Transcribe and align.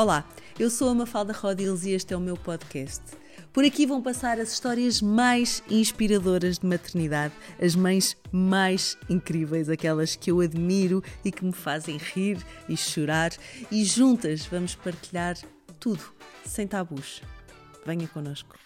Olá, 0.00 0.24
eu 0.58 0.70
sou 0.70 0.88
a 0.88 0.94
Mafalda 0.94 1.30
Rodiles 1.30 1.84
e 1.84 1.90
este 1.90 2.14
é 2.14 2.16
o 2.16 2.20
meu 2.20 2.34
podcast. 2.34 3.02
Por 3.52 3.66
aqui 3.66 3.84
vão 3.84 4.00
passar 4.00 4.40
as 4.40 4.50
histórias 4.50 5.02
mais 5.02 5.62
inspiradoras 5.68 6.58
de 6.58 6.66
maternidade, 6.66 7.34
as 7.62 7.74
mães 7.76 8.16
mais 8.32 8.96
incríveis, 9.10 9.68
aquelas 9.68 10.16
que 10.16 10.30
eu 10.30 10.40
admiro 10.40 11.04
e 11.22 11.30
que 11.30 11.44
me 11.44 11.52
fazem 11.52 11.98
rir 11.98 12.38
e 12.66 12.78
chorar, 12.78 13.30
e 13.70 13.84
juntas 13.84 14.46
vamos 14.46 14.74
partilhar 14.74 15.36
tudo, 15.78 16.02
sem 16.46 16.66
tabus. 16.66 17.20
Venha 17.84 18.08
connosco. 18.08 18.56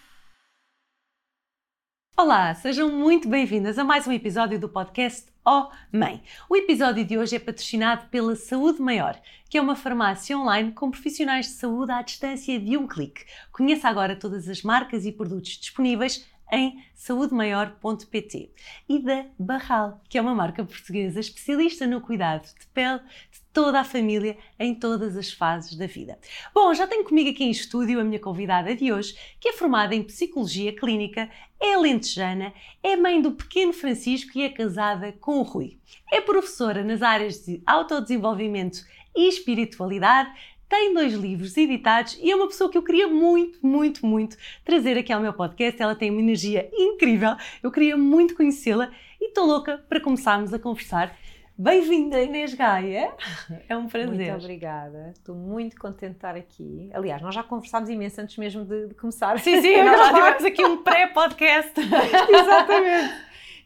Olá, 2.16 2.55
sejam 2.55 2.93
muito 2.93 3.29
bem-vindas 3.29 3.77
a 3.77 3.82
mais 3.82 4.07
um 4.07 4.12
episódio 4.12 4.57
do 4.57 4.69
podcast 4.69 5.34
Oh 5.46 5.68
Mãe. 5.92 6.22
O 6.48 6.56
episódio 6.56 7.04
de 7.04 7.18
hoje 7.18 7.36
é 7.36 7.38
patrocinado 7.38 8.06
pela 8.06 8.34
Saúde 8.34 8.80
Maior, 8.80 9.20
que 9.50 9.59
é 9.59 9.60
uma 9.60 9.77
farmácia 9.77 10.38
online 10.38 10.72
com 10.72 10.90
profissionais 10.90 11.45
de 11.45 11.52
saúde 11.52 11.92
à 11.92 12.00
distância 12.00 12.59
de 12.59 12.78
um 12.78 12.88
clique. 12.88 13.27
Conheça 13.52 13.86
agora 13.86 14.16
todas 14.16 14.48
as 14.48 14.62
marcas 14.62 15.05
e 15.05 15.12
produtos 15.12 15.59
disponíveis 15.59 16.27
em 16.50 16.83
saudemaior.pt 16.95 18.52
e 18.88 18.98
da 18.98 19.27
Barral, 19.38 20.00
que 20.09 20.16
é 20.16 20.20
uma 20.22 20.34
marca 20.34 20.64
portuguesa 20.64 21.20
especialista 21.20 21.86
no 21.86 22.00
cuidado 22.00 22.45
de 22.45 22.66
pele 22.69 23.00
de 23.30 23.41
toda 23.52 23.80
a 23.80 23.84
família 23.84 24.38
em 24.58 24.74
todas 24.74 25.16
as 25.16 25.30
fases 25.30 25.77
da 25.77 25.86
vida. 25.86 26.19
Bom, 26.55 26.72
já 26.72 26.86
tenho 26.86 27.05
comigo 27.05 27.28
aqui 27.28 27.45
em 27.45 27.50
estúdio 27.50 28.00
a 28.00 28.05
minha 28.05 28.19
convidada 28.19 28.74
de 28.74 28.92
hoje, 28.92 29.14
que 29.38 29.48
é 29.48 29.52
formada 29.52 29.95
em 29.95 30.02
Psicologia 30.02 30.74
Clínica, 30.74 31.28
é 31.64 31.78
lentejana, 31.78 32.52
é 32.82 32.95
mãe 32.95 33.23
do 33.23 33.32
pequeno 33.32 33.72
Francisco 33.72 34.32
e 34.34 34.42
é 34.42 34.50
casada 34.50 35.12
com 35.12 35.38
o 35.38 35.42
Rui. 35.42 35.78
É 36.12 36.20
professora 36.20 36.84
nas 36.84 37.00
áreas 37.00 37.42
de 37.42 37.62
autodesenvolvimento 37.66 38.84
e 39.16 39.28
espiritualidade, 39.28 40.30
tem 40.69 40.92
dois 40.92 41.14
livros 41.14 41.56
editados 41.56 42.19
e 42.20 42.30
é 42.30 42.36
uma 42.36 42.48
pessoa 42.48 42.70
que 42.70 42.77
eu 42.77 42.82
queria 42.82 43.08
muito, 43.08 43.64
muito, 43.66 44.05
muito 44.05 44.36
trazer 44.62 44.98
aqui 44.98 45.11
ao 45.11 45.20
meu 45.20 45.33
podcast. 45.33 45.80
Ela 45.80 45.94
tem 45.94 46.11
uma 46.11 46.20
energia 46.20 46.69
incrível, 46.74 47.34
eu 47.62 47.70
queria 47.70 47.96
muito 47.96 48.34
conhecê-la 48.34 48.91
e 49.19 49.28
estou 49.28 49.46
louca 49.46 49.83
para 49.89 50.00
começarmos 50.00 50.52
a 50.52 50.58
conversar. 50.58 51.17
Bem-vinda, 51.56 52.20
Inês 52.20 52.52
Gaia. 52.52 53.12
É 53.69 53.77
um 53.77 53.86
prazer. 53.86 54.33
Muito 54.33 54.44
obrigada. 54.44 55.12
Estou 55.16 55.36
muito 55.36 55.77
contente 55.77 56.11
de 56.11 56.16
estar 56.16 56.34
aqui. 56.34 56.91
Aliás, 56.92 57.22
nós 57.22 57.34
já 57.34 57.44
conversámos 57.44 57.88
imenso 57.88 58.20
antes 58.20 58.36
mesmo 58.36 58.64
de, 58.64 58.88
de 58.88 58.94
começar. 58.94 59.38
Sim, 59.38 59.61
sim, 59.62 59.77
nós 59.84 59.98
já 59.98 60.14
tivemos 60.14 60.44
aqui 60.44 60.64
um 60.64 60.83
pré-podcast. 60.83 61.74
Exatamente. 61.80 63.14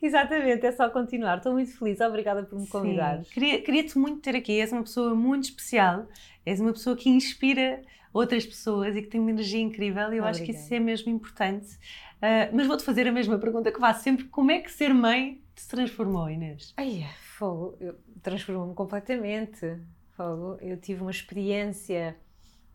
Exatamente, 0.01 0.67
é 0.67 0.73
só 0.73 0.91
continuar. 0.91 1.39
Estou 1.39 1.53
muito 1.55 1.77
feliz. 1.77 2.01
Obrigada 2.01 2.43
por 2.43 2.61
me 2.61 2.67
convidar. 2.67 3.23
Queria-te 3.25 3.63
queria 3.65 3.85
muito 3.97 4.21
ter 4.21 4.37
aqui. 4.37 4.61
És 4.61 4.71
uma 4.71 4.83
pessoa 4.83 5.15
muito 5.15 5.45
especial. 5.45 6.07
És 6.45 6.61
uma 6.61 6.73
pessoa 6.73 6.95
que 6.95 7.09
inspira 7.09 7.81
outras 8.13 8.45
pessoas 8.45 8.95
e 8.97 9.03
que 9.03 9.09
tem 9.09 9.21
uma 9.21 9.31
energia 9.31 9.61
incrível. 9.61 10.03
E 10.13 10.19
eu 10.19 10.25
Obrigada. 10.25 10.31
acho 10.31 10.45
que 10.45 10.53
isso 10.53 10.73
é 10.73 10.79
mesmo 10.79 11.11
importante. 11.11 11.75
Uh, 12.19 12.53
mas 12.53 12.67
vou-te 12.67 12.85
fazer 12.85 13.09
a 13.09 13.13
mesma 13.13 13.39
pergunta 13.39 13.73
que 13.73 13.81
faço 13.81 14.03
sempre. 14.05 14.25
Como 14.27 14.51
é 14.51 14.59
que 14.59 14.71
ser 14.71 14.93
mãe 14.93 15.41
se 15.55 15.69
transformou, 15.69 16.29
Inês? 16.29 16.75
Ai, 16.77 17.07
fogo. 17.39 17.79
Transformou-me 18.23 18.75
completamente. 18.75 19.79
Fogo. 20.11 20.59
Eu 20.61 20.77
tive 20.77 21.01
uma 21.03 21.11
experiência 21.11 22.17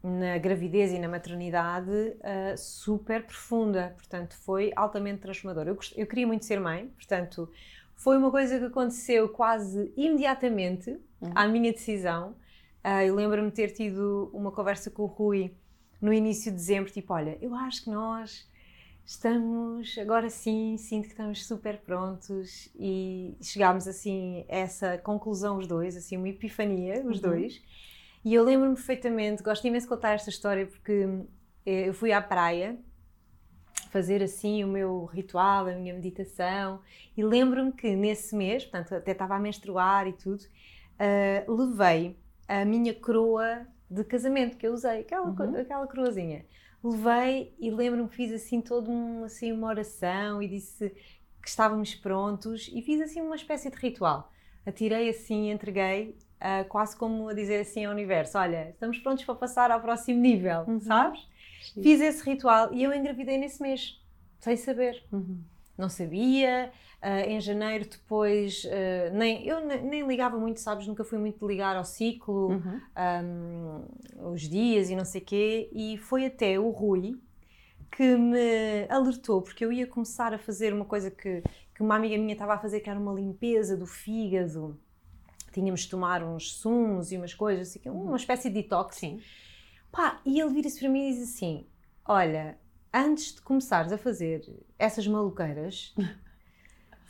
na 0.02 0.38
gravidez 0.38 0.92
e 0.92 1.00
na 1.00 1.08
maternidade 1.08 1.92
uh, 1.92 2.58
super 2.58 3.26
profunda, 3.26 3.94
portanto 3.96 4.36
foi 4.36 4.72
altamente 4.76 5.22
transformador. 5.22 5.68
Eu, 5.68 5.78
eu, 5.96 6.08
queria 6.08 6.28
muito 6.28 6.46
ser 6.46 6.60
mãe, 6.60 6.88
portanto 6.88 7.50
foi 7.96 8.18
uma 8.18 8.30
coisa 8.30 8.60
que 8.60 8.66
aconteceu 8.66 9.30
quase 9.30 9.94
imediatamente 9.96 10.90
uhum. 11.22 11.32
à 11.34 11.48
minha 11.48 11.72
decisão. 11.72 12.36
Uh, 12.84 13.04
eu 13.06 13.16
lembro-me 13.16 13.50
ter 13.50 13.72
tido 13.72 14.30
uma 14.34 14.52
conversa 14.52 14.92
com 14.92 15.04
o 15.04 15.06
Rui 15.06 15.56
no 16.02 16.14
início 16.14 16.52
de 16.52 16.58
dezembro, 16.58 16.92
tipo, 16.92 17.14
olha, 17.14 17.38
eu 17.42 17.56
acho 17.56 17.86
que 17.86 17.90
nós 17.90 18.46
estamos, 19.06 19.98
agora 19.98 20.30
sim, 20.30 20.78
sinto 20.78 21.04
que 21.04 21.12
estamos 21.12 21.46
super 21.46 21.78
prontos 21.80 22.70
e 22.76 23.38
chegámos 23.42 23.88
assim 23.88 24.46
a 24.50 24.56
essa 24.56 24.98
conclusão 24.98 25.58
os 25.58 25.68
dois, 25.68 25.98
assim 25.98 26.18
uma 26.18 26.30
epifania 26.30 27.04
os 27.06 27.18
uhum. 27.18 27.30
dois 27.30 27.62
e 28.24 28.34
eu 28.34 28.44
lembro-me 28.44 28.76
perfeitamente, 28.76 29.44
gosto 29.44 29.68
imenso 29.68 29.86
de 29.86 29.90
contar 29.90 30.14
esta 30.14 30.30
história 30.30 30.66
porque 30.66 31.08
eh, 31.66 31.90
eu 31.90 31.94
fui 31.94 32.14
à 32.14 32.22
praia 32.22 32.78
fazer 33.92 34.24
assim 34.24 34.64
o 34.64 34.68
meu 34.68 35.06
ritual, 35.06 35.68
a 35.68 35.74
minha 35.74 35.94
meditação 35.94 36.80
e 37.16 37.24
lembro-me 37.24 37.72
que 37.72 37.96
nesse 37.96 38.36
mês, 38.36 38.64
portanto 38.64 38.96
até 38.96 39.12
estava 39.12 39.36
a 39.36 39.40
menstruar 39.40 40.08
e 40.08 40.14
tudo, 40.14 40.42
uh, 40.42 41.54
levei 41.54 42.18
a 42.48 42.66
minha 42.66 42.94
coroa 42.94 43.68
de 43.90 44.04
casamento 44.04 44.58
que 44.58 44.66
eu 44.66 44.74
usei, 44.74 45.02
aquela, 45.02 45.30
uhum. 45.30 45.56
aquela 45.58 45.86
coroazinha. 45.86 46.46
Levei 46.84 47.56
e 47.60 47.72
lembro-me 47.72 48.10
que 48.10 48.16
fiz 48.16 48.32
assim 48.34 48.60
toda 48.60 48.90
um, 48.92 49.24
assim, 49.24 49.52
uma 49.52 49.68
oração 49.68 50.42
e 50.42 50.48
disse 50.48 50.90
que 51.42 51.48
estávamos 51.48 51.96
prontos 51.96 52.70
e 52.74 52.82
fiz 52.82 53.00
assim 53.02 53.22
uma 53.22 53.36
espécie 53.36 53.70
de 53.70 53.78
ritual. 53.78 54.32
Atirei 54.66 55.10
assim, 55.10 55.52
entreguei 55.52 56.18
uh, 56.40 56.68
quase 56.68 56.96
como 56.96 57.30
a 57.30 57.34
dizer 57.34 57.62
assim 57.62 57.86
ao 57.86 57.92
universo: 57.92 58.38
Olha, 58.38 58.70
estamos 58.72 59.00
prontos 59.00 59.24
para 59.24 59.36
passar 59.36 59.72
ao 59.72 59.82
próximo 59.82 60.20
nível, 60.20 60.66
uhum. 60.68 60.80
sabes? 60.80 61.26
Sim. 61.74 61.82
Fiz 61.82 62.02
esse 62.02 62.24
ritual 62.24 62.74
e 62.74 62.84
eu 62.84 62.94
engravidei 62.94 63.38
nesse 63.38 63.62
mês, 63.62 64.02
sem 64.40 64.58
saber. 64.58 65.04
Uhum. 65.12 65.42
Não 65.78 65.90
sabia. 65.90 66.72
Uh, 67.04 67.30
em 67.30 67.42
janeiro, 67.42 67.86
depois, 67.86 68.64
uh, 68.64 69.14
nem, 69.14 69.46
eu 69.46 69.60
nem 69.66 70.08
ligava 70.08 70.38
muito, 70.38 70.62
sabes? 70.62 70.88
Nunca 70.88 71.04
fui 71.04 71.18
muito 71.18 71.46
ligar 71.46 71.76
ao 71.76 71.84
ciclo, 71.84 72.52
uhum. 72.52 72.82
um, 74.22 74.32
os 74.32 74.44
dias 74.44 74.90
e 74.90 74.96
não 74.96 75.04
sei 75.04 75.20
quê. 75.20 75.70
E 75.74 75.98
foi 75.98 76.26
até 76.26 76.58
o 76.58 76.70
Rui 76.70 77.20
que 77.92 78.16
me 78.16 78.88
alertou, 78.90 79.42
porque 79.42 79.66
eu 79.66 79.72
ia 79.72 79.86
começar 79.86 80.34
a 80.34 80.38
fazer 80.38 80.74
uma 80.74 80.86
coisa 80.86 81.12
que, 81.12 81.44
que 81.76 81.82
uma 81.82 81.98
amiga 81.98 82.18
minha 82.18 82.34
estava 82.34 82.54
a 82.54 82.58
fazer, 82.58 82.80
que 82.80 82.90
era 82.90 82.98
uma 82.98 83.14
limpeza 83.14 83.76
do 83.76 83.86
fígado 83.86 84.80
tínhamos 85.54 85.82
de 85.82 85.90
tomar 85.90 86.24
uns 86.24 86.56
sumos 86.56 87.12
e 87.12 87.18
umas 87.18 87.34
coisas, 87.34 87.70
assim, 87.70 87.88
uma 87.90 88.18
espécie 88.18 88.50
de 88.50 88.62
detox. 88.62 88.98
Sim. 88.98 89.22
Pá, 89.92 90.20
e 90.26 90.40
ele 90.40 90.52
vira-se 90.52 90.80
para 90.80 90.90
mim 90.90 91.10
e 91.10 91.14
diz 91.14 91.24
assim: 91.24 91.68
Olha, 92.04 92.58
antes 92.94 93.36
de 93.36 93.42
começares 93.42 93.92
a 93.92 93.98
fazer 93.98 94.52
essas 94.78 95.08
maluqueiras, 95.08 95.94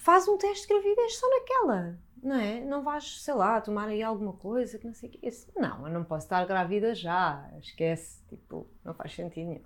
faz 0.03 0.27
um 0.27 0.37
teste 0.37 0.67
de 0.67 0.73
gravidez 0.73 1.15
só 1.15 1.29
naquela, 1.29 1.97
não 2.21 2.35
é? 2.35 2.59
Não 2.59 2.83
vais, 2.83 3.21
sei 3.21 3.33
lá, 3.33 3.61
tomar 3.61 3.87
aí 3.87 4.03
alguma 4.03 4.33
coisa 4.33 4.77
que 4.77 4.85
não 4.85 4.93
sei 4.93 5.07
o 5.07 5.11
quê. 5.13 5.29
não, 5.55 5.87
eu 5.87 5.93
não 5.93 6.03
posso 6.03 6.25
estar 6.25 6.45
grávida 6.45 6.93
já, 6.93 7.49
esquece, 7.61 8.21
tipo, 8.27 8.67
não 8.83 8.93
faz 8.93 9.15
sentido 9.15 9.47
nenhum. 9.47 9.63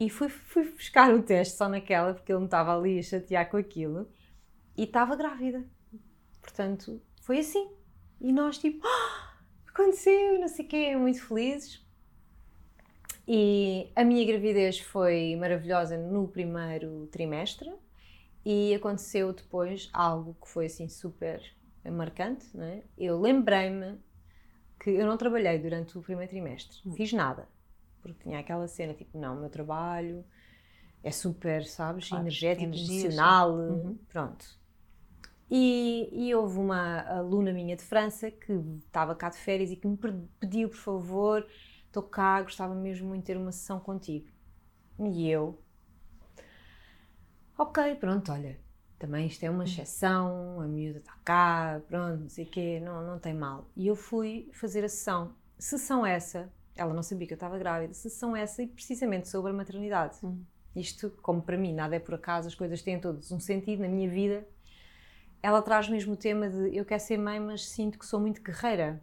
E 0.00 0.08
fui, 0.08 0.30
fui 0.30 0.64
buscar 0.72 1.12
o 1.12 1.22
teste 1.22 1.56
só 1.56 1.68
naquela, 1.68 2.14
porque 2.14 2.32
ele 2.32 2.38
me 2.38 2.46
estava 2.46 2.74
ali 2.74 2.98
a 2.98 3.02
chatear 3.02 3.50
com 3.50 3.58
aquilo, 3.58 4.08
e 4.74 4.84
estava 4.84 5.14
grávida. 5.14 5.62
Portanto, 6.40 7.02
foi 7.20 7.40
assim. 7.40 7.70
E 8.20 8.32
nós, 8.32 8.56
tipo, 8.56 8.86
ah, 8.86 9.34
aconteceu, 9.66 10.40
não 10.40 10.48
sei 10.48 10.64
o 10.64 10.68
quê, 10.68 10.96
muito 10.96 11.22
felizes. 11.22 11.86
E 13.26 13.92
a 13.94 14.04
minha 14.04 14.24
gravidez 14.24 14.78
foi 14.78 15.36
maravilhosa 15.36 15.98
no 15.98 16.28
primeiro 16.28 17.06
trimestre 17.08 17.70
e 18.44 18.74
aconteceu 18.74 19.32
depois 19.32 19.88
algo 19.92 20.36
que 20.40 20.48
foi 20.48 20.66
assim 20.66 20.88
super 20.88 21.42
marcante, 21.90 22.46
não 22.56 22.64
é? 22.64 22.82
Eu 22.96 23.20
lembrei-me 23.20 23.98
que 24.78 24.90
eu 24.90 25.06
não 25.06 25.16
trabalhei 25.16 25.58
durante 25.58 25.98
o 25.98 26.02
primeiro 26.02 26.30
trimestre, 26.30 26.78
não 26.84 26.94
fiz 26.94 27.12
nada, 27.12 27.48
porque 28.00 28.22
tinha 28.22 28.38
aquela 28.38 28.68
cena 28.68 28.94
tipo, 28.94 29.18
não, 29.18 29.36
o 29.36 29.40
meu 29.40 29.50
trabalho 29.50 30.24
é 31.02 31.10
super, 31.10 31.64
sabes, 31.64 32.08
claro, 32.08 32.24
energético, 32.24 32.64
emocional, 32.64 33.52
uhum. 33.52 33.98
pronto. 34.08 34.58
E, 35.50 36.08
e, 36.12 36.34
houve 36.34 36.58
uma 36.58 37.00
aluna 37.08 37.52
minha 37.52 37.74
de 37.74 37.82
França 37.82 38.30
que 38.30 38.52
estava 38.84 39.14
cá 39.14 39.30
de 39.30 39.38
férias 39.38 39.70
e 39.70 39.76
que 39.76 39.88
me 39.88 39.96
pediu, 40.38 40.68
por 40.68 40.76
favor, 40.76 41.46
estou 41.86 42.02
cá, 42.02 42.42
gostava 42.42 42.74
mesmo 42.74 43.08
muito 43.08 43.20
de 43.20 43.26
ter 43.26 43.36
uma 43.38 43.50
sessão 43.50 43.80
contigo. 43.80 44.28
E 44.98 45.30
eu, 45.30 45.58
ok, 47.58 47.96
pronto, 47.96 48.32
olha, 48.32 48.58
também 48.98 49.26
isto 49.26 49.44
é 49.44 49.50
uma 49.50 49.64
exceção, 49.64 50.60
a 50.60 50.66
miúda 50.66 50.98
está 50.98 51.14
cá, 51.24 51.80
pronto, 51.88 52.22
não 52.22 52.28
sei 52.28 52.44
o 52.44 52.48
quê, 52.48 52.80
não, 52.80 53.04
não 53.06 53.18
tem 53.18 53.34
mal. 53.34 53.68
E 53.76 53.86
eu 53.86 53.96
fui 53.96 54.48
fazer 54.52 54.84
a 54.84 54.88
sessão. 54.88 55.34
Sessão 55.58 56.06
essa, 56.06 56.50
ela 56.76 56.94
não 56.94 57.02
sabia 57.02 57.26
que 57.26 57.34
eu 57.34 57.36
estava 57.36 57.58
grávida, 57.58 57.92
sessão 57.92 58.34
essa 58.34 58.62
e 58.62 58.66
precisamente 58.66 59.28
sobre 59.28 59.50
a 59.50 59.54
maternidade. 59.54 60.16
Hum. 60.24 60.42
Isto, 60.74 61.10
como 61.20 61.42
para 61.42 61.56
mim, 61.56 61.74
nada 61.74 61.96
é 61.96 61.98
por 61.98 62.14
acaso, 62.14 62.46
as 62.46 62.54
coisas 62.54 62.80
têm 62.80 63.00
todos 63.00 63.32
um 63.32 63.40
sentido 63.40 63.82
na 63.82 63.88
minha 63.88 64.08
vida 64.08 64.46
ela 65.42 65.62
traz 65.62 65.88
mesmo 65.88 66.14
o 66.14 66.16
tema 66.16 66.48
de 66.48 66.76
eu 66.76 66.84
quero 66.84 67.00
ser 67.00 67.16
mãe, 67.16 67.38
mas 67.38 67.66
sinto 67.68 67.98
que 67.98 68.06
sou 68.06 68.20
muito 68.20 68.42
guerreira. 68.42 69.02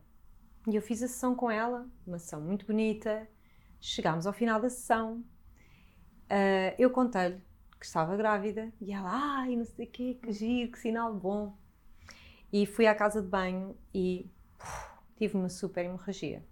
E 0.68 0.75
eu 0.75 0.81
fiz 0.81 1.02
a 1.04 1.07
sessão 1.07 1.36
com 1.36 1.50
ela, 1.50 1.88
uma 2.06 2.19
sessão 2.19 2.42
muito 2.42 2.66
bonita. 2.66 3.28
Chegámos 3.80 4.25
ao 4.28 4.34
final 4.34 4.60
da 4.60 4.69
sessão. 4.69 5.24
Uh, 6.25 6.75
eu 6.78 6.90
contei-lhe 6.90 7.40
que 7.85 7.89
estava 7.89 8.17
grávida 8.17 8.73
e 8.81 8.91
ela, 8.91 9.11
ai, 9.11 9.55
não 9.55 9.63
sei 9.63 9.85
o 9.85 9.89
quê, 9.89 10.17
que 10.19 10.31
giro, 10.31 10.71
que 10.71 10.79
sinal 10.79 11.13
bom. 11.13 11.55
E 12.51 12.65
fui 12.65 12.87
à 12.87 12.95
casa 12.95 13.21
de 13.21 13.27
banho 13.27 13.77
e 13.93 14.27
uf, 14.59 14.89
tive 15.15 15.37
uma 15.37 15.49
super 15.49 15.85
hemorragia. 15.85 16.43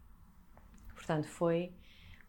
Portanto, 0.94 1.28
foi 1.28 1.74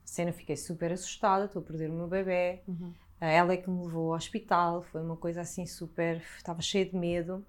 cena, 0.02 0.32
fiquei 0.32 0.56
super 0.56 0.90
assustada, 0.90 1.44
estou 1.44 1.60
a 1.60 1.64
perder 1.64 1.90
o 1.90 1.92
meu 1.92 2.08
bebê. 2.08 2.62
Uhum. 2.66 2.94
Ela 3.20 3.52
é 3.52 3.56
que 3.58 3.68
me 3.68 3.84
levou 3.84 4.12
ao 4.12 4.16
hospital, 4.16 4.82
foi 4.82 5.02
uma 5.02 5.16
coisa 5.16 5.42
assim 5.42 5.66
super. 5.66 6.22
Estava 6.38 6.62
cheia 6.62 6.86
de 6.86 6.96
medo. 6.96 7.44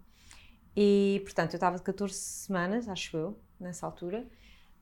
E, 0.76 1.22
portanto, 1.24 1.54
eu 1.54 1.58
estava 1.58 1.78
de 1.78 1.84
14 1.84 2.14
semanas, 2.14 2.90
acho 2.90 3.16
eu, 3.16 3.40
nessa 3.58 3.86
altura. 3.86 4.28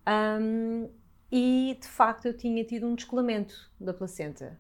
Um, 0.08 0.90
e, 1.32 1.78
de 1.80 1.88
facto, 1.88 2.26
eu 2.26 2.36
tinha 2.36 2.64
tido 2.64 2.88
um 2.88 2.96
descolamento 2.96 3.72
da 3.80 3.94
placenta. 3.94 4.60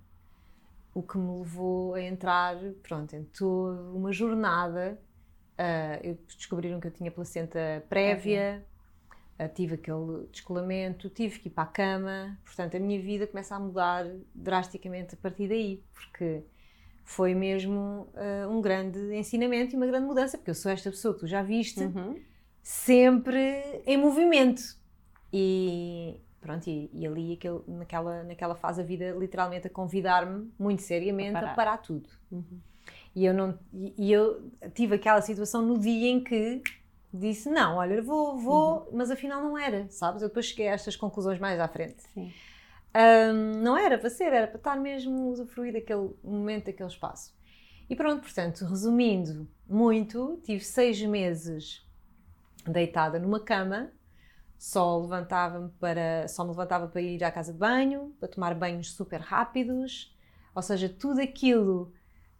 O 0.93 1.01
que 1.01 1.17
me 1.17 1.39
levou 1.39 1.95
a 1.95 2.01
entrar, 2.01 2.55
pronto, 2.83 3.15
em 3.15 3.23
toda 3.23 3.81
uma 3.91 4.11
jornada. 4.11 4.99
Uh, 5.53 6.17
descobriram 6.27 6.79
que 6.79 6.87
eu 6.87 6.91
tinha 6.91 7.11
placenta 7.11 7.83
prévia, 7.87 8.65
uh, 9.39 9.47
tive 9.53 9.75
aquele 9.75 10.27
descolamento, 10.31 11.09
tive 11.09 11.39
que 11.39 11.47
ir 11.47 11.51
para 11.51 11.63
a 11.63 11.67
cama. 11.67 12.37
Portanto, 12.43 12.75
a 12.75 12.79
minha 12.79 12.99
vida 13.01 13.27
começa 13.27 13.55
a 13.55 13.59
mudar 13.59 14.05
drasticamente 14.33 15.15
a 15.15 15.17
partir 15.17 15.47
daí, 15.47 15.83
porque 15.93 16.43
foi 17.03 17.35
mesmo 17.35 18.07
uh, 18.13 18.49
um 18.49 18.61
grande 18.61 18.99
ensinamento 19.15 19.73
e 19.73 19.77
uma 19.77 19.85
grande 19.87 20.05
mudança, 20.07 20.37
porque 20.37 20.51
eu 20.51 20.55
sou 20.55 20.71
esta 20.71 20.89
pessoa 20.89 21.13
que 21.13 21.21
tu 21.21 21.27
já 21.27 21.41
viste, 21.41 21.83
Uhum. 21.83 22.19
sempre 22.61 23.81
em 23.85 23.97
movimento. 23.97 24.61
E 25.31 26.19
pronto, 26.43 26.67
e, 26.69 26.89
e 26.93 27.07
ali 27.07 27.33
aquele, 27.33 27.61
naquela, 27.67 28.23
naquela 28.23 28.55
fase 28.55 28.81
a 28.81 28.83
vida 28.83 29.11
literalmente 29.17 29.65
a 29.65 29.69
convidar-me 29.69 30.51
muito 30.59 30.81
seriamente 30.83 31.35
A 31.35 31.39
a 31.39 31.41
parar. 31.41 31.55
parar, 31.55 31.77
tudo. 31.77 32.09
Uhum. 32.29 32.59
E 33.15 33.25
eu, 33.25 33.33
não, 33.33 33.57
e, 33.73 33.93
e 33.97 34.11
eu 34.11 34.51
tive 34.75 34.95
aquela 34.95 35.21
situação 35.21 35.61
no 35.61 35.79
dia 35.79 36.09
em 36.09 36.23
que 36.23 36.61
disse: 37.13 37.49
Não, 37.49 37.77
olha, 37.77 38.01
vou, 38.01 38.37
vou, 38.37 38.89
mas 38.91 39.09
afinal 39.09 39.41
não 39.41 39.57
era, 39.57 39.87
sabes? 39.89 40.21
Eu 40.21 40.27
depois 40.27 40.45
cheguei 40.47 40.67
a 40.67 40.73
estas 40.73 40.95
conclusões 40.95 41.39
mais 41.39 41.59
à 41.59 41.67
frente. 41.67 42.03
Sim. 42.13 42.31
Ahm, 42.93 43.61
não 43.63 43.75
era 43.77 43.97
para 43.97 44.09
ser, 44.09 44.33
era 44.33 44.47
para 44.47 44.57
estar 44.57 44.75
mesmo 44.75 45.17
a 45.17 45.31
usufruir 45.31 45.73
daquele 45.73 46.11
momento, 46.23 46.65
daquele 46.65 46.89
espaço. 46.89 47.33
E 47.89 47.95
pronto, 47.95 48.21
portanto, 48.21 48.65
resumindo 48.65 49.47
muito, 49.67 50.39
tive 50.43 50.63
seis 50.63 51.01
meses 51.01 51.85
deitada 52.67 53.19
numa 53.19 53.39
cama, 53.39 53.91
só 54.57 54.99
levantava-me 54.99 55.69
para, 55.79 56.27
só 56.27 56.43
me 56.43 56.51
levantava 56.51 56.87
para 56.87 57.01
ir 57.01 57.23
à 57.23 57.31
casa 57.31 57.51
de 57.51 57.59
banho, 57.59 58.15
para 58.19 58.29
tomar 58.29 58.55
banhos 58.55 58.93
super 58.93 59.19
rápidos, 59.19 60.15
ou 60.55 60.61
seja, 60.61 60.87
tudo 60.87 61.21
aquilo 61.21 61.91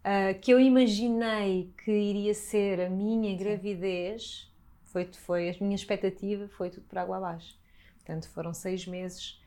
ah, 0.02 0.34
que 0.34 0.50
eu 0.52 0.60
imaginei 0.60 1.72
que 1.84 1.90
iria 1.90 2.34
ser 2.34 2.80
a 2.80 2.90
minha 2.90 3.36
gravidez, 3.36 4.50
foi, 4.84 5.10
foi 5.12 5.50
a 5.50 5.56
minha 5.60 5.74
expectativa, 5.74 6.48
foi 6.48 6.70
tudo 6.70 6.86
por 6.86 6.98
água 6.98 7.16
abaixo. 7.16 7.58
Portanto, 7.96 8.28
foram 8.28 8.54
seis 8.54 8.86
meses 8.86 9.40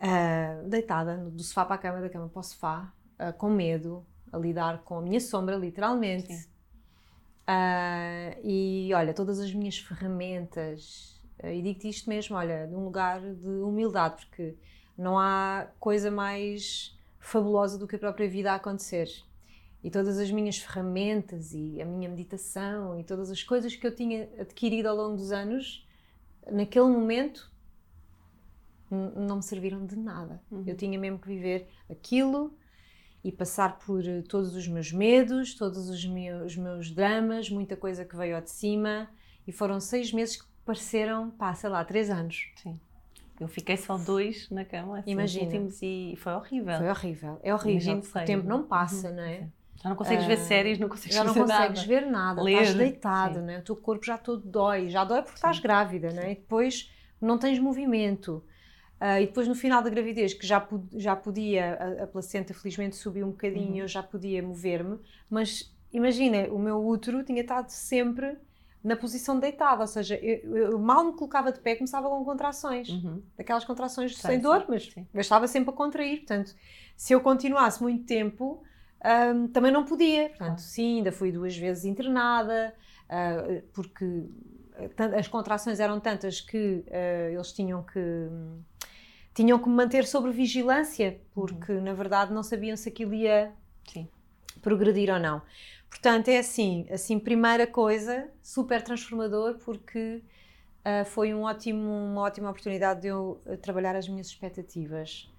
ah, 0.00 0.62
deitada 0.64 1.16
do 1.16 1.42
sofá 1.42 1.64
para 1.64 1.74
a 1.74 1.78
cama, 1.78 2.00
da 2.00 2.08
cama 2.08 2.28
para 2.28 2.40
o 2.40 2.42
sofá, 2.42 2.92
ah, 3.18 3.32
com 3.32 3.50
medo, 3.50 4.06
a 4.32 4.38
lidar 4.38 4.82
com 4.84 4.98
a 4.98 5.02
minha 5.02 5.20
sombra, 5.20 5.56
literalmente. 5.56 6.48
Ah, 7.46 8.36
e 8.44 8.90
olha, 8.94 9.12
todas 9.12 9.40
as 9.40 9.52
minhas 9.52 9.78
ferramentas, 9.78 11.17
e 11.42 11.62
digo-te 11.62 11.88
isto 11.88 12.08
mesmo, 12.08 12.36
olha, 12.36 12.66
de 12.66 12.74
um 12.74 12.84
lugar 12.84 13.20
de 13.20 13.48
humildade, 13.48 14.26
porque 14.26 14.56
não 14.96 15.18
há 15.18 15.68
coisa 15.78 16.10
mais 16.10 16.96
fabulosa 17.20 17.78
do 17.78 17.86
que 17.86 17.96
a 17.96 17.98
própria 17.98 18.28
vida 18.28 18.52
a 18.52 18.56
acontecer. 18.56 19.08
E 19.82 19.90
todas 19.90 20.18
as 20.18 20.30
minhas 20.30 20.58
ferramentas 20.58 21.52
e 21.54 21.80
a 21.80 21.84
minha 21.84 22.08
meditação 22.08 22.98
e 22.98 23.04
todas 23.04 23.30
as 23.30 23.42
coisas 23.42 23.76
que 23.76 23.86
eu 23.86 23.94
tinha 23.94 24.28
adquirido 24.38 24.86
ao 24.86 24.96
longo 24.96 25.16
dos 25.16 25.30
anos, 25.30 25.86
naquele 26.50 26.86
momento, 26.86 27.50
não 28.90 29.36
me 29.36 29.42
serviram 29.42 29.86
de 29.86 29.96
nada. 29.96 30.42
Uhum. 30.50 30.64
Eu 30.66 30.76
tinha 30.76 30.98
mesmo 30.98 31.18
que 31.18 31.28
viver 31.28 31.68
aquilo 31.88 32.52
e 33.22 33.30
passar 33.30 33.78
por 33.78 34.04
eh, 34.04 34.22
todos 34.22 34.56
os 34.56 34.66
meus 34.66 34.90
medos, 34.90 35.54
todos 35.54 35.88
os 35.88 36.04
meus, 36.06 36.52
os 36.52 36.56
meus 36.56 36.90
dramas, 36.90 37.50
muita 37.50 37.76
coisa 37.76 38.04
que 38.04 38.16
veio 38.16 38.36
ao 38.36 38.42
de 38.42 38.50
cima. 38.50 39.08
E 39.46 39.52
foram 39.52 39.80
seis 39.80 40.12
meses 40.12 40.40
que 40.40 40.48
pareceram, 40.68 41.30
pá, 41.30 41.54
sei 41.54 41.70
lá, 41.70 41.82
três 41.82 42.10
anos. 42.10 42.50
Sim. 42.56 42.78
Eu 43.40 43.48
fiquei 43.48 43.76
só 43.76 43.96
dois 43.96 44.50
na 44.50 44.64
cama, 44.66 44.98
assim, 44.98 45.10
Imagina. 45.12 45.46
os 45.46 45.52
últimos, 45.52 45.82
e 45.82 46.14
foi 46.18 46.32
horrível. 46.34 46.76
Foi 46.76 46.88
horrível. 46.90 47.40
É 47.42 47.54
horrível. 47.54 47.98
O 47.98 48.24
tempo 48.26 48.46
não 48.46 48.64
passa, 48.64 49.08
Uhum. 49.08 49.14
não 49.16 49.22
é? 49.22 49.48
Já 49.82 49.88
não 49.88 49.96
consegues 49.96 50.26
ver 50.26 50.32
Ah, 50.34 50.44
séries, 50.44 50.78
não 50.78 50.88
consegues 50.88 51.14
Já 51.16 51.24
não 51.24 51.32
consegues 51.32 51.78
nada. 51.78 51.88
ver 51.88 52.06
nada, 52.10 52.42
Ler, 52.42 52.52
estás 52.62 52.74
deitado, 52.74 53.38
sim. 53.38 53.44
né? 53.46 53.58
o 53.58 53.62
teu 53.62 53.76
corpo 53.76 54.04
já 54.04 54.18
todo 54.18 54.42
dói, 54.44 54.90
já 54.90 55.04
dói 55.04 55.22
porque 55.22 55.36
estás 55.36 55.58
grávida, 55.60 56.10
né? 56.12 56.32
e 56.32 56.34
depois 56.34 56.90
não 57.20 57.38
tens 57.38 57.58
movimento. 57.58 58.44
Ah, 59.00 59.20
e 59.20 59.26
depois 59.26 59.46
no 59.48 59.54
final 59.54 59.80
da 59.82 59.88
gravidez, 59.88 60.34
que 60.34 60.44
já, 60.44 60.66
já 60.96 61.14
podia, 61.14 61.74
a, 62.00 62.04
a 62.04 62.06
placenta 62.08 62.52
felizmente 62.52 62.96
subiu 62.96 63.24
um 63.26 63.30
bocadinho, 63.30 63.74
Uhum. 63.74 63.78
eu 63.82 63.88
já 63.88 64.02
podia 64.02 64.42
mover-me, 64.42 64.98
mas 65.30 65.72
imagina, 65.92 66.48
o 66.50 66.58
meu 66.58 66.84
útero 66.84 67.22
tinha 67.22 67.40
estado 67.42 67.68
sempre 67.70 68.36
na 68.82 68.96
posição 68.96 69.38
deitada, 69.40 69.80
ou 69.82 69.86
seja, 69.86 70.14
eu, 70.16 70.56
eu 70.56 70.78
mal 70.78 71.04
me 71.04 71.12
colocava 71.12 71.50
de 71.52 71.58
pé, 71.60 71.74
começava 71.74 72.08
com 72.08 72.24
contrações 72.24 72.88
Uhum. 72.88 73.22
daquelas 73.36 73.64
contrações 73.64 74.16
Sei, 74.16 74.30
sem 74.32 74.40
dor, 74.40 74.60
sim, 74.60 74.66
mas 74.68 74.84
sim. 74.84 75.06
eu 75.12 75.20
estava 75.20 75.46
sempre 75.48 75.70
a 75.70 75.72
contrair. 75.72 76.18
Portanto, 76.18 76.54
se 76.96 77.12
eu 77.12 77.20
continuasse 77.20 77.82
muito 77.82 78.04
tempo, 78.06 78.62
hum, 79.34 79.48
também 79.48 79.72
não 79.72 79.84
podia. 79.84 80.28
Portanto, 80.30 80.38
Claro. 80.46 80.60
sim, 80.60 80.98
ainda 80.98 81.10
fui 81.12 81.32
duas 81.32 81.56
vezes 81.56 81.84
internada, 81.84 82.74
ah, 83.08 83.62
porque 83.72 84.24
tan- 84.96 85.16
as 85.16 85.26
contrações 85.28 85.80
eram 85.80 85.98
tantas 85.98 86.40
que 86.40 86.84
ah, 86.90 87.30
eles 87.32 87.52
tinham 87.52 87.82
que. 87.82 88.00
Tinham 89.34 89.58
que 89.58 89.68
me 89.68 89.74
manter 89.76 90.04
sob 90.04 90.30
vigilância, 90.32 91.20
porque 91.32 91.72
na 91.74 91.92
verdade 91.94 92.32
não 92.32 92.42
sabiam 92.42 92.76
se 92.76 92.88
aquilo 92.88 93.14
ia 93.14 93.52
Sim. 93.86 94.08
progredir 94.60 95.10
ou 95.12 95.18
não. 95.20 95.40
Portanto, 95.88 96.28
é 96.28 96.38
assim, 96.38 96.86
assim, 96.90 97.18
primeira 97.18 97.66
coisa, 97.66 98.30
super 98.42 98.82
transformador, 98.82 99.58
porque 99.64 100.22
ah, 100.84 101.04
foi 101.04 101.34
um 101.34 101.42
ótimo, 101.42 101.82
uma 101.82 102.22
ótima 102.22 102.50
oportunidade 102.50 103.02
de 103.02 103.08
eu 103.08 103.40
ah, 103.46 103.56
trabalhar 103.56 103.96
as 103.96 104.08
minhas 104.08 104.28
expectativas 104.28 105.30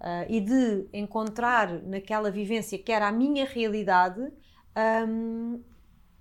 ah, 0.00 0.24
e 0.28 0.40
de 0.40 0.86
encontrar 0.92 1.82
naquela 1.82 2.30
vivência 2.30 2.78
que 2.78 2.92
era 2.92 3.08
a 3.08 3.12
minha 3.12 3.44
realidade 3.44 4.32
ahm, 4.74 5.60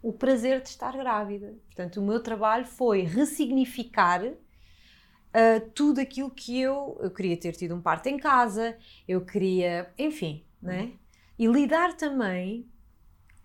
o 0.01 0.11
prazer 0.11 0.61
de 0.61 0.69
estar 0.69 0.91
grávida. 0.97 1.55
Portanto, 1.67 2.01
o 2.01 2.03
meu 2.03 2.21
trabalho 2.21 2.65
foi 2.65 3.03
ressignificar 3.03 4.21
ah, 5.33 5.61
tudo 5.73 6.01
aquilo 6.01 6.29
que 6.29 6.59
eu, 6.59 6.97
eu 7.01 7.11
queria 7.11 7.37
ter 7.37 7.53
tido 7.53 7.75
um 7.75 7.81
parto 7.81 8.07
em 8.07 8.17
casa, 8.17 8.77
eu 9.07 9.25
queria, 9.25 9.91
enfim, 9.97 10.43
né? 10.61 10.91
E 11.39 11.47
lidar 11.47 11.95
também 11.95 12.67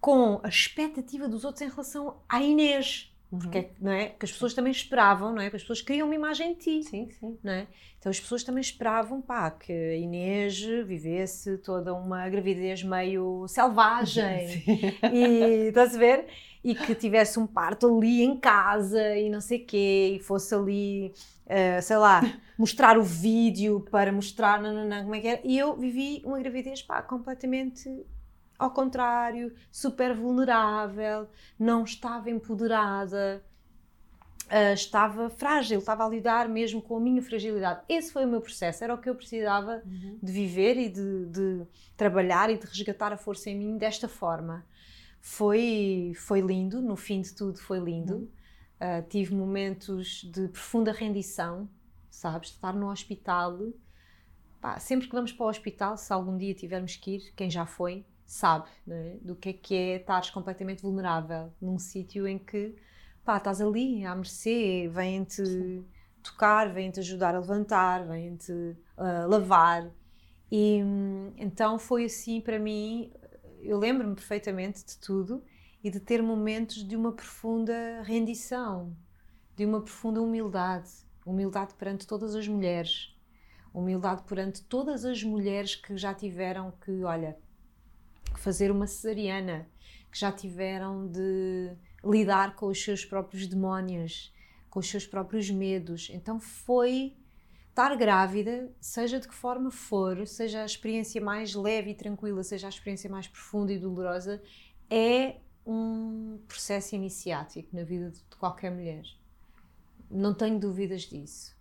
com 0.01 0.41
a 0.43 0.49
expectativa 0.49 1.29
dos 1.29 1.45
outros 1.45 1.63
em 1.63 1.69
relação 1.69 2.17
à 2.29 2.41
Inês, 2.43 3.13
Uhum. 3.31 3.41
porque 3.41 3.63
que, 3.65 3.85
não 3.85 3.93
é? 3.93 4.07
que 4.09 4.25
as 4.25 4.33
pessoas 4.33 4.55
também 4.55 4.71
esperavam, 4.73 5.35
não 5.35 5.43
é? 5.43 5.45
Porque 5.45 5.57
as 5.57 5.63
pessoas 5.63 5.83
queriam 5.83 6.07
uma 6.07 6.15
imagem 6.15 6.55
de 6.55 6.61
ti, 6.61 6.83
Sim, 6.85 7.11
sim. 7.11 7.39
não 7.45 7.53
é? 7.53 7.67
Então 7.99 8.09
as 8.09 8.19
pessoas 8.19 8.43
também 8.43 8.63
esperavam, 8.63 9.21
pá, 9.21 9.51
que 9.51 9.71
a 9.71 9.97
Inês 9.97 10.59
vivesse 10.87 11.59
toda 11.59 11.93
uma 11.93 12.27
gravidez 12.31 12.83
meio 12.83 13.47
selvagem 13.47 14.49
Sim. 14.65 14.81
e 15.13 15.69
estás 15.69 15.95
a 15.95 15.99
ver? 15.99 16.27
E 16.65 16.75
que 16.75 16.95
tivesse 16.95 17.39
um 17.39 17.47
parto 17.47 17.87
ali 17.99 18.23
em 18.23 18.35
casa 18.35 19.15
e 19.17 19.29
não 19.29 19.43
sei 19.43 19.59
quê, 19.59 20.15
e 20.17 20.21
fosse 20.21 20.55
ali, 20.55 21.13
eh, 21.47 21.81
sei 21.83 21.99
lá, 21.99 22.23
mostrar 22.59 22.97
o 22.97 23.03
vídeo 23.03 23.87
para 23.91 24.11
mostrar 24.11 24.61
não, 24.61 24.73
não, 24.73 24.85
não, 24.89 25.03
como 25.03 25.15
é 25.15 25.21
que 25.21 25.29
era. 25.29 25.41
E 25.45 25.59
eu 25.59 25.77
vivi 25.77 26.23
uma 26.25 26.39
gravidez, 26.39 26.81
pá, 26.83 27.03
completamente 27.03 27.89
ao 28.59 28.71
contrário, 28.73 29.55
super 29.71 30.15
vulnerável, 30.15 31.29
não 31.59 31.85
estava 31.85 32.31
empoderada, 32.31 33.45
ah, 34.51 34.73
estava 34.73 35.29
frágil, 35.31 35.79
estava 35.79 36.05
a 36.05 36.09
lidar 36.09 36.49
mesmo 36.49 36.81
com 36.83 36.97
a 36.97 37.01
minha 37.01 37.23
fragilidade. 37.23 37.83
Esse 37.89 38.13
foi 38.13 38.25
o 38.25 38.29
meu 38.29 38.41
processo, 38.41 38.83
era 38.83 38.95
o 38.95 38.99
que 38.99 39.09
eu 39.09 39.15
precisava 39.15 39.83
Uhum. 39.85 40.19
de 40.23 40.33
viver 40.33 40.77
e 40.77 40.89
de, 40.89 41.27
de 41.27 41.67
trabalhar 41.97 42.51
e 42.51 42.59
de 42.59 42.67
resgatar 42.67 43.13
a 43.13 43.17
força 43.17 43.51
em 43.51 43.57
mim 43.59 43.77
desta 43.79 44.09
forma. 44.09 44.65
Foi, 45.21 46.13
foi 46.17 46.41
lindo, 46.41 46.81
no 46.81 46.97
fim 46.97 47.21
de 47.21 47.35
tudo 47.35 47.59
foi 47.59 47.79
lindo. 47.79 48.31
Ah, 48.81 49.03
tive 49.03 49.35
momentos 49.35 50.23
de 50.33 50.49
profunda 50.49 50.93
rendição, 50.93 51.69
sabes? 52.11 52.51
Estar 52.51 52.73
no 52.75 52.91
hospital. 52.91 53.59
Pá, 54.61 54.79
sempre 54.79 55.07
que 55.09 55.15
vamos 55.15 55.33
para 55.33 55.47
o 55.47 55.49
hospital, 55.49 55.97
se 55.97 56.13
algum 56.13 56.37
dia 56.37 56.55
tivermos 56.55 56.97
que 56.97 57.17
ir, 57.17 57.33
quem 57.37 57.51
já 57.51 57.67
foi, 57.67 58.05
sabe 58.29 58.69
né, 58.87 59.17
do 59.23 59.35
que 59.35 59.49
é 59.49 59.53
que 59.55 59.75
é 59.75 59.97
estares 59.97 60.31
completamente 60.31 60.83
vulnerável 60.83 61.51
num 61.61 61.79
sítio 61.79 62.29
em 62.29 62.39
que 62.39 62.77
pá, 63.25 63.39
estás 63.39 63.61
ali 63.61 64.05
à 64.05 64.15
mercê, 64.15 64.89
vêm-te 64.93 65.43
tocar, 66.23 66.73
vêm-te 66.73 67.01
ajudar 67.01 67.35
a 67.35 67.41
levantar, 67.41 68.07
vêm-te 68.07 68.77
ah, 68.99 69.27
lavar. 69.27 69.91
E 70.51 70.83
hum, 70.85 71.33
então 71.39 71.79
foi 71.79 72.05
assim 72.05 72.41
para 72.41 72.59
mim, 72.59 73.11
eu 73.61 73.79
lembro-me 73.79 74.15
perfeitamente 74.15 74.85
de 74.85 74.99
tudo 74.99 75.43
e 75.83 75.91
de 75.91 75.99
ter 76.01 76.23
momentos 76.23 76.87
de 76.87 76.97
uma 76.97 77.13
profunda 77.13 78.03
rendição, 78.03 78.95
de 79.57 79.65
uma 79.65 79.81
profunda 79.81 80.21
humildade, 80.21 80.91
humildade 81.25 81.75
perante 81.75 82.07
todas 82.07 82.35
as 82.35 82.47
mulheres. 82.47 83.15
humildade 83.73 84.23
perante 84.25 84.63
todas 84.65 85.05
as 85.05 85.23
mulheres 85.23 85.77
que 85.77 85.97
já 85.97 86.13
tiveram 86.15 86.73
que, 86.73 87.05
olha, 87.05 87.39
fazer 88.39 88.71
uma 88.71 88.87
cesariana, 88.87 89.69
que 90.11 90.19
já 90.19 90.33
tiveram 90.33 91.07
de 91.07 91.73
lidar 92.05 92.55
com 92.55 92.67
os 92.67 92.83
seus 92.83 93.05
próprios 93.05 93.47
demónios, 93.47 94.33
com 94.71 94.81
os 94.81 94.89
seus 94.89 95.07
próprios 95.07 95.51
medos. 95.51 96.11
Então 96.13 96.41
foi 96.41 97.15
estar 97.69 97.95
grávida, 97.97 98.73
seja 98.81 99.21
de 99.21 99.29
que 99.29 99.35
forma 99.35 99.71
for, 99.71 100.27
seja 100.27 100.63
a 100.63 100.67
experiência 100.67 101.21
mais 101.21 101.55
leve 101.55 101.91
e 101.91 101.95
tranquila, 101.95 102.43
seja 102.43 102.67
a 102.67 102.71
experiência 102.71 103.11
mais 103.11 103.29
profunda 103.29 103.73
e 103.73 103.79
dolorosa, 103.79 104.43
é 104.91 105.37
um 105.67 106.41
processo 106.49 106.95
iniciático 106.95 107.69
na 107.77 107.85
vida 107.85 108.11
de 108.11 108.21
qualquer 108.37 108.71
mulher. 108.71 109.05
Não 110.11 110.33
tenho 110.33 110.59
dúvidas 110.59 111.03
disso. 111.03 111.58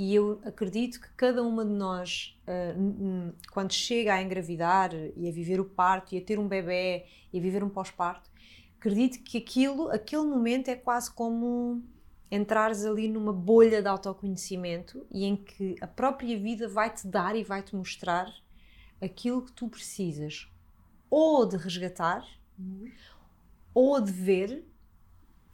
E 0.00 0.14
eu 0.14 0.40
acredito 0.44 1.00
que 1.00 1.08
cada 1.16 1.42
uma 1.42 1.64
de 1.64 1.72
nós, 1.72 2.38
uh, 2.46 3.34
quando 3.50 3.72
chega 3.72 4.14
a 4.14 4.22
engravidar 4.22 4.94
e 4.94 5.28
a 5.28 5.32
viver 5.32 5.58
o 5.58 5.64
parto 5.64 6.14
e 6.14 6.18
a 6.18 6.20
ter 6.20 6.38
um 6.38 6.46
bebê 6.46 7.04
e 7.32 7.38
a 7.40 7.42
viver 7.42 7.64
um 7.64 7.68
pós-parto, 7.68 8.30
acredito 8.78 9.20
que 9.24 9.38
aquilo, 9.38 9.90
aquele 9.90 10.22
momento 10.22 10.68
é 10.68 10.76
quase 10.76 11.10
como 11.10 11.82
entrares 12.30 12.84
ali 12.84 13.08
numa 13.08 13.32
bolha 13.32 13.82
de 13.82 13.88
autoconhecimento 13.88 15.04
e 15.10 15.24
em 15.24 15.34
que 15.34 15.74
a 15.80 15.88
própria 15.88 16.38
vida 16.38 16.68
vai-te 16.68 17.04
dar 17.04 17.34
e 17.34 17.42
vai-te 17.42 17.74
mostrar 17.74 18.32
aquilo 19.02 19.42
que 19.42 19.50
tu 19.50 19.68
precisas 19.68 20.48
ou 21.10 21.44
de 21.44 21.56
resgatar 21.56 22.24
uhum. 22.56 22.88
ou 23.74 24.00
de 24.00 24.12
ver 24.12 24.64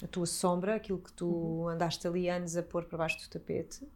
a 0.02 0.06
tua 0.06 0.26
sombra, 0.26 0.74
aquilo 0.74 0.98
que 0.98 1.14
tu 1.14 1.26
uhum. 1.26 1.68
andaste 1.68 2.06
ali 2.06 2.28
anos 2.28 2.58
a 2.58 2.62
pôr 2.62 2.84
para 2.84 2.98
baixo 2.98 3.18
do 3.26 3.30
tapete. 3.30 3.88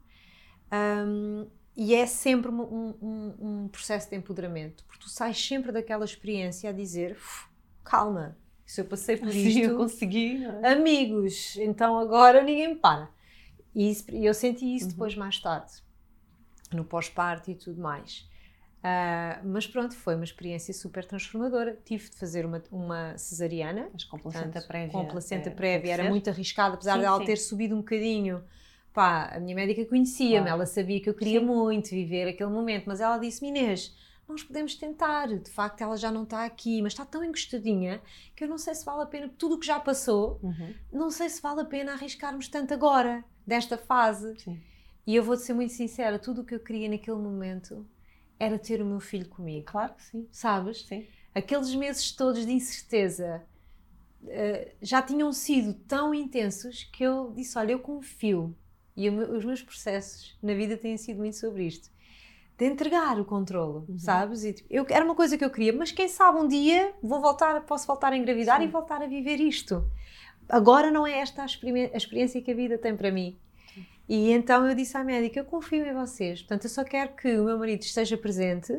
Um, 0.72 1.46
e 1.76 1.94
é 1.94 2.06
sempre 2.06 2.50
um, 2.50 2.94
um, 3.00 3.34
um, 3.40 3.68
processo 3.68 4.10
de 4.10 4.16
empoderamento, 4.16 4.84
porque 4.84 5.04
tu 5.04 5.08
sais 5.08 5.38
sempre 5.40 5.70
daquela 5.70 6.04
experiência 6.04 6.68
a 6.68 6.72
dizer 6.72 7.16
calma, 7.84 8.36
se 8.66 8.80
eu 8.80 8.84
passei 8.84 9.16
por 9.16 9.30
Sim, 9.30 9.46
isto, 9.46 9.60
eu 9.60 9.76
consegui. 9.76 10.44
É? 10.44 10.72
Amigos, 10.72 11.56
então 11.56 11.98
agora 11.98 12.42
ninguém 12.42 12.68
me 12.68 12.74
para. 12.74 13.08
E 13.74 13.90
isso, 13.90 14.04
eu 14.10 14.34
senti 14.34 14.74
isso 14.74 14.86
uhum. 14.86 14.90
depois, 14.90 15.14
mais 15.14 15.38
tarde, 15.40 15.72
no 16.72 16.84
pós-parto 16.84 17.50
e 17.50 17.54
tudo 17.54 17.80
mais. 17.80 18.28
Uh, 18.78 19.40
mas 19.44 19.66
pronto, 19.66 19.94
foi 19.94 20.14
uma 20.14 20.24
experiência 20.24 20.72
super 20.74 21.04
transformadora. 21.04 21.78
Tive 21.84 22.10
de 22.10 22.16
fazer 22.16 22.44
uma, 22.44 22.62
uma 22.70 23.16
cesariana. 23.16 23.88
Mas 23.92 24.04
com 24.04 24.18
placenta 24.18 24.44
portanto, 24.44 24.66
prévia. 24.68 24.92
Com 24.92 25.06
placenta 25.06 25.48
é, 25.48 25.52
prévia, 25.52 25.92
era 25.92 26.08
muito 26.08 26.28
arriscada, 26.28 26.74
apesar 26.74 26.94
sim, 26.94 27.00
de 27.00 27.04
ela 27.04 27.18
sim. 27.18 27.24
ter 27.24 27.36
subido 27.36 27.74
um 27.74 27.78
bocadinho. 27.78 28.42
Pá, 28.92 29.30
a 29.34 29.40
minha 29.40 29.54
médica 29.54 29.84
conhecia-me, 29.84 30.48
ela 30.48 30.66
sabia 30.66 31.00
que 31.00 31.08
eu 31.08 31.14
queria 31.14 31.40
sim. 31.40 31.46
muito 31.46 31.90
viver 31.90 32.28
aquele 32.28 32.50
momento, 32.50 32.84
mas 32.86 33.00
ela 33.00 33.18
disse-me: 33.18 33.48
Inês, 33.48 33.94
nós 34.28 34.42
podemos 34.42 34.74
tentar. 34.74 35.28
De 35.28 35.50
facto, 35.50 35.80
ela 35.80 35.96
já 35.96 36.10
não 36.10 36.24
está 36.24 36.44
aqui, 36.44 36.82
mas 36.82 36.92
está 36.92 37.04
tão 37.04 37.24
encostadinha 37.24 38.00
que 38.36 38.44
eu 38.44 38.48
não 38.48 38.58
sei 38.58 38.74
se 38.74 38.84
vale 38.84 39.02
a 39.02 39.06
pena, 39.06 39.30
tudo 39.38 39.54
o 39.54 39.58
que 39.58 39.66
já 39.66 39.80
passou, 39.80 40.38
uhum. 40.42 40.74
não 40.92 41.10
sei 41.10 41.28
se 41.28 41.40
vale 41.40 41.60
a 41.62 41.64
pena 41.64 41.92
arriscarmos 41.92 42.48
tanto 42.48 42.74
agora, 42.74 43.24
desta 43.46 43.78
fase. 43.78 44.38
Sim. 44.38 44.60
E 45.06 45.16
eu 45.16 45.22
vou-te 45.22 45.42
ser 45.42 45.54
muito 45.54 45.72
sincera: 45.72 46.18
tudo 46.18 46.42
o 46.42 46.44
que 46.44 46.54
eu 46.54 46.60
queria 46.60 46.88
naquele 46.88 47.16
momento 47.16 47.86
era 48.38 48.58
ter 48.58 48.82
o 48.82 48.84
meu 48.84 49.00
filho 49.00 49.28
comigo. 49.28 49.64
Claro 49.66 49.94
que 49.94 50.04
sim. 50.04 50.28
Sabes? 50.30 50.86
Sim. 50.86 51.06
Aqueles 51.34 51.74
meses 51.74 52.12
todos 52.12 52.44
de 52.44 52.52
incerteza 52.52 53.42
uh, 54.22 54.70
já 54.82 55.00
tinham 55.00 55.32
sido 55.32 55.72
tão 55.72 56.14
intensos 56.14 56.84
que 56.84 57.02
eu 57.02 57.32
disse: 57.32 57.58
Olha, 57.58 57.72
eu 57.72 57.80
confio. 57.80 58.54
E 58.98 59.08
os 59.08 59.44
meus 59.44 59.62
processos 59.62 60.36
na 60.42 60.54
vida 60.54 60.76
têm 60.76 60.96
sido 60.96 61.18
muito 61.18 61.36
sobre 61.36 61.64
isto 61.64 61.88
de 62.58 62.66
entregar 62.66 63.20
o 63.20 63.24
controle, 63.24 63.84
uhum. 63.88 63.98
sabes? 64.00 64.42
E, 64.42 64.52
tipo, 64.52 64.68
eu, 64.68 64.84
era 64.90 65.04
uma 65.04 65.14
coisa 65.14 65.38
que 65.38 65.44
eu 65.44 65.50
queria, 65.50 65.72
mas 65.72 65.92
quem 65.92 66.08
sabe 66.08 66.38
um 66.38 66.48
dia 66.48 66.92
vou 67.00 67.20
voltar, 67.20 67.60
posso 67.60 67.86
voltar 67.86 68.12
a 68.12 68.16
engravidar 68.16 68.58
Sim. 68.58 68.64
e 68.64 68.66
voltar 68.66 69.00
a 69.00 69.06
viver 69.06 69.38
isto. 69.38 69.88
Agora 70.48 70.90
não 70.90 71.06
é 71.06 71.20
esta 71.20 71.42
a, 71.42 71.44
a 71.44 71.96
experiência 71.96 72.42
que 72.42 72.50
a 72.50 72.54
vida 72.54 72.76
tem 72.76 72.96
para 72.96 73.12
mim. 73.12 73.38
Sim. 73.72 73.86
E 74.08 74.32
então 74.32 74.66
eu 74.66 74.74
disse 74.74 74.96
à 74.96 75.04
médica: 75.04 75.38
Eu 75.38 75.44
confio 75.44 75.86
em 75.86 75.94
vocês, 75.94 76.40
portanto, 76.40 76.64
eu 76.64 76.70
só 76.70 76.82
quero 76.82 77.14
que 77.14 77.38
o 77.38 77.44
meu 77.44 77.56
marido 77.56 77.82
esteja 77.82 78.18
presente, 78.18 78.76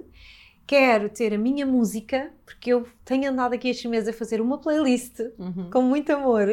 quero 0.67 1.07
ter 1.07 1.33
a 1.33 1.37
minha 1.37 1.65
música, 1.65 2.33
porque 2.45 2.73
eu 2.73 2.85
tenho 3.05 3.31
andado 3.31 3.53
aqui 3.53 3.69
estes 3.69 3.89
meses 3.89 4.09
a 4.09 4.13
fazer 4.13 4.41
uma 4.41 4.57
playlist 4.57 5.21
uhum. 5.37 5.69
com 5.71 5.81
muito 5.81 6.11
amor, 6.11 6.47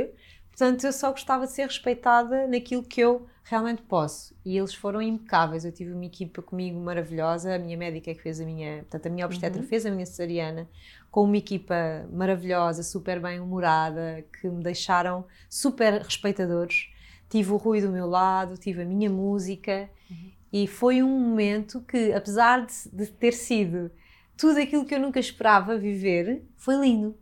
portanto, 0.53 0.85
eu 0.85 0.93
só 0.93 1.11
gostava 1.11 1.45
de 1.45 1.53
ser 1.53 1.67
respeitada 1.67 2.47
naquilo 2.47 2.85
que 2.85 3.01
eu 3.01 3.27
realmente 3.49 3.83
posso. 3.83 4.35
E 4.45 4.59
eles 4.59 4.75
foram 4.75 5.01
impecáveis. 5.01 5.65
Eu 5.65 5.73
tive 5.73 5.93
uma 5.93 6.05
equipa 6.05 6.43
comigo 6.43 6.79
maravilhosa, 6.81 7.55
a 7.55 7.59
minha 7.59 7.77
médica 7.77 8.13
que 8.13 8.21
fez 8.21 8.41
a 8.41 8.45
minha, 8.45 8.79
portanto, 8.79 9.07
a 9.07 9.11
minha 9.11 9.25
obstetra 9.25 9.61
uhum. 9.61 9.67
fez 9.67 9.87
a 9.87 9.91
minha 9.91 10.05
cesariana, 10.05 10.69
com 11.11 11.23
uma 11.23 11.37
equipa 11.37 11.75
maravilhosa, 12.13 12.83
super 12.83 13.21
bem 13.21 13.39
humorada, 13.41 14.25
que 14.41 14.49
me 14.49 14.63
deixaram 14.63 15.25
super 15.49 16.03
respeitadores. 16.03 16.91
Tive 17.29 17.53
o 17.53 17.57
Rui 17.57 17.81
do 17.81 17.91
meu 17.91 18.07
lado, 18.07 18.59
tive 18.59 18.83
a 18.83 18.85
minha 18.85 19.09
música 19.09 19.89
uhum. 20.11 20.31
e 20.53 20.67
foi 20.67 21.03
um 21.03 21.19
momento 21.19 21.81
que, 21.83 22.13
apesar 22.13 22.67
de, 22.67 22.75
de 22.93 23.07
ter 23.13 23.33
sido 23.33 23.91
tudo 24.37 24.59
aquilo 24.59 24.85
que 24.85 24.95
eu 24.95 25.01
nunca 25.01 25.21
esperava 25.21 25.79
viver, 25.79 26.45
foi 26.57 26.77
lindo 26.77 27.17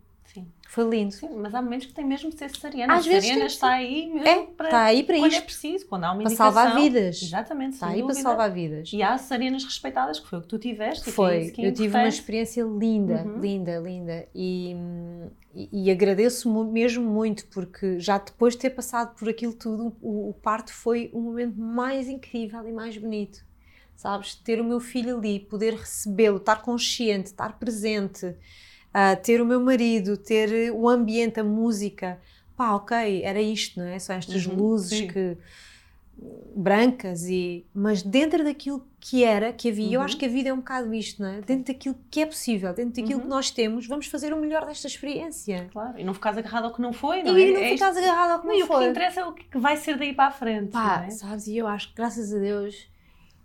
foi 0.69 0.85
lindo. 0.89 1.13
Sim, 1.13 1.29
mas 1.37 1.55
há 1.55 1.63
momentos 1.63 1.87
que 1.87 1.93
tem 1.93 2.05
mesmo 2.05 2.31
de 2.31 2.37
ser 2.37 2.51
cesariana. 2.51 2.95
Às 2.95 3.01
a 3.01 3.03
cesariana 3.03 3.47
está 3.47 3.71
aí 3.71 4.07
mesmo 4.09 4.27
é, 4.27 4.47
para, 4.47 4.67
está 4.67 4.85
aí 4.85 5.03
para 5.05 5.17
quando 5.19 5.31
isto. 5.31 5.39
é 5.39 5.45
preciso, 5.45 5.87
quando 5.87 6.05
há 6.05 6.13
uma 6.13 6.23
indicação. 6.23 6.53
Para 6.53 6.63
salvar 6.63 6.83
vidas. 6.83 7.23
Exatamente. 7.23 7.75
Está 7.75 7.87
aí 7.87 8.01
dúvida. 8.01 8.15
para 8.15 8.23
salvar 8.23 8.51
vidas. 8.51 8.91
E 8.93 9.03
há 9.03 9.17
cesarianas 9.17 9.65
respeitadas, 9.65 10.19
que 10.19 10.27
foi 10.27 10.39
o 10.39 10.43
que 10.43 10.49
tu 10.49 10.59
tiveste. 10.59 11.13
Foi. 11.13 11.51
Que 11.51 11.65
é, 11.65 11.69
eu 11.69 11.73
tive 11.73 11.97
uma 11.97 12.09
experiência 12.09 12.63
linda, 12.63 13.23
uhum. 13.23 13.41
linda, 13.41 13.79
linda. 13.79 14.29
E, 14.35 14.75
e, 15.55 15.85
e 15.85 15.91
agradeço 15.91 16.53
mesmo 16.65 17.05
muito, 17.05 17.47
porque 17.47 18.01
já 18.01 18.19
depois 18.19 18.55
de 18.55 18.61
ter 18.61 18.71
passado 18.71 19.15
por 19.17 19.29
aquilo 19.29 19.53
tudo, 19.53 19.97
o, 20.03 20.31
o 20.31 20.35
parto 20.35 20.73
foi 20.73 21.09
o 21.13 21.21
momento 21.21 21.57
mais 21.57 22.09
incrível 22.09 22.67
e 22.69 22.73
mais 22.73 22.97
bonito 22.97 23.45
sabes? 23.97 24.35
Ter 24.35 24.61
o 24.61 24.65
meu 24.65 24.81
filho 24.81 25.17
ali, 25.19 25.39
poder 25.39 25.75
recebê-lo, 25.75 26.39
estar 26.39 26.57
consciente, 26.63 27.27
estar 27.29 27.59
presente, 27.59 28.35
uh, 28.95 29.21
ter 29.23 29.41
o 29.41 29.47
meu 29.47 29.61
marido, 29.61 30.17
ter 30.17 30.73
o 30.73 30.89
ambiente, 30.89 31.41
a 31.41 31.45
música. 31.45 32.19
Pá, 32.57 32.75
ok, 32.75 33.23
era 33.25 33.41
isto, 33.41 33.81
não 33.81 33.87
é? 33.87 33.99
São 33.99 34.15
estas 34.15 34.47
uhum, 34.47 34.55
luzes 34.55 34.99
sim. 34.99 35.09
que 35.09 35.37
brancas 36.55 37.25
e 37.29 37.67
mas 37.75 38.03
dentro 38.03 38.45
daquilo 38.45 38.87
que 39.01 39.25
era 39.25 39.53
que 39.53 39.69
havia 39.69 39.87
uhum. 39.87 39.93
eu 39.95 40.01
acho 40.01 40.17
que 40.17 40.25
a 40.25 40.29
vida 40.29 40.49
é 40.49 40.53
um 40.53 40.59
bocado 40.59 40.95
isto 40.95 41.21
não 41.21 41.29
é 41.29 41.41
dentro 41.41 41.75
daquilo 41.75 41.97
que 42.09 42.21
é 42.21 42.27
possível 42.27 42.73
dentro 42.73 43.03
daquilo 43.03 43.19
uhum. 43.19 43.25
que 43.25 43.29
nós 43.29 43.51
temos 43.51 43.87
vamos 43.89 44.07
fazer 44.07 44.33
o 44.33 44.41
melhor 44.41 44.65
desta 44.65 44.87
experiência 44.87 45.69
claro 45.73 45.99
e 45.99 46.05
não 46.05 46.15
ficares 46.15 46.39
agarrado 46.39 46.67
ao 46.67 46.73
que 46.73 46.81
não 46.81 46.93
foi 46.93 47.23
não 47.25 47.37
e 47.37 47.51
é? 47.51 47.53
não 47.53 47.61
é 47.61 47.71
ficares 47.71 47.97
agarrado 47.97 48.31
ao 48.31 48.41
que 48.41 48.47
não, 48.47 48.59
não 48.59 48.67
foi 48.67 48.77
e 48.77 48.79
o 48.79 48.83
que 48.85 48.91
interessa 48.91 49.21
é 49.21 49.25
o 49.25 49.33
que 49.33 49.59
vai 49.59 49.77
ser 49.77 49.99
daí 49.99 50.15
para 50.15 50.29
a 50.29 50.31
frente 50.31 50.71
Pá, 50.71 51.05
é? 51.07 51.11
sabes 51.11 51.49
e 51.49 51.57
eu 51.57 51.67
acho 51.67 51.89
que 51.89 51.97
graças 51.97 52.33
a 52.33 52.39
Deus 52.39 52.87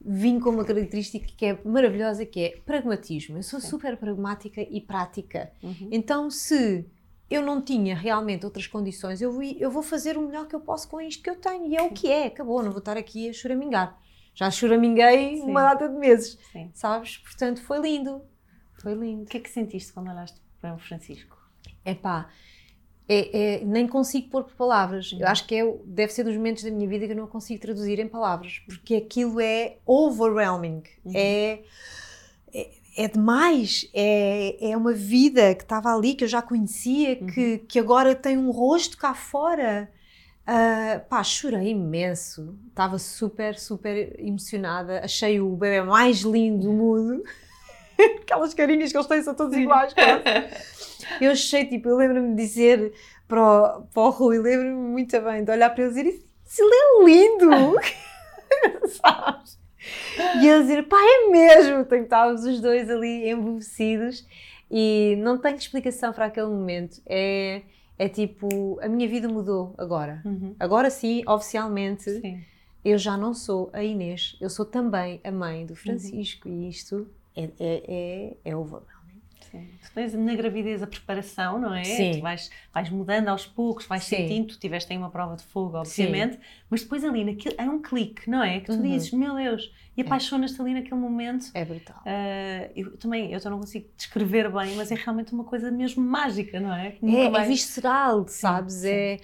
vim 0.01 0.39
com 0.39 0.49
uma 0.49 0.65
característica 0.65 1.27
que 1.35 1.45
é 1.45 1.59
maravilhosa, 1.63 2.25
que 2.25 2.39
é 2.39 2.57
pragmatismo. 2.65 3.37
Eu 3.37 3.43
sou 3.43 3.59
Sim. 3.59 3.67
super 3.67 3.97
pragmática 3.97 4.61
e 4.61 4.81
prática. 4.81 5.51
Uhum. 5.61 5.89
Então, 5.91 6.29
se 6.29 6.85
eu 7.29 7.41
não 7.41 7.61
tinha 7.61 7.95
realmente 7.95 8.45
outras 8.45 8.65
condições, 8.65 9.21
eu 9.21 9.31
vou, 9.31 9.43
eu 9.43 9.69
vou 9.69 9.83
fazer 9.83 10.17
o 10.17 10.21
melhor 10.21 10.47
que 10.47 10.55
eu 10.55 10.59
posso 10.59 10.87
com 10.87 10.99
isto 10.99 11.21
que 11.21 11.29
eu 11.29 11.35
tenho. 11.35 11.65
E 11.67 11.75
é 11.75 11.81
o 11.81 11.91
que 11.91 12.07
é, 12.07 12.27
acabou. 12.27 12.63
Não 12.63 12.71
vou 12.71 12.79
estar 12.79 12.97
aqui 12.97 13.29
a 13.29 13.33
choramingar. 13.33 13.99
Já 14.33 14.49
choraminguei 14.49 15.37
Sim. 15.37 15.43
uma 15.43 15.61
data 15.61 15.89
de 15.89 15.95
meses. 15.97 16.39
Sim. 16.51 16.71
Sabes? 16.73 17.17
Portanto, 17.17 17.61
foi 17.61 17.79
lindo. 17.79 18.21
Foi 18.81 18.93
lindo. 18.93 19.23
O 19.23 19.25
que 19.25 19.37
é 19.37 19.39
que 19.39 19.49
sentiste 19.49 19.91
quando 19.91 20.09
olhaste 20.09 20.39
para 20.61 20.73
o 20.73 20.79
Francisco? 20.79 21.37
É 21.83 21.93
pá, 21.93 22.29
é, 23.11 23.55
é, 23.55 23.65
nem 23.65 23.87
consigo 23.87 24.29
pôr 24.29 24.43
por 24.43 24.53
palavras. 24.53 25.11
Eu 25.11 25.19
uhum. 25.19 25.27
acho 25.27 25.47
que 25.47 25.55
é, 25.55 25.75
deve 25.83 26.13
ser 26.13 26.23
dos 26.23 26.35
momentos 26.35 26.63
da 26.63 26.69
minha 26.69 26.87
vida 26.87 27.07
que 27.07 27.13
eu 27.13 27.17
não 27.17 27.25
consigo 27.25 27.59
traduzir 27.59 27.97
em 27.97 28.07
palavras, 28.07 28.61
porque 28.67 28.93
aquilo 28.93 29.41
é 29.41 29.77
overwhelming. 29.83 30.83
Uhum. 31.03 31.11
É, 31.15 31.63
é, 32.53 32.69
é, 32.95 33.07
demais. 33.07 33.89
É, 33.95 34.69
é 34.69 34.77
uma 34.77 34.93
vida 34.93 35.55
que 35.55 35.63
estava 35.63 35.91
ali, 35.91 36.13
que 36.13 36.23
eu 36.23 36.27
já 36.27 36.43
conhecia, 36.43 37.17
uhum. 37.19 37.27
que, 37.27 37.57
que 37.67 37.79
agora 37.79 38.13
tem 38.13 38.37
um 38.37 38.51
rosto 38.51 38.95
cá 38.95 39.15
fora. 39.15 39.89
Uh, 40.47 40.99
pá, 41.09 41.23
chorei 41.23 41.69
imenso. 41.69 42.55
Estava 42.69 42.99
super, 42.99 43.57
super 43.57 44.19
emocionada. 44.19 45.03
Achei 45.03 45.41
o 45.41 45.55
bebê 45.55 45.81
mais 45.81 46.19
lindo 46.19 46.67
do 46.67 46.73
mundo. 46.73 47.23
Aquelas 48.29 48.53
carinhas 48.53 48.91
que 48.91 48.97
eles 48.97 49.07
têm 49.07 49.23
são 49.23 49.33
todos 49.33 49.57
iguais, 49.57 49.91
quase. 49.91 50.69
Eu 51.19 51.31
achei, 51.31 51.65
tipo, 51.65 51.89
eu 51.89 51.97
lembro-me 51.97 52.35
de 52.35 52.35
dizer 52.35 52.93
para 53.27 53.41
o, 53.41 53.81
para 53.81 54.03
o 54.03 54.09
Rui, 54.11 54.37
lembro-me 54.37 54.73
muito 54.73 55.19
bem 55.19 55.43
de 55.43 55.51
olhar 55.51 55.69
para 55.71 55.83
ele 55.83 55.91
e 55.91 56.03
dizer: 56.03 56.23
Isso 56.45 56.61
ele 56.61 56.75
é 56.75 57.05
lindo! 57.05 57.79
Sabes? 58.89 59.57
E 60.39 60.47
ele 60.47 60.61
dizer: 60.61 60.83
Pá, 60.83 60.97
é 60.99 61.29
mesmo! 61.31 61.79
Então, 61.79 61.97
estávamos 61.97 62.43
os 62.43 62.61
dois 62.61 62.87
ali 62.89 63.29
embevecidos 63.29 64.27
e 64.69 65.15
não 65.17 65.39
tenho 65.39 65.55
explicação 65.55 66.13
para 66.13 66.25
aquele 66.25 66.47
momento. 66.47 67.01
É, 67.07 67.63
é 67.97 68.07
tipo, 68.07 68.79
a 68.81 68.87
minha 68.87 69.07
vida 69.07 69.27
mudou 69.27 69.73
agora. 69.77 70.21
Uhum. 70.23 70.55
Agora 70.59 70.91
sim, 70.91 71.23
oficialmente. 71.27 72.11
Sim. 72.21 72.43
eu 72.85 72.99
já 72.99 73.17
não 73.17 73.33
sou 73.33 73.71
a 73.73 73.83
Inês, 73.83 74.37
eu 74.39 74.49
sou 74.49 74.65
também 74.65 75.19
a 75.23 75.31
mãe 75.31 75.65
do 75.65 75.75
Francisco 75.75 76.47
uhum. 76.47 76.61
e 76.61 76.69
isto 76.69 77.07
é, 77.35 77.43
é, 77.43 77.49
é, 77.59 78.37
é 78.45 78.55
ovável. 78.55 78.99
Sim. 79.51 79.67
Tu 79.83 79.91
tens 79.93 80.13
na 80.13 80.35
gravidez 80.35 80.83
a 80.83 80.87
preparação, 80.87 81.59
não 81.59 81.73
é? 81.73 81.83
Sim. 81.83 82.11
Tu 82.11 82.21
vais, 82.21 82.51
vais 82.73 82.89
mudando 82.89 83.29
aos 83.29 83.45
poucos, 83.45 83.85
vais 83.87 84.03
Sim. 84.03 84.17
sentindo, 84.17 84.49
tu 84.49 84.59
tiveste 84.59 84.91
aí 84.91 84.97
uma 84.97 85.09
prova 85.09 85.35
de 85.35 85.43
fogo, 85.43 85.77
obviamente, 85.77 86.35
Sim. 86.35 86.41
mas 86.69 86.81
depois 86.83 87.03
ali 87.03 87.23
naquele, 87.23 87.55
é 87.57 87.63
um 87.63 87.81
clique, 87.81 88.29
não 88.29 88.43
é? 88.43 88.59
Que 88.59 88.67
tu 88.67 88.73
uhum. 88.73 88.81
dizes, 88.83 89.11
meu 89.11 89.35
Deus, 89.35 89.73
e 89.97 90.01
é. 90.01 90.05
apaixonas-te 90.05 90.61
ali 90.61 90.73
naquele 90.73 90.99
momento. 90.99 91.47
É 91.53 91.65
brutal. 91.65 91.97
Uh, 91.97 92.71
eu 92.75 92.97
também, 92.97 93.31
eu 93.31 93.39
não 93.49 93.59
consigo 93.59 93.87
descrever 93.97 94.51
bem, 94.51 94.75
mas 94.75 94.91
é 94.91 94.95
realmente 94.95 95.33
uma 95.33 95.43
coisa 95.43 95.71
mesmo 95.71 96.03
mágica, 96.03 96.59
não 96.59 96.73
é? 96.73 96.97
É, 97.01 97.25
é 97.25 97.45
visceral, 97.45 98.27
sabes? 98.27 98.83
É, 98.83 99.17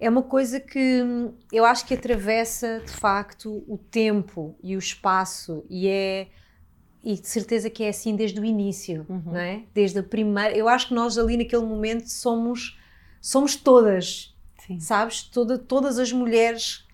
é 0.00 0.10
uma 0.10 0.22
coisa 0.22 0.58
que 0.58 1.04
eu 1.52 1.64
acho 1.64 1.86
que 1.86 1.94
atravessa 1.94 2.82
de 2.84 2.90
facto 2.90 3.62
o 3.68 3.78
tempo 3.78 4.56
e 4.62 4.74
o 4.74 4.78
espaço 4.78 5.64
e 5.70 5.86
é 5.86 6.28
e 7.02 7.14
de 7.14 7.26
certeza 7.26 7.70
que 7.70 7.82
é 7.82 7.88
assim 7.88 8.14
desde 8.14 8.38
o 8.38 8.44
início, 8.44 9.06
uhum. 9.08 9.22
não 9.26 9.36
é? 9.36 9.62
Desde 9.74 9.98
a 9.98 10.02
primeira. 10.02 10.56
Eu 10.56 10.68
acho 10.68 10.88
que 10.88 10.94
nós 10.94 11.16
ali 11.16 11.36
naquele 11.36 11.64
momento 11.64 12.08
somos 12.08 12.78
somos 13.20 13.54
todas, 13.56 14.34
Sim. 14.66 14.80
sabes? 14.80 15.22
Toda, 15.22 15.58
todas 15.58 15.98
as 15.98 16.12
mulheres 16.12 16.86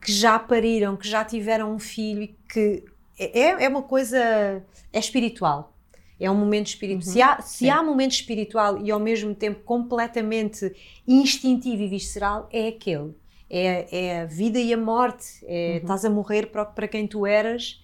que 0.00 0.12
já 0.12 0.38
pariram, 0.38 0.96
que 0.96 1.08
já 1.08 1.24
tiveram 1.24 1.74
um 1.74 1.78
filho 1.78 2.28
que 2.48 2.84
é, 3.18 3.64
é 3.64 3.68
uma 3.68 3.82
coisa 3.82 4.62
é 4.92 4.98
espiritual. 4.98 5.74
É 6.18 6.30
um 6.30 6.34
momento 6.34 6.68
espiritual. 6.68 7.06
Uhum. 7.06 7.12
Se, 7.12 7.22
há, 7.22 7.40
se 7.40 7.70
há 7.70 7.82
momento 7.82 8.12
espiritual 8.12 8.78
e 8.82 8.90
ao 8.90 9.00
mesmo 9.00 9.34
tempo 9.34 9.60
completamente 9.64 10.70
instintivo 11.08 11.82
e 11.82 11.88
visceral, 11.88 12.48
é 12.52 12.68
aquele. 12.68 13.14
É, 13.48 13.88
é 13.90 14.20
a 14.20 14.26
vida 14.26 14.58
e 14.58 14.72
a 14.72 14.76
morte. 14.76 15.44
É, 15.44 15.72
uhum. 15.72 15.76
Estás 15.78 16.04
a 16.04 16.10
morrer 16.10 16.46
para, 16.46 16.64
para 16.64 16.88
quem 16.88 17.06
tu 17.06 17.26
eras 17.26 17.79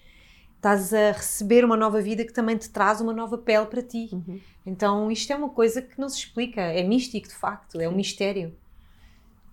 estás 0.67 0.93
a 0.93 1.11
receber 1.11 1.63
uma 1.63 1.77
nova 1.77 2.01
vida 2.01 2.25
que 2.25 2.33
também 2.33 2.57
te 2.57 2.69
traz 2.69 2.99
uma 2.99 3.13
nova 3.13 3.37
pele 3.37 3.65
para 3.67 3.81
ti. 3.81 4.09
Uhum. 4.11 4.39
Então 4.65 5.09
isto 5.09 5.31
é 5.31 5.35
uma 5.35 5.49
coisa 5.49 5.81
que 5.81 5.99
não 5.99 6.09
se 6.09 6.17
explica, 6.17 6.61
é 6.61 6.83
místico 6.83 7.27
de 7.27 7.35
facto, 7.35 7.79
é 7.79 7.87
um 7.87 7.95
mistério. 7.95 8.53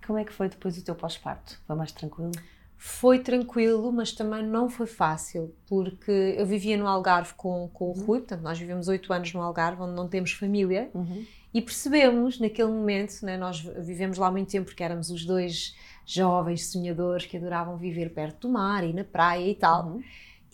Como 0.04 0.18
é 0.18 0.24
que 0.24 0.32
foi 0.32 0.48
depois 0.48 0.76
o 0.76 0.84
teu 0.84 0.94
pós-parto? 0.94 1.60
Foi 1.66 1.76
mais 1.76 1.92
tranquilo? 1.92 2.32
Foi 2.76 3.20
tranquilo, 3.20 3.90
mas 3.92 4.12
também 4.12 4.44
não 4.44 4.68
foi 4.68 4.86
fácil, 4.86 5.54
porque 5.66 6.34
eu 6.36 6.44
vivia 6.44 6.76
no 6.76 6.86
Algarve 6.86 7.32
com, 7.34 7.70
com 7.72 7.86
o 7.86 7.92
uhum. 7.92 8.04
Rui, 8.04 8.18
portanto 8.18 8.42
nós 8.42 8.58
vivemos 8.58 8.88
oito 8.88 9.10
anos 9.12 9.32
no 9.32 9.40
Algarve, 9.40 9.80
onde 9.80 9.94
não 9.94 10.06
temos 10.06 10.32
família, 10.32 10.90
uhum. 10.92 11.24
e 11.54 11.62
percebemos 11.62 12.38
naquele 12.38 12.68
momento, 12.68 13.22
né, 13.22 13.38
nós 13.38 13.60
vivemos 13.60 14.18
lá 14.18 14.30
muito 14.30 14.50
tempo 14.50 14.66
porque 14.66 14.82
éramos 14.82 15.08
os 15.10 15.24
dois 15.24 15.74
jovens 16.04 16.66
sonhadores 16.66 17.24
que 17.24 17.38
adoravam 17.38 17.78
viver 17.78 18.12
perto 18.12 18.48
do 18.48 18.52
mar 18.52 18.84
e 18.84 18.92
na 18.92 19.04
praia 19.04 19.48
e 19.48 19.54
tal, 19.54 19.86
uhum. 19.86 20.02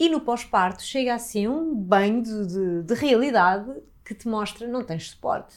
E 0.00 0.08
no 0.08 0.18
pós-parto 0.18 0.82
chega 0.82 1.14
assim 1.14 1.46
um 1.46 1.74
banho 1.74 2.22
de, 2.22 2.46
de, 2.46 2.82
de, 2.84 2.94
realidade 2.94 3.70
que 4.02 4.14
te 4.14 4.26
mostra 4.26 4.66
não 4.66 4.82
tens 4.82 5.10
suporte, 5.10 5.54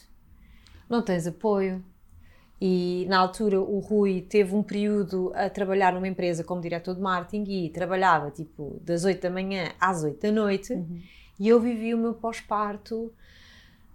não 0.89 1.01
tens 1.01 1.25
apoio. 1.25 1.81
E 2.59 3.05
na 3.07 3.19
altura 3.19 3.61
o 3.61 3.79
Rui 3.79 4.21
teve 4.21 4.53
um 4.53 4.61
período 4.61 5.31
a 5.33 5.49
trabalhar 5.49 5.93
numa 5.93 6.09
empresa 6.09 6.43
como 6.43 6.59
diretor 6.59 6.93
de 6.93 6.99
marketing 6.99 7.49
e 7.49 7.69
trabalhava 7.69 8.31
tipo 8.31 8.81
das 8.83 9.05
8 9.05 9.21
da 9.21 9.29
manhã 9.29 9.71
às 9.79 10.03
8 10.03 10.19
da 10.19 10.31
noite 10.31 10.73
uhum. 10.73 11.01
e 11.39 11.47
eu 11.47 11.61
vivi 11.61 11.93
o 11.93 11.97
meu 11.97 12.13
pós-parto 12.13 13.13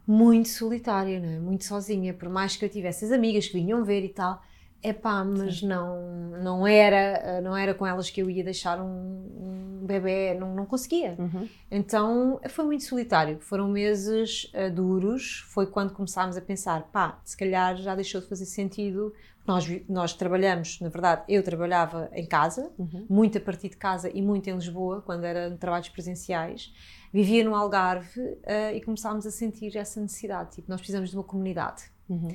muito 0.06 0.48
solitária, 0.48 1.18
é? 1.18 1.38
muito 1.38 1.64
sozinha, 1.64 2.14
por 2.14 2.30
mais 2.30 2.56
que 2.56 2.64
eu 2.64 2.70
tivesse 2.70 3.04
as 3.04 3.12
amigas 3.12 3.46
que 3.46 3.52
vinham 3.52 3.84
ver 3.84 4.02
e 4.02 4.08
tal, 4.08 4.42
é 4.82 4.92
pá, 4.92 5.25
mas 5.25 5.62
não, 5.62 6.30
não, 6.40 6.66
era, 6.66 7.40
não 7.40 7.56
era 7.56 7.75
com 7.75 7.87
elas 7.87 8.11
que 8.11 8.23
eu 8.23 8.30
ia 8.30 8.44
deixar 8.44 8.80
um, 8.80 9.80
um 9.80 9.87
bebê, 9.87 10.35
não, 10.35 10.54
não 10.54 10.66
conseguia. 10.66 11.16
Uhum. 11.18 11.49
Então 11.70 12.40
foi 12.49 12.64
muito 12.64 12.85
solitário. 12.85 13.38
Foram 13.40 13.68
meses 13.68 14.52
uh, 14.54 14.72
duros. 14.72 15.44
Foi 15.48 15.66
quando 15.66 15.92
começámos 15.92 16.37
a 16.37 16.40
pensar: 16.40 16.83
pá, 16.92 17.20
se 17.24 17.37
calhar 17.37 17.76
já 17.76 17.94
deixou 17.94 18.20
de 18.20 18.29
fazer 18.29 18.46
sentido. 18.46 19.12
Nós, 19.46 19.66
nós 19.88 20.12
trabalhamos, 20.12 20.79
na 20.79 20.90
verdade, 20.90 21.22
eu 21.26 21.42
trabalhava 21.42 22.11
em 22.12 22.26
casa, 22.26 22.70
uhum. 22.79 23.07
muito 23.09 23.38
a 23.38 23.40
partir 23.40 23.70
de 23.70 23.79
casa 23.79 24.11
e 24.12 24.20
muito 24.20 24.46
em 24.50 24.52
Lisboa, 24.52 25.00
quando 25.00 25.24
eram 25.24 25.57
trabalhos 25.57 25.88
presenciais. 25.88 26.70
Vivia 27.11 27.42
no 27.42 27.55
Algarve 27.55 28.20
uh, 28.20 28.74
e 28.74 28.83
começámos 28.83 29.26
a 29.26 29.31
sentir 29.31 29.74
essa 29.74 29.98
necessidade. 30.02 30.57
Tipo, 30.57 30.70
nós 30.70 30.81
precisamos 30.83 31.09
de 31.09 31.16
uma 31.16 31.24
comunidade. 31.24 31.85
Uhum 32.11 32.29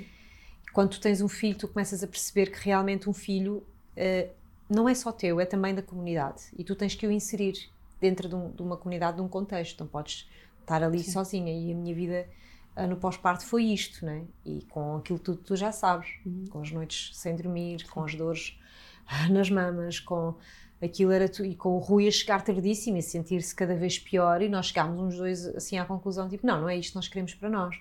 quando 0.73 0.89
tu 0.89 0.99
tens 0.99 1.21
um 1.21 1.27
filho, 1.27 1.55
tu 1.55 1.67
começas 1.67 2.03
a 2.03 2.07
perceber 2.07 2.51
que 2.51 2.65
realmente 2.65 3.07
um 3.07 3.13
filho 3.13 3.63
uh, 3.95 4.29
não 4.67 4.89
é 4.89 4.95
só 4.95 5.11
teu, 5.11 5.39
é 5.39 5.45
também 5.45 5.73
da 5.73 5.83
comunidade. 5.83 6.45
E 6.57 6.63
tu 6.63 6.75
tens 6.75 6.95
que 6.95 7.05
o 7.05 7.11
inserir 7.11 7.69
dentro 8.01 8.27
de, 8.27 8.33
um, 8.33 8.49
de 8.49 8.61
uma 8.61 8.75
comunidade, 8.75 9.17
de 9.17 9.21
um 9.21 9.27
contexto. 9.27 9.79
Não 9.81 9.87
podes 9.87 10.27
estar 10.61 10.83
ali 10.83 10.99
Sim. 10.99 11.11
sozinha. 11.11 11.53
E 11.53 11.71
a 11.71 11.75
minha 11.75 11.93
vida 11.93 12.27
uh, 12.75 12.87
no 12.87 12.97
pós-parto 12.97 13.45
foi 13.45 13.65
isto, 13.65 14.03
né? 14.03 14.23
E 14.43 14.63
com 14.63 14.97
aquilo 14.97 15.19
tudo 15.19 15.37
tu 15.37 15.55
já 15.55 15.71
sabes, 15.71 16.09
uhum. 16.25 16.45
com 16.49 16.61
as 16.61 16.71
noites 16.71 17.15
sem 17.15 17.35
dormir, 17.35 17.81
Sim. 17.81 17.87
com 17.87 18.03
as 18.03 18.15
dores 18.15 18.59
nas 19.29 19.51
mamas, 19.51 19.99
com 19.99 20.33
aquilo 20.81 21.11
era 21.11 21.29
tu, 21.29 21.45
e 21.45 21.55
com 21.55 21.69
o 21.69 21.77
Rui 21.77 22.07
a 22.07 22.11
chegar 22.11 22.41
tardíssimo 22.43 22.97
e 22.97 23.01
sentir-se 23.03 23.55
cada 23.55 23.75
vez 23.75 23.99
pior 23.99 24.41
e 24.41 24.49
nós 24.49 24.65
chegámos 24.65 24.99
uns 24.99 25.17
dois 25.17 25.45
assim 25.55 25.77
à 25.77 25.85
conclusão 25.85 26.27
tipo, 26.27 26.45
não, 26.45 26.59
não 26.59 26.67
é 26.67 26.75
isto 26.75 26.91
que 26.91 26.95
nós 26.97 27.07
queremos 27.07 27.33
para 27.33 27.49
nós 27.49 27.79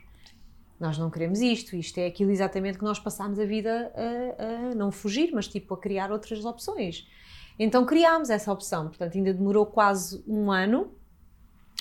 nós 0.82 0.98
não 0.98 1.08
queremos 1.08 1.40
isto, 1.40 1.76
isto 1.76 1.98
é 1.98 2.06
aquilo 2.06 2.32
exatamente 2.32 2.76
que 2.76 2.84
nós 2.84 2.98
passámos 2.98 3.38
a 3.38 3.44
vida 3.44 3.92
a, 3.94 4.70
a, 4.70 4.74
não 4.74 4.90
fugir, 4.90 5.30
mas 5.32 5.46
tipo 5.46 5.72
a 5.74 5.78
criar 5.78 6.10
outras 6.10 6.44
opções. 6.44 7.08
Então 7.56 7.86
criámos 7.86 8.30
essa 8.30 8.52
opção, 8.52 8.88
portanto 8.88 9.16
ainda 9.16 9.32
demorou 9.32 9.64
quase 9.64 10.22
um 10.26 10.50
ano, 10.50 10.92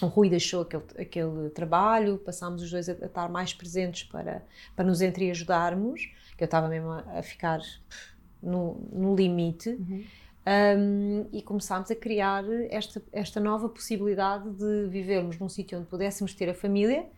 o 0.03 0.05
Rui 0.05 0.29
deixou 0.29 0.61
aquele, 0.61 0.83
aquele 0.99 1.49
trabalho, 1.49 2.19
passámos 2.19 2.61
os 2.61 2.69
dois 2.69 2.87
a, 2.87 2.91
a 2.93 3.05
estar 3.07 3.27
mais 3.27 3.53
presentes 3.53 4.03
para, 4.03 4.43
para 4.75 4.85
nos 4.85 5.01
entreajudarmos, 5.01 6.01
que 6.37 6.43
eu 6.43 6.45
estava 6.45 6.67
mesmo 6.67 6.91
a, 6.91 6.99
a 7.17 7.23
ficar 7.23 7.59
no, 8.41 8.87
no 8.93 9.15
limite, 9.15 9.69
uhum. 9.69 10.03
um, 10.77 11.27
e 11.31 11.41
começámos 11.41 11.89
a 11.89 11.95
criar 11.95 12.43
esta, 12.69 13.01
esta 13.11 13.39
nova 13.39 13.67
possibilidade 13.67 14.47
de 14.51 14.87
vivermos 14.89 15.39
num 15.39 15.49
sítio 15.49 15.79
onde 15.79 15.87
pudéssemos 15.87 16.35
ter 16.35 16.49
a 16.49 16.53
família, 16.53 17.09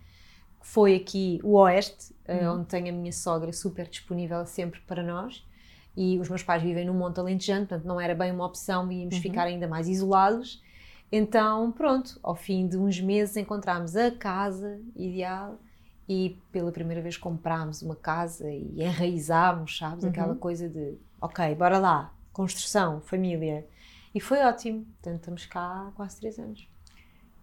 foi 0.63 0.95
aqui 0.95 1.39
o 1.43 1.57
Oeste, 1.57 2.15
eh, 2.25 2.47
uhum. 2.47 2.55
onde 2.55 2.67
tenho 2.67 2.87
a 2.87 2.91
minha 2.91 3.11
sogra 3.11 3.51
super 3.51 3.85
disponível 3.87 4.43
sempre 4.45 4.79
para 4.87 5.03
nós. 5.03 5.45
E 5.95 6.17
os 6.17 6.29
meus 6.29 6.41
pais 6.41 6.63
vivem 6.63 6.85
no 6.85 6.93
Monte 6.93 7.19
Alentejano, 7.19 7.67
portanto 7.67 7.85
não 7.85 7.99
era 7.99 8.15
bem 8.15 8.31
uma 8.31 8.45
opção, 8.45 8.89
íamos 8.91 9.15
uhum. 9.15 9.21
ficar 9.21 9.43
ainda 9.43 9.67
mais 9.67 9.89
isolados. 9.89 10.63
Então, 11.11 11.71
pronto, 11.71 12.17
ao 12.23 12.33
fim 12.33 12.65
de 12.65 12.77
uns 12.77 12.99
meses 12.99 13.35
encontramos 13.35 13.95
a 13.95 14.09
casa 14.09 14.79
ideal 14.95 15.59
e 16.07 16.39
pela 16.51 16.71
primeira 16.71 17.01
vez 17.01 17.17
comprámos 17.17 17.81
uma 17.81 17.95
casa 17.95 18.49
e 18.49 18.81
enraizámos, 18.81 19.77
sabes? 19.77 20.05
Uhum. 20.05 20.09
Aquela 20.09 20.35
coisa 20.35 20.67
de, 20.67 20.95
ok, 21.21 21.53
bora 21.55 21.77
lá, 21.77 22.13
construção, 22.31 23.01
família. 23.01 23.67
E 24.15 24.21
foi 24.21 24.39
ótimo. 24.39 24.85
Portanto, 24.85 25.19
estamos 25.19 25.45
cá 25.45 25.87
há 25.87 25.91
quase 25.91 26.19
três 26.19 26.39
anos. 26.39 26.67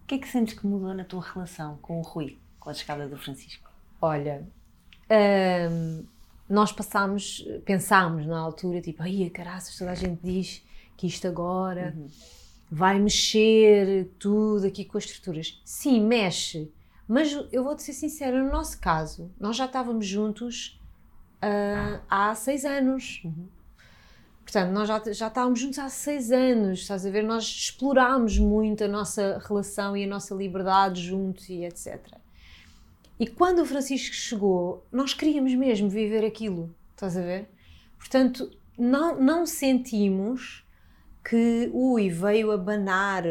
O 0.03 0.07
que 0.07 0.15
é 0.15 0.19
que 0.19 0.27
sentes 0.27 0.59
que 0.59 0.67
mudou 0.67 0.95
na 0.95 1.05
tua 1.05 1.23
relação 1.23 1.77
com 1.83 1.99
o 2.01 2.03
Rui? 2.03 2.40
Com 2.61 2.71
a 2.71 2.75
chegada 2.75 3.09
do 3.09 3.17
Francisco? 3.17 3.69
Olha, 4.01 4.47
hum, 5.71 6.05
nós 6.49 6.71
passámos, 6.71 7.45
pensámos 7.65 8.27
na 8.27 8.39
altura, 8.39 8.81
tipo, 8.81 9.03
ai, 9.03 9.29
caraças, 9.31 9.77
toda 9.77 9.91
a 9.91 9.95
gente 9.95 10.21
diz 10.23 10.63
que 10.97 11.07
isto 11.07 11.27
agora 11.27 11.95
uhum. 11.97 12.07
vai 12.71 12.99
mexer 12.99 14.11
tudo 14.19 14.67
aqui 14.67 14.85
com 14.85 14.99
as 14.99 15.05
estruturas. 15.05 15.61
Sim, 15.65 16.07
mexe, 16.07 16.71
mas 17.09 17.33
eu 17.51 17.65
vou-te 17.65 17.83
ser 17.83 17.93
sincera, 17.93 18.43
no 18.43 18.53
nosso 18.53 18.81
caso, 18.81 19.31
nós 19.41 19.57
já 19.57 19.65
estávamos 19.65 20.07
juntos 20.07 20.81
uh, 21.43 22.01
há 22.09 22.35
seis 22.35 22.65
anos. 22.65 23.23
Uhum. 23.25 23.49
Portanto, 24.43 24.73
nós 24.73 24.89
já, 24.89 25.13
já 25.13 25.29
estávamos 25.29 25.61
juntos 25.61 25.79
há 25.79 25.89
seis 25.89 26.33
anos, 26.33 26.81
estás 26.81 27.07
a 27.07 27.11
ver? 27.11 27.23
Nós 27.23 27.45
explorámos 27.45 28.39
muito 28.39 28.83
a 28.83 28.89
nossa 28.89 29.41
relação 29.47 29.97
e 29.97 30.05
a 30.05 30.07
nossa 30.07 30.35
liberdade 30.35 31.01
juntos 31.01 31.49
e 31.49 31.65
etc. 31.65 32.20
E 33.21 33.27
quando 33.27 33.59
o 33.59 33.67
Francisco 33.67 34.15
chegou, 34.15 34.87
nós 34.91 35.13
queríamos 35.13 35.55
mesmo 35.55 35.91
viver 35.91 36.25
aquilo, 36.25 36.75
estás 36.93 37.19
a 37.19 37.21
ver? 37.21 37.51
Portanto, 37.99 38.51
não, 38.79 39.21
não 39.21 39.45
sentimos 39.45 40.65
que, 41.23 41.71
ui, 41.71 42.09
veio 42.09 42.51
abanar 42.51 43.25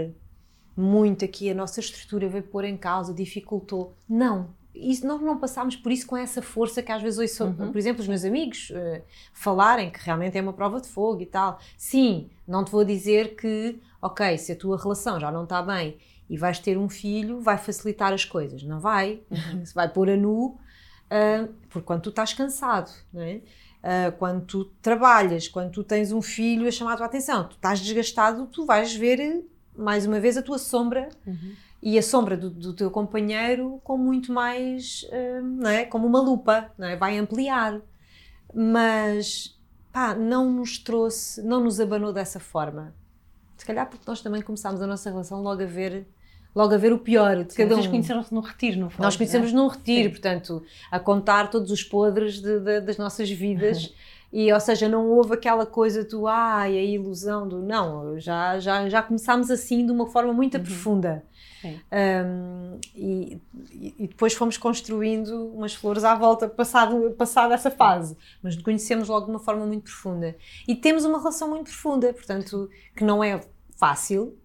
muito 0.77 1.25
aqui 1.25 1.49
a 1.49 1.55
nossa 1.55 1.79
estrutura, 1.79 2.29
veio 2.29 2.43
pôr 2.43 2.65
em 2.65 2.77
causa, 2.77 3.11
dificultou. 3.11 3.95
Não. 4.07 4.53
Isso, 4.75 5.07
nós 5.07 5.19
não 5.21 5.39
passámos 5.39 5.75
por 5.75 5.91
isso 5.91 6.05
com 6.05 6.15
essa 6.15 6.39
força 6.39 6.83
que 6.83 6.91
às 6.91 7.01
vezes 7.01 7.17
ouço, 7.17 7.45
uhum. 7.45 7.71
por 7.71 7.77
exemplo, 7.79 8.03
os 8.03 8.07
meus 8.07 8.23
amigos 8.23 8.69
uh, 8.69 9.01
falarem 9.33 9.89
que 9.89 9.99
realmente 10.05 10.37
é 10.37 10.41
uma 10.41 10.53
prova 10.53 10.79
de 10.79 10.87
fogo 10.87 11.23
e 11.23 11.25
tal. 11.25 11.59
Sim, 11.75 12.29
não 12.47 12.63
te 12.63 12.69
vou 12.69 12.85
dizer 12.85 13.35
que, 13.35 13.79
ok, 13.99 14.37
se 14.37 14.51
a 14.51 14.55
tua 14.55 14.77
relação 14.77 15.19
já 15.19 15.31
não 15.31 15.45
está 15.45 15.63
bem 15.63 15.97
e 16.29 16.37
vais 16.37 16.59
ter 16.59 16.77
um 16.77 16.87
filho, 16.87 17.41
vai 17.41 17.57
facilitar 17.57 18.13
as 18.13 18.23
coisas. 18.23 18.61
Não 18.63 18.79
vai, 18.79 19.21
uhum. 19.31 19.65
se 19.65 19.73
vai 19.73 19.89
pôr 19.89 20.09
a 20.09 20.15
nu, 20.15 20.45
uh, 20.47 21.53
porque 21.69 21.85
quando 21.85 22.01
tu 22.01 22.09
estás 22.09 22.33
cansado, 22.33 22.91
não 23.11 23.21
é? 23.21 23.41
Uh, 23.81 24.11
quando 24.17 24.45
tu 24.45 24.65
trabalhas, 24.81 25.47
quando 25.47 25.71
tu 25.71 25.83
tens 25.83 26.11
um 26.11 26.21
filho 26.21 26.67
a 26.67 26.71
chamar 26.71 26.93
a 26.93 26.97
tua 26.97 27.05
atenção, 27.05 27.47
tu 27.47 27.55
estás 27.55 27.79
desgastado, 27.79 28.45
tu 28.47 28.65
vais 28.65 28.93
ver 28.93 29.45
mais 29.75 30.05
uma 30.05 30.19
vez 30.19 30.35
a 30.37 30.41
tua 30.41 30.57
sombra 30.57 31.09
Uhum. 31.25 31.53
e 31.81 31.97
a 31.97 32.03
sombra 32.03 32.35
do, 32.35 32.49
do 32.49 32.73
teu 32.73 32.91
companheiro 32.91 33.79
com 33.83 33.97
muito 33.97 34.33
mais, 34.33 35.03
uh, 35.03 35.41
não 35.41 35.69
é? 35.69 35.85
Como 35.85 36.05
uma 36.05 36.19
lupa, 36.19 36.71
não 36.77 36.87
é? 36.87 36.95
Vai 36.97 37.17
ampliar. 37.17 37.81
Mas, 38.53 39.57
pá, 39.93 40.13
não 40.13 40.51
nos 40.51 40.77
trouxe, 40.77 41.41
não 41.41 41.63
nos 41.63 41.79
abanou 41.79 42.11
dessa 42.11 42.39
forma. 42.39 42.93
Se 43.55 43.65
calhar 43.65 43.89
porque 43.89 44.03
nós 44.07 44.21
também 44.21 44.41
começámos 44.41 44.81
a 44.81 44.87
nossa 44.87 45.09
relação 45.09 45.41
logo 45.41 45.61
a 45.61 45.65
ver, 45.65 46.07
logo 46.55 46.73
a 46.73 46.77
ver 46.77 46.91
o 46.93 46.97
pior 46.99 47.43
de 47.43 47.53
Sim, 47.53 47.63
cada 47.63 47.75
vocês 47.75 47.87
um. 47.87 47.91
conheceram-se 47.91 48.33
no 48.33 48.41
retiro, 48.41 48.79
não 48.79 48.89
foi? 48.89 49.03
Nós 49.05 49.15
conhecemos 49.15 49.53
num 49.53 49.67
retiro, 49.67 50.03
Sim. 50.05 50.09
portanto, 50.09 50.63
a 50.91 50.99
contar 50.99 51.49
todos 51.49 51.71
os 51.71 51.83
podres 51.83 52.41
de- 52.41 52.59
de- 52.59 52.81
das 52.81 52.97
nossas 52.97 53.29
vidas. 53.29 53.93
E, 54.31 54.53
ou 54.53 54.59
seja, 54.59 54.87
não 54.87 55.07
houve 55.09 55.33
aquela 55.33 55.65
coisa 55.65 56.03
do 56.05 56.27
ai, 56.27 56.77
a 56.77 56.83
ilusão 56.83 57.47
do. 57.47 57.63
Não, 57.63 58.19
já, 58.19 58.59
já, 58.59 58.87
já 58.87 59.01
começámos 59.01 59.49
assim 59.49 59.83
de 59.83 59.91
uma 59.91 60.05
forma 60.05 60.31
muito 60.31 60.55
Uhum. 60.55 60.63
profunda. 60.63 61.23
Um, 61.91 62.79
e, 62.95 63.41
e- 63.97 64.07
depois 64.07 64.33
fomos 64.33 64.55
construindo 64.55 65.47
umas 65.53 65.73
flores 65.73 66.03
à 66.03 66.13
volta, 66.13 66.47
passado, 66.47 67.11
passada 67.17 67.53
essa 67.55 67.71
fase. 67.71 68.15
Mas 68.41 68.55
conhecemos 68.61 69.09
logo 69.09 69.25
de 69.25 69.31
uma 69.31 69.39
forma 69.39 69.65
muito 69.65 69.85
profunda. 69.85 70.35
E 70.67 70.75
temos 70.75 71.05
uma 71.05 71.17
relação 71.17 71.49
muito 71.49 71.65
profunda, 71.71 72.13
portanto, 72.13 72.69
que 72.95 73.03
não 73.03 73.23
é 73.23 73.41
fácil, 73.77 74.37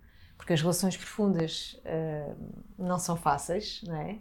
porque 0.44 0.52
as 0.52 0.60
relações 0.60 0.94
profundas 0.94 1.80
uh, 1.86 2.36
não 2.78 2.98
são 2.98 3.16
fáceis, 3.16 3.82
não 3.86 3.96
é? 3.96 4.18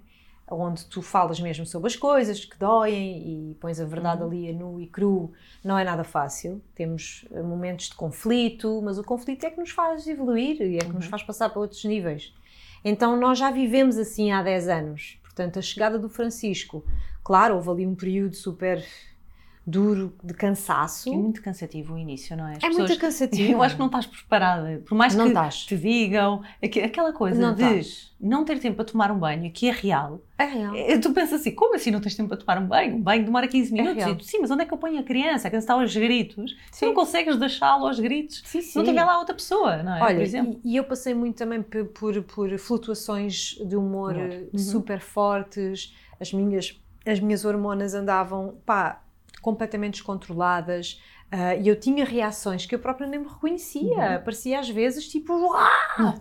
Onde 0.50 0.86
tu 0.86 1.02
falas 1.02 1.38
mesmo 1.38 1.66
sobre 1.66 1.88
as 1.88 1.98
coisas 1.98 2.46
que 2.46 2.58
doem 2.58 3.52
e 3.52 3.56
pões 3.56 3.78
a 3.78 3.84
verdade 3.84 4.24
ali 4.24 4.50
a 4.50 4.54
nu 4.54 4.80
e 4.80 4.88
cru, 4.88 5.34
não 5.62 5.78
é 5.78 5.84
nada 5.84 6.06
fácil. 6.06 6.62
Temos 6.74 7.26
uh, 7.30 7.44
momentos 7.44 7.90
de 7.90 7.96
conflito, 7.96 8.82
mas 8.82 8.98
o 8.98 9.04
conflito 9.04 9.44
é 9.44 9.50
que 9.50 9.60
nos 9.60 9.72
faz 9.72 10.08
evoluir 10.08 10.62
e 10.62 10.78
é 10.78 10.80
que 10.80 10.94
nos 10.94 11.08
faz 11.08 11.22
passar 11.24 11.50
para 11.50 11.60
outros 11.60 11.84
níveis. 11.84 12.34
Então 12.86 13.20
nós 13.20 13.38
já 13.38 13.52
vivemos 13.52 13.98
assim 13.98 14.32
há 14.32 14.42
10 14.42 14.70
anos. 14.70 15.20
Portanto, 15.24 15.60
a 15.60 15.62
chegada 15.62 16.00
do 16.00 16.08
Francisco, 16.08 16.86
claro, 17.22 17.56
houve 17.56 17.70
ali 17.70 17.86
um 17.86 17.96
período 17.96 18.36
super 18.38 18.82
duro 19.66 20.14
de 20.22 20.34
cansaço. 20.34 21.14
É 21.14 21.16
muito 21.16 21.42
cansativo 21.42 21.94
o 21.94 21.98
início, 21.98 22.36
não 22.36 22.48
é? 22.48 22.58
As 22.58 22.64
É 22.64 22.68
muito 22.68 22.82
pessoas- 22.82 22.98
cansativo. 23.00 23.52
Eu 23.54 23.64
acho 23.64 23.76
que 23.76 23.80
não 23.80 23.86
estás 23.88 24.06
preparada. 24.06 24.82
Por 24.86 24.96
mais 24.96 25.16
Não 25.16 25.24
que 25.26 25.30
estás. 25.30 25.66
te 25.66 25.78
digam, 25.78 26.42
aqu- 26.62 26.80
aquela 26.84 27.14
coisa 27.14 27.40
Não 27.40 27.56
de 27.56 27.64
estás. 27.64 28.14
não 28.20 28.44
ter 28.44 28.60
tempo 28.60 28.76
para 28.76 28.86
tomar 28.86 29.10
um 29.12 29.18
banho, 29.18 29.50
que 29.52 29.70
é 29.70 29.72
real. 29.72 30.22
É 30.38 30.44
real. 30.46 30.76
Eh, 30.76 30.98
Tu 30.98 31.14
pensas 31.14 31.40
assim, 31.40 31.52
como 31.52 31.76
assim 31.76 31.92
não 31.92 32.02
tens 32.02 32.16
tempo 32.16 32.28
para 32.30 32.38
tomar 32.38 32.58
um 32.62 32.68
banho? 32.68 32.96
Um 32.98 33.02
banho 33.02 33.24
demora 33.24 33.48
15 33.48 33.72
minutos. 33.72 33.96
real. 33.96 34.12
e 34.12 34.16
tu, 34.18 34.24
sim, 34.26 34.40
mas 34.42 34.52
onde 34.52 34.64
é 34.64 34.66
que 34.66 34.74
eu 34.74 34.78
ponho 34.78 35.00
a 35.00 35.04
criança? 35.04 35.48
A 35.48 35.50
criança 35.52 35.66
está 35.66 35.74
aos 35.76 35.96
gritos. 35.96 36.54
Tu 36.54 36.58
Sim. 36.78 36.86
não 36.88 36.94
consegues 36.94 37.38
deixá-lo 37.38 37.88
aos 37.88 38.00
gritos 38.00 38.42
Sim, 38.46 38.62
se 38.62 38.76
não 38.76 38.84
tiver 38.84 39.04
lá 39.06 39.18
outra 39.18 39.34
pessoa, 39.34 39.82
não 39.82 39.96
é? 39.96 40.02
Olha, 40.02 40.16
Por 40.16 40.24
exemplo. 40.24 40.60
e, 40.64 40.74
e 40.74 40.76
eu 40.76 40.84
passei 40.84 41.14
muito 41.14 41.38
também 41.38 41.62
por, 41.62 41.86
por, 41.86 42.22
por 42.24 42.58
flutuações 42.58 43.56
de 43.66 43.76
humor 43.78 43.94
Humor. 43.94 44.16
eh, 44.18 44.44
Uhum. 44.52 44.60
super 44.60 45.00
fortes, 45.00 45.94
as 46.20 46.34
minhas, 46.34 46.80
as 47.06 47.20
minhas 47.20 47.46
hormonas 47.46 47.94
andavam 47.94 48.56
pá, 48.66 49.03
completamente 49.44 49.96
descontroladas 49.96 51.00
ah, 51.32 51.56
e 51.56 51.68
eu 51.68 51.80
tinha 51.80 52.04
reações 52.04 52.66
que 52.66 52.74
eu 52.74 52.80
própria 52.80 53.08
nem 53.08 53.20
me 53.20 53.28
reconhecia. 53.28 54.18
Uhum. 54.18 54.24
Parecia 54.24 54.60
às 54.60 54.70
vezes 54.70 55.08
tipo, 55.08 55.34
uau! 55.34 56.16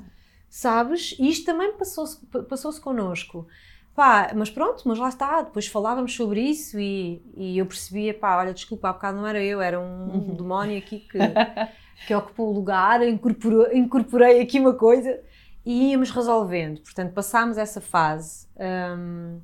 sabes? 0.50 1.16
E 1.18 1.30
isto 1.30 1.46
também 1.46 1.72
passou-se 1.72 2.26
passou 2.48 2.70
connosco. 2.80 3.46
Pá, 3.94 4.30
mas 4.34 4.50
pronto, 4.50 4.82
mas 4.86 4.98
lá 4.98 5.08
está, 5.08 5.42
depois 5.42 5.66
falávamos 5.66 6.14
sobre 6.14 6.40
isso 6.40 6.78
e, 6.78 7.22
e 7.36 7.58
eu 7.58 7.66
percebia, 7.66 8.14
pá, 8.14 8.38
olha, 8.38 8.54
desculpa, 8.54 8.88
há 8.88 8.92
bocado 8.94 9.18
não 9.18 9.26
era 9.26 9.42
eu, 9.42 9.60
era 9.60 9.78
um 9.80 10.08
Uhum. 10.14 10.34
demónio 10.34 10.78
aqui 10.78 11.00
que, 11.00 11.18
que 12.06 12.14
ocupou 12.14 12.48
o 12.50 12.52
lugar, 12.54 13.06
incorporou, 13.06 13.70
incorporei 13.72 14.40
aqui 14.40 14.58
uma 14.60 14.74
coisa 14.74 15.20
e 15.64 15.90
íamos 15.90 16.10
resolvendo. 16.10 16.80
Portanto, 16.82 17.12
passámos 17.12 17.58
essa 17.58 17.80
fase. 17.80 18.46
Hum, 18.58 19.40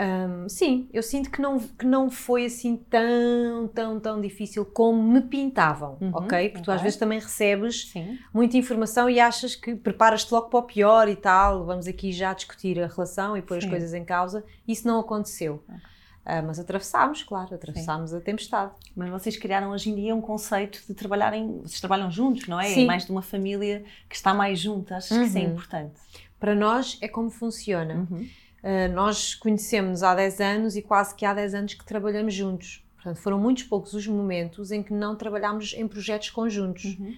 hum, 0.00 0.48
sim, 0.48 0.88
eu 0.92 1.02
sinto 1.02 1.30
que 1.30 1.40
não, 1.42 1.58
que 1.58 1.84
não 1.86 2.10
foi 2.10 2.46
assim 2.46 2.76
tão, 2.76 3.68
tão, 3.74 4.00
tão 4.00 4.20
difícil 4.20 4.64
como 4.64 5.02
me 5.02 5.20
pintavam, 5.20 5.98
Uhum, 6.00 6.10
ok? 6.14 6.48
Porque 6.50 6.64
tu 6.64 6.70
às 6.70 6.80
vezes 6.82 6.98
também 6.98 7.18
recebes 7.18 7.90
Sim. 7.90 8.18
muita 8.32 8.56
informação 8.56 9.08
e 9.10 9.20
achas 9.20 9.54
que 9.54 9.74
preparas-te 9.76 10.32
logo 10.32 10.48
para 10.48 10.60
o 10.60 10.62
pior 10.62 11.08
e 11.08 11.16
tal, 11.16 11.64
vamos 11.64 11.86
aqui 11.86 12.12
já 12.12 12.32
discutir 12.32 12.80
a 12.80 12.86
relação 12.86 13.36
e 13.36 13.42
pôr 13.42 13.58
as 13.58 13.64
Sim. 13.64 13.70
coisas 13.70 13.92
em 13.94 14.04
causa. 14.04 14.44
Isso 14.66 14.86
não 14.86 15.00
aconteceu. 15.00 15.62
Ah, 16.24 16.42
mas 16.42 16.58
atravessámos, 16.58 17.22
claro, 17.22 17.54
atravessámos 17.54 18.12
a 18.12 18.20
tempestade. 18.20 18.72
Mas 18.94 19.08
vocês 19.08 19.36
criaram 19.36 19.70
hoje 19.70 19.90
em 19.90 19.94
dia 19.94 20.14
um 20.14 20.20
conceito 20.20 20.80
de 20.86 20.94
trabalharem, 20.94 21.60
vocês 21.62 21.80
trabalham 21.80 22.10
juntos, 22.10 22.46
não 22.46 22.60
é? 22.60 22.64
Sim. 22.64 22.82
É 22.82 22.86
mais 22.86 23.04
de 23.06 23.10
uma 23.10 23.22
família 23.22 23.82
que 24.08 24.14
está 24.14 24.34
mais 24.34 24.58
junta. 24.60 24.96
Achas 24.96 25.16
que 25.16 25.24
isso 25.24 25.38
é 25.38 25.40
Uhum. 25.40 25.50
importante? 25.52 25.94
Para 26.38 26.54
nós 26.54 26.98
é 27.00 27.08
como 27.08 27.30
funciona. 27.30 28.06
Uhum. 28.10 28.26
Ah, 28.62 28.88
nós 28.88 29.34
conhecemos-nos 29.34 30.02
há 30.02 30.14
10 30.14 30.40
anos 30.40 30.76
e 30.76 30.82
quase 30.82 31.14
que 31.14 31.24
há 31.24 31.32
10 31.34 31.54
anos 31.54 31.74
que 31.74 31.84
trabalhamos 31.84 32.34
juntos. 32.34 32.82
Portanto, 32.96 33.16
foram 33.22 33.38
muitos 33.38 33.64
poucos 33.64 33.94
os 33.94 34.06
momentos 34.06 34.70
em 34.70 34.82
que 34.82 34.92
não 34.92 35.16
trabalhámos 35.16 35.72
em 35.74 35.88
projetos 35.88 36.30
conjuntos. 36.30 36.84
Uhum. 36.84 37.14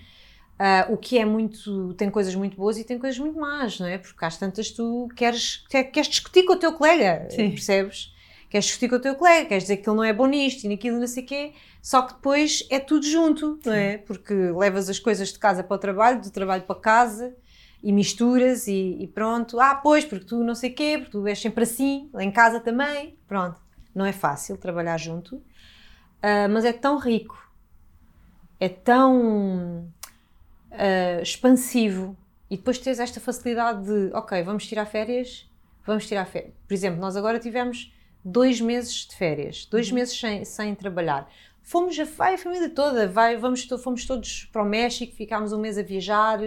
Ah, 0.59 0.87
o 0.91 0.97
que 0.97 1.19
é 1.19 1.25
muito. 1.25 1.93
tem 1.95 2.09
coisas 2.09 2.35
muito 2.37 2.57
boas 2.57 2.79
e 2.79 2.85
tem 2.85 2.97
coisas 2.99 3.19
muito 3.19 3.39
más, 3.41 3.81
não 3.81 3.87
é? 3.89 3.99
Porque 3.99 4.25
às 4.25 4.37
tantas 4.37 4.71
tu 4.71 5.09
queres, 5.17 5.65
quer- 5.69 5.85
queres 5.85 6.09
discutir 6.09 6.45
com 6.45 6.53
o 6.53 6.57
teu 6.57 6.73
colega, 6.73 7.27
Sim. 7.31 7.51
percebes? 7.51 8.13
Queres 8.49 8.67
discutir 8.67 8.89
com 8.91 8.97
o 8.97 9.01
teu 9.01 9.15
colega, 9.17 9.47
queres 9.47 9.65
dizer 9.65 9.79
que 9.79 9.89
ele 9.89 9.97
não 9.97 10.05
é 10.05 10.13
bom 10.13 10.27
nisto 10.27 10.63
e 10.65 10.69
naquilo 10.69 11.01
não 11.01 11.07
sei 11.07 11.23
o 11.25 11.27
quê, 11.27 11.53
só 11.81 12.03
que 12.03 12.13
depois 12.15 12.65
é 12.71 12.79
tudo 12.79 13.05
junto, 13.07 13.59
não 13.65 13.73
é? 13.73 13.97
Porque 13.99 14.35
levas 14.35 14.89
as 14.91 14.99
coisas 15.01 15.33
de 15.33 15.39
casa 15.39 15.65
para 15.65 15.75
o 15.75 15.79
trabalho, 15.79 16.21
do 16.21 16.31
trabalho 16.31 16.63
para 16.63 16.77
casa 16.79 17.35
e 17.83 17.93
misturas 17.93 18.67
e, 18.69 18.97
e 19.01 19.07
pronto. 19.07 19.59
Ah, 19.59 19.75
pois, 19.75 20.05
porque 20.05 20.25
tu 20.25 20.45
não 20.45 20.55
sei 20.55 20.71
o 20.71 20.75
quê, 20.75 20.97
porque 20.99 21.13
tu 21.13 21.27
és 21.27 21.39
sempre 21.39 21.65
assim, 21.65 22.09
lá 22.13 22.23
em 22.23 22.31
casa 22.31 22.61
também, 22.61 23.17
pronto. 23.27 23.61
Não 23.95 24.05
é 24.05 24.13
fácil 24.13 24.57
trabalhar 24.57 24.97
junto, 24.99 25.43
ah, 26.23 26.49
mas 26.49 26.65
é 26.65 26.73
tão 26.73 26.99
rico, 26.99 27.37
é 28.61 28.69
tão 28.69 29.89
ah, 30.71 31.21
expansivo 31.21 32.17
e 32.49 32.57
depois 32.57 32.79
tens 32.79 33.01
esta 33.01 33.19
facilidade 33.19 33.85
de, 33.85 34.15
ok, 34.15 34.43
vamos 34.43 34.67
tirar 34.67 34.87
férias, 34.87 35.51
vamos 35.85 36.07
tirar 36.07 36.27
férias. 36.27 36.53
Por 36.67 36.75
exemplo, 36.75 37.01
nós 37.01 37.17
agora 37.17 37.39
tivemos 37.39 37.93
dois 38.25 38.61
meses 38.61 39.07
de 39.07 39.17
férias, 39.17 39.67
dois 39.67 39.91
meses 39.91 40.19
sem, 40.19 40.45
sem 40.45 40.75
trabalhar. 40.75 41.29
Fomos, 41.63 41.99
a, 41.99 42.05
vai 42.05 42.35
a 42.35 42.39
família 42.39 42.69
toda, 42.69 43.09
vai, 43.09 43.37
vamos, 43.37 43.65
fomos 43.83 44.05
todos 44.05 44.49
para 44.53 44.63
o 44.63 44.65
México, 44.65 45.15
ficámos 45.15 45.53
um 45.53 45.59
mês 45.59 45.79
a 45.79 45.83
viajar 45.83 46.41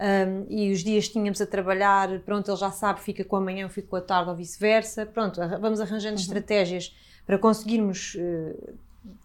um, 0.00 0.46
e 0.48 0.70
os 0.70 0.80
dias 0.80 1.08
tínhamos 1.08 1.40
a 1.40 1.46
trabalhar, 1.46 2.08
pronto, 2.20 2.50
ele 2.50 2.56
já 2.56 2.70
sabe, 2.70 3.00
fica 3.00 3.24
com 3.24 3.36
a 3.36 3.40
manhã, 3.40 3.62
eu 3.62 3.68
fico 3.68 3.88
com 3.88 3.96
a 3.96 4.00
tarde 4.00 4.30
ou 4.30 4.36
vice-versa, 4.36 5.04
pronto, 5.04 5.40
vamos 5.60 5.80
arranjando 5.80 6.20
estratégias 6.20 6.94
para 7.26 7.36
conseguirmos 7.36 8.16
eh, 8.18 8.54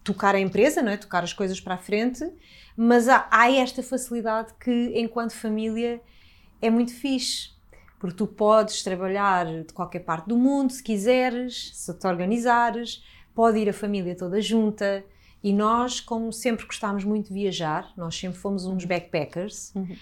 tocar 0.02 0.34
a 0.34 0.40
empresa, 0.40 0.82
não 0.82 0.90
é? 0.90 0.96
tocar 0.96 1.22
as 1.22 1.32
coisas 1.32 1.60
para 1.60 1.74
a 1.74 1.78
frente, 1.78 2.28
mas 2.76 3.08
há, 3.08 3.26
há 3.30 3.50
esta 3.52 3.82
facilidade 3.82 4.52
que, 4.58 4.92
enquanto 4.94 5.32
família, 5.32 6.00
é 6.60 6.70
muito 6.70 6.92
fixe. 6.92 7.54
Porque 7.98 8.16
tu 8.16 8.26
podes 8.26 8.82
trabalhar 8.82 9.46
de 9.46 9.72
qualquer 9.72 10.00
parte 10.00 10.28
do 10.28 10.36
mundo, 10.36 10.70
se 10.70 10.82
quiseres, 10.82 11.70
se 11.72 11.94
te 11.94 12.06
organizares, 12.06 13.02
pode 13.34 13.58
ir 13.58 13.68
a 13.70 13.72
família 13.72 14.14
toda 14.14 14.42
junta. 14.42 15.02
E 15.42 15.54
nós, 15.54 16.00
como 16.00 16.30
sempre 16.30 16.66
gostámos 16.66 17.02
muito 17.04 17.28
de 17.28 17.34
viajar, 17.34 17.90
nós 17.96 18.14
sempre 18.14 18.38
fomos 18.38 18.66
uns 18.66 18.84
backpackers, 18.84 19.72
Uhum. 19.74 19.96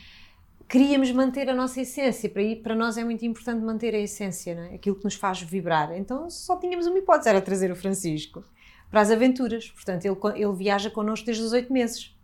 Queríamos 0.73 1.13
manter 1.13 1.51
a 1.51 1.55
nossa 1.55 1.83
essência. 1.83 2.31
Para, 2.31 2.43
ir, 2.43 2.63
para 2.63 2.75
nós 2.75 2.97
é 2.97 3.05
muito 3.05 3.27
importante 3.27 3.63
manter 3.63 3.95
a 3.95 3.99
essência, 3.99 4.53
é? 4.53 4.75
aquilo 4.77 4.97
que 4.97 5.05
nos 5.05 5.15
faz 5.15 5.43
vibrar. 5.43 5.93
Então 5.95 6.31
só 6.31 6.57
tínhamos 6.57 6.87
uma 6.87 6.99
hipótese, 6.99 7.29
era 7.29 7.43
trazer 7.43 7.71
o 7.71 7.77
Francisco 7.77 8.43
para 8.91 9.03
as 9.03 9.11
aventuras. 9.11 9.69
Portanto, 9.71 10.07
ele, 10.07 10.17
ele 10.43 10.53
viaja 10.55 10.91
connosco 10.91 11.27
desde 11.27 11.45
os 11.45 11.53
oito 11.53 11.71
meses. 11.71 12.17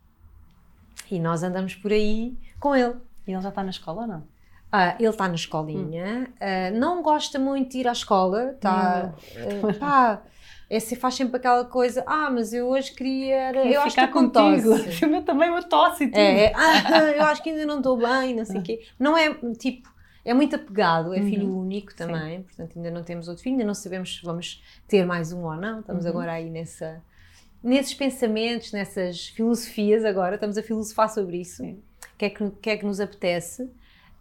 E 1.10 1.20
nós 1.20 1.42
andamos 1.42 1.74
por 1.74 1.92
aí 1.92 2.38
com 2.58 2.74
ele. 2.74 2.94
E 3.26 3.32
ele 3.32 3.42
já 3.42 3.50
está 3.50 3.62
na 3.62 3.70
escola 3.70 4.02
ou 4.02 4.08
não? 4.08 4.24
Ah, 4.72 4.96
ele 4.98 5.08
está 5.08 5.28
na 5.28 5.34
escolinha, 5.34 6.30
ah, 6.40 6.70
não 6.72 7.02
gosta 7.02 7.38
muito 7.38 7.72
de 7.72 7.78
ir 7.78 7.88
à 7.88 7.92
escola, 7.92 8.52
está. 8.52 9.14
ah, 9.36 9.72
pá, 9.78 10.22
é, 10.70 10.78
se 10.80 10.94
faz 10.96 11.14
sempre 11.14 11.36
aquela 11.36 11.64
coisa, 11.64 12.02
ah, 12.06 12.30
mas 12.30 12.52
eu 12.52 12.68
hoje 12.68 12.92
queria. 12.92 13.34
era- 13.34 13.64
eu 13.66 13.80
acho 13.80 13.96
que 13.96 14.06
com 14.08 14.28
tosse. 14.28 15.04
O 15.04 15.08
meu 15.08 15.22
também 15.22 15.48
uma 15.50 15.62
tosse 15.62 16.04
e 16.04 16.08
tudo. 16.08 16.18
É, 16.18 16.44
é, 16.46 16.52
ah, 16.54 17.00
eu 17.16 17.22
acho 17.24 17.42
que 17.42 17.50
ainda 17.50 17.64
não 17.66 17.78
estou 17.78 17.96
bem, 17.96 18.34
não 18.34 18.44
sei 18.44 18.60
o 18.60 18.62
quê. 18.62 18.86
Não 18.98 19.16
é 19.16 19.32
tipo, 19.58 19.92
é 20.24 20.34
muito 20.34 20.56
apegado, 20.56 21.14
é 21.14 21.22
filho 21.22 21.56
único 21.56 21.94
também, 21.94 22.42
portanto 22.42 22.72
ainda 22.76 22.90
não 22.90 23.02
temos 23.02 23.28
outro 23.28 23.42
filho, 23.42 23.54
ainda 23.54 23.64
não 23.64 23.74
sabemos 23.74 24.16
se 24.16 24.22
vamos 24.24 24.62
ter 24.86 25.06
mais 25.06 25.32
um 25.32 25.44
ou 25.44 25.56
não. 25.56 25.80
Estamos 25.80 26.04
agora 26.04 26.32
aí 26.32 26.50
nessa, 26.50 27.02
nesses 27.62 27.94
pensamentos, 27.94 28.70
nessas 28.72 29.28
filosofias 29.28 30.04
agora, 30.04 30.34
estamos 30.34 30.58
a 30.58 30.62
filosofar 30.62 31.08
sobre 31.08 31.38
isso. 31.40 31.56
Sim. 31.62 31.82
O 32.14 32.18
que 32.18 32.24
é 32.26 32.30
que, 32.30 32.50
que 32.60 32.70
é 32.70 32.76
que 32.76 32.84
nos 32.84 33.00
apetece? 33.00 33.70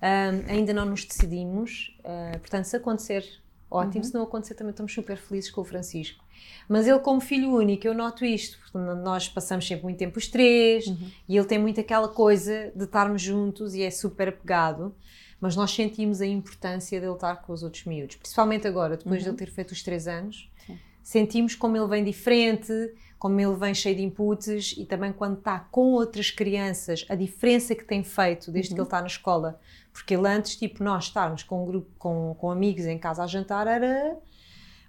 Ahm, 0.01 0.45
ainda 0.47 0.71
não 0.73 0.85
nos 0.85 1.03
decidimos, 1.03 1.97
ah, 2.05 2.37
portanto, 2.39 2.65
se 2.65 2.77
acontecer, 2.77 3.25
ótimo, 3.69 4.03
se 4.03 4.13
não 4.13 4.21
acontecer, 4.23 4.53
também 4.53 4.71
estamos 4.71 4.93
super 4.93 5.17
felizes 5.17 5.49
com 5.51 5.61
o 5.61 5.65
Francisco. 5.65 6.23
Mas 6.67 6.87
ele, 6.87 6.99
como 6.99 7.21
filho 7.21 7.51
único, 7.51 7.87
eu 7.87 7.93
noto 7.93 8.25
isto, 8.25 8.57
porque 8.59 8.77
nós 8.77 9.29
passamos 9.29 9.65
sempre 9.65 9.83
muito 9.83 9.97
tempo 9.97 10.17
os 10.17 10.27
três 10.27 10.85
uhum. 10.87 11.09
e 11.27 11.37
ele 11.37 11.45
tem 11.45 11.57
muito 11.57 11.79
aquela 11.79 12.07
coisa 12.07 12.71
de 12.75 12.83
estarmos 12.83 13.21
juntos 13.21 13.73
e 13.73 13.83
é 13.83 13.89
super 13.89 14.29
apegado. 14.29 14.93
Mas 15.39 15.55
nós 15.55 15.71
sentimos 15.71 16.19
a 16.19 16.25
importância 16.25 16.99
dele 16.99 17.13
estar 17.13 17.35
com 17.37 17.53
os 17.53 17.63
outros 17.63 17.85
miúdos, 17.85 18.15
principalmente 18.15 18.67
agora, 18.67 18.97
depois 18.97 19.17
uhum. 19.17 19.23
de 19.23 19.29
ele 19.29 19.37
ter 19.37 19.51
feito 19.51 19.71
os 19.71 19.83
três 19.83 20.07
anos. 20.07 20.49
Sim. 20.65 20.79
Sentimos 21.03 21.55
como 21.55 21.77
ele 21.77 21.87
vem 21.87 22.03
diferente, 22.03 22.73
como 23.19 23.39
ele 23.39 23.55
vem 23.55 23.73
cheio 23.73 23.95
de 23.95 24.03
inputs 24.03 24.75
e 24.77 24.85
também 24.85 25.13
quando 25.13 25.37
está 25.37 25.59
com 25.59 25.93
outras 25.93 26.31
crianças, 26.31 27.05
a 27.07 27.15
diferença 27.15 27.75
que 27.75 27.83
tem 27.83 28.03
feito 28.03 28.51
desde 28.51 28.71
uhum. 28.71 28.75
que 28.75 28.81
ele 28.81 28.87
está 28.87 29.01
na 29.01 29.07
escola. 29.07 29.59
Porque 29.93 30.15
ele 30.15 30.27
antes, 30.27 30.55
tipo, 30.55 30.83
nós 30.83 31.05
estarmos 31.05 31.43
com 31.43 31.63
um 31.63 31.65
grupo, 31.65 31.89
com, 31.97 32.35
com 32.37 32.51
amigos 32.51 32.85
em 32.85 32.99
casa 32.99 33.23
a 33.23 33.27
jantar 33.27 33.67
era 33.67 34.17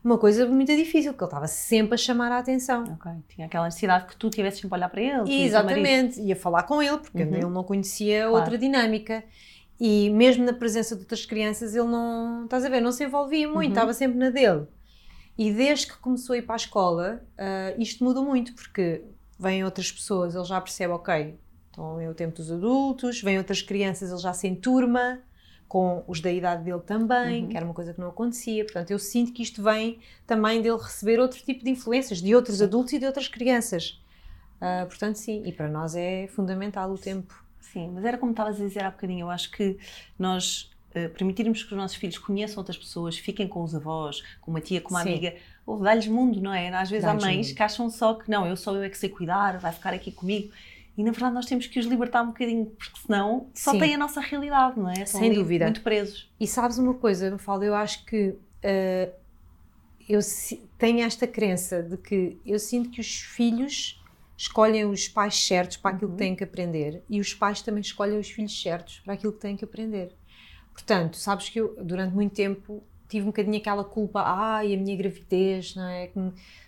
uma 0.09 0.19
coisa 0.19 0.47
muito 0.47 0.75
difícil, 0.75 1.13
porque 1.13 1.25
ele 1.25 1.29
estava 1.29 1.47
sempre 1.47 1.95
a 1.95 1.97
chamar 1.99 2.33
a 2.33 2.39
atenção. 2.39 2.85
Ok, 2.85 3.13
tinha 3.29 3.47
aquela 3.47 3.67
necessidade 3.67 4.07
que 4.07 4.17
tu 4.17 4.31
tivesses 4.31 4.61
sempre 4.61 4.75
a 4.75 4.79
olhar 4.79 4.89
para 4.89 5.03
ele. 5.03 5.31
E, 5.31 5.45
exatamente, 5.45 6.21
ia 6.21 6.35
falar 6.35 6.63
com 6.63 6.83
ele, 6.83 6.97
porque 6.99 7.23
uhum. 7.23 7.35
ele 7.35 7.47
não 7.47 7.63
conhecia 7.63 8.23
claro. 8.23 8.37
outra 8.37 8.57
dinâmica. 8.57 9.23
E 9.79 10.11
mesmo 10.11 10.45
na 10.45 10.53
presença 10.53 10.97
de 10.97 11.03
outras 11.03 11.25
crianças, 11.25 11.75
ele 11.75 11.87
não, 11.87 12.45
estás 12.45 12.65
a 12.65 12.69
ver, 12.69 12.81
não 12.81 12.91
se 12.91 13.05
envolvia 13.05 13.47
muito, 13.47 13.67
uhum. 13.67 13.69
estava 13.69 13.93
sempre 13.93 14.19
na 14.19 14.31
dele. 14.31 14.67
E 15.37 15.53
desde 15.53 15.87
que 15.87 15.99
começou 15.99 16.35
a 16.35 16.39
ir 16.39 16.43
para 16.43 16.55
a 16.55 16.57
escola, 16.57 17.23
uh, 17.35 17.81
isto 17.81 18.03
mudou 18.03 18.25
muito, 18.25 18.55
porque 18.55 19.05
vêm 19.39 19.65
outras 19.65 19.93
pessoas, 19.93 20.35
ele 20.35 20.45
já 20.45 20.61
percebe, 20.61 20.93
ok, 20.95 21.39
então 21.71 22.01
é 22.01 22.09
o 22.09 22.15
tempo 22.15 22.35
dos 22.35 22.51
adultos, 22.51 23.23
vêm 23.23 23.39
outras 23.39 23.63
crianças, 23.63 24.11
ele 24.11 24.21
já 24.21 24.33
se 24.33 24.53
turma 24.57 25.21
com 25.69 26.03
os 26.09 26.21
da 26.21 26.33
idade 26.33 26.65
dele 26.65 26.81
também, 26.81 27.43
uhum. 27.43 27.49
que 27.51 27.57
era 27.57 27.65
uma 27.65 27.75
coisa 27.75 27.93
que 27.93 28.01
não 28.01 28.09
acontecia. 28.09 28.65
Portanto, 28.65 28.91
eu 28.91 28.99
sinto 28.99 29.33
que 29.33 29.43
isto 29.43 29.63
vem 29.63 29.99
também 30.27 30.63
dele 30.63 30.79
receber 30.79 31.21
outro 31.21 31.39
tipo 31.41 31.63
de 31.63 31.71
influências, 31.71 32.23
de 32.23 32.35
outros 32.35 32.63
adultos 32.63 32.95
e 32.95 32.99
de 32.99 33.07
outras 33.07 33.29
crianças. 33.29 34.01
Uh, 34.57 34.87
portanto, 34.87 35.17
sim, 35.17 35.43
e 35.45 35.53
para 35.53 35.69
nós 35.69 35.95
é 35.95 36.27
fundamental 36.29 36.91
o 36.91 36.99
tempo. 36.99 37.45
Sim, 37.61 37.91
mas 37.93 38.05
era 38.05 38.17
como 38.17 38.33
estavas 38.33 38.61
a 38.61 38.65
dizer 38.65 38.83
há 38.83 38.91
bocadinho, 38.91 39.27
eu 39.27 39.31
acho 39.31 39.51
que 39.51 39.79
nós 40.19 40.71
uh, 40.91 41.09
permitirmos 41.11 41.63
que 41.63 41.73
os 41.73 41.79
nossos 41.79 41.97
filhos 41.97 42.17
conheçam 42.17 42.59
outras 42.59 42.79
pessoas, 42.79 43.19
fiquem 43.19 43.47
com 43.47 43.63
os 43.63 43.75
avós, 43.75 44.23
com 44.41 44.51
uma 44.51 44.61
tia, 44.61 44.81
com 44.81 44.91
uma 44.91 45.03
Sim. 45.03 45.11
amiga, 45.11 45.37
ou 45.67 45.79
dá-lhes 45.79 46.09
mundo, 46.09 46.41
não 46.41 46.53
é? 46.53 46.71
Às 46.71 46.89
vezes 46.89 47.05
há 47.05 47.13
mães 47.13 47.49
mundo. 47.49 47.57
que 47.57 47.63
acham 47.63 47.91
só 47.91 48.15
que 48.15 48.31
não, 48.31 48.47
eu 48.47 48.57
sou 48.57 48.75
eu 48.75 48.83
é 48.83 48.89
que 48.89 48.97
sei 48.97 49.11
cuidar, 49.11 49.59
vai 49.59 49.71
ficar 49.71 49.93
aqui 49.93 50.11
comigo. 50.11 50.51
E 50.99 51.05
na 51.05 51.13
verdade 51.13 51.33
nós 51.33 51.47
temos 51.47 51.69
que 51.69 51.79
os 51.79 51.87
libertar 51.87 52.23
um 52.23 52.27
bocadinho, 52.27 52.67
porque 52.67 52.99
senão 53.07 53.47
só 53.55 53.71
Sim. 53.71 53.79
tem 53.79 53.95
a 53.95 53.99
nossa 53.99 54.21
realidade, 54.21 54.81
não 54.81 54.91
é? 54.91 55.05
Estão 55.05 55.21
Sem 55.21 55.33
dúvida. 55.33 55.67
Muito 55.67 55.81
presos. 55.81 56.29
E 56.41 56.47
sabes 56.47 56.77
uma 56.77 56.93
coisa, 56.93 57.31
Mafalda, 57.31 57.65
eu 57.65 57.75
acho 57.77 58.05
que 58.05 58.31
uh, 58.31 59.13
eu 60.09 60.19
tenho 60.77 61.01
esta 61.03 61.25
crença 61.25 61.85
de 61.85 61.97
que 61.97 62.37
eu 62.45 62.59
sinto 62.59 62.91
que 62.91 63.01
os 63.01 63.21
filhos 63.21 64.03
escolhem 64.37 64.87
os 64.87 65.07
pais 65.07 65.47
certos 65.47 65.77
para 65.77 65.95
aquilo 65.95 66.11
uhum. 66.11 66.17
que 66.17 66.23
têm 66.25 66.35
que 66.35 66.43
aprender 66.43 67.01
e 67.09 67.21
os 67.21 67.33
pais 67.33 67.63
também 67.63 67.81
escolhem 67.81 68.19
os 68.19 68.29
filhos 68.29 68.61
certos 68.61 68.99
para 68.99 69.15
aquilo 69.15 69.33
que 69.33 69.41
têm 69.41 69.57
que 69.57 69.65
aprender. 69.65 70.13
Portanto, 70.73 71.17
sabes 71.17 71.49
que 71.49 71.61
eu 71.61 71.77
durante 71.81 72.13
muito 72.13 72.35
tempo 72.35 72.83
tive 73.09 73.25
um 73.25 73.29
bocadinho 73.29 73.57
aquela 73.57 73.83
culpa, 73.83 74.23
ai, 74.23 74.75
a 74.75 74.77
minha 74.77 74.97
gravidez, 74.97 75.75
não 75.75 75.89
é? 75.89 76.11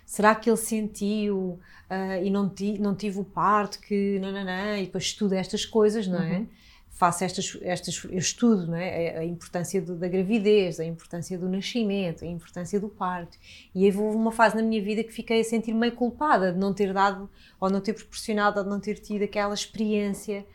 Será 0.05 0.35
que 0.35 0.49
ele 0.49 0.57
sentiu 0.57 1.59
uh, 1.89 2.23
e 2.23 2.29
não, 2.29 2.49
ti, 2.49 2.77
não 2.79 2.95
tive 2.95 3.19
o 3.19 3.23
parto 3.23 3.79
que, 3.79 4.19
nananã, 4.19 4.77
e 4.77 4.85
depois 4.85 5.05
estudo 5.05 5.33
estas 5.33 5.65
coisas, 5.65 6.07
não 6.07 6.21
é? 6.21 6.39
Uhum. 6.39 6.47
Faço 6.89 7.23
estas, 7.23 7.57
estas, 7.61 8.03
eu 8.03 8.17
estudo, 8.17 8.67
não 8.67 8.75
é? 8.75 9.19
A, 9.19 9.25
importância 9.25 9.81
do, 9.81 9.95
da 9.95 10.07
gravidez, 10.07 10.79
a 10.79 10.85
importância 10.85 11.37
do 11.37 11.47
nascimento, 11.47 12.25
a 12.25 12.27
importância 12.27 12.79
do 12.79 12.89
parto. 12.89 13.37
E 13.73 13.85
aí 13.85 13.95
houve 13.95 14.17
uma 14.17 14.31
fase 14.31 14.55
na 14.55 14.61
minha 14.61 14.81
vida 14.81 15.03
que 15.03 15.11
fiquei 15.11 15.39
a 15.39 15.43
sentir 15.43 15.73
meio 15.73 15.93
culpada 15.93 16.51
de 16.51 16.59
não 16.59 16.73
ter 16.73 16.93
dado, 16.93 17.29
ou 17.59 17.69
não 17.69 17.79
ter 17.79 17.93
proporcionado, 17.93 18.59
ou 18.59 18.65
não 18.65 18.79
ter 18.79 18.95
tido 18.99 19.23
aquela 19.23 19.53
experiência 19.53 20.45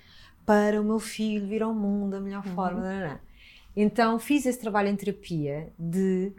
para 0.45 0.81
o 0.81 0.85
meu 0.85 1.01
filho 1.01 1.47
vir 1.47 1.63
ao 1.63 1.75
mundo 1.75 2.13
da 2.13 2.21
melhor 2.21 2.47
uhum. 2.47 2.55
forma, 2.55 2.81
nananã. 2.81 3.19
Então 3.77 4.19
fiz 4.19 4.47
esse 4.47 4.59
trabalho 4.59 4.89
em 4.89 4.97
terapia 4.97 5.71
de, 5.79 6.33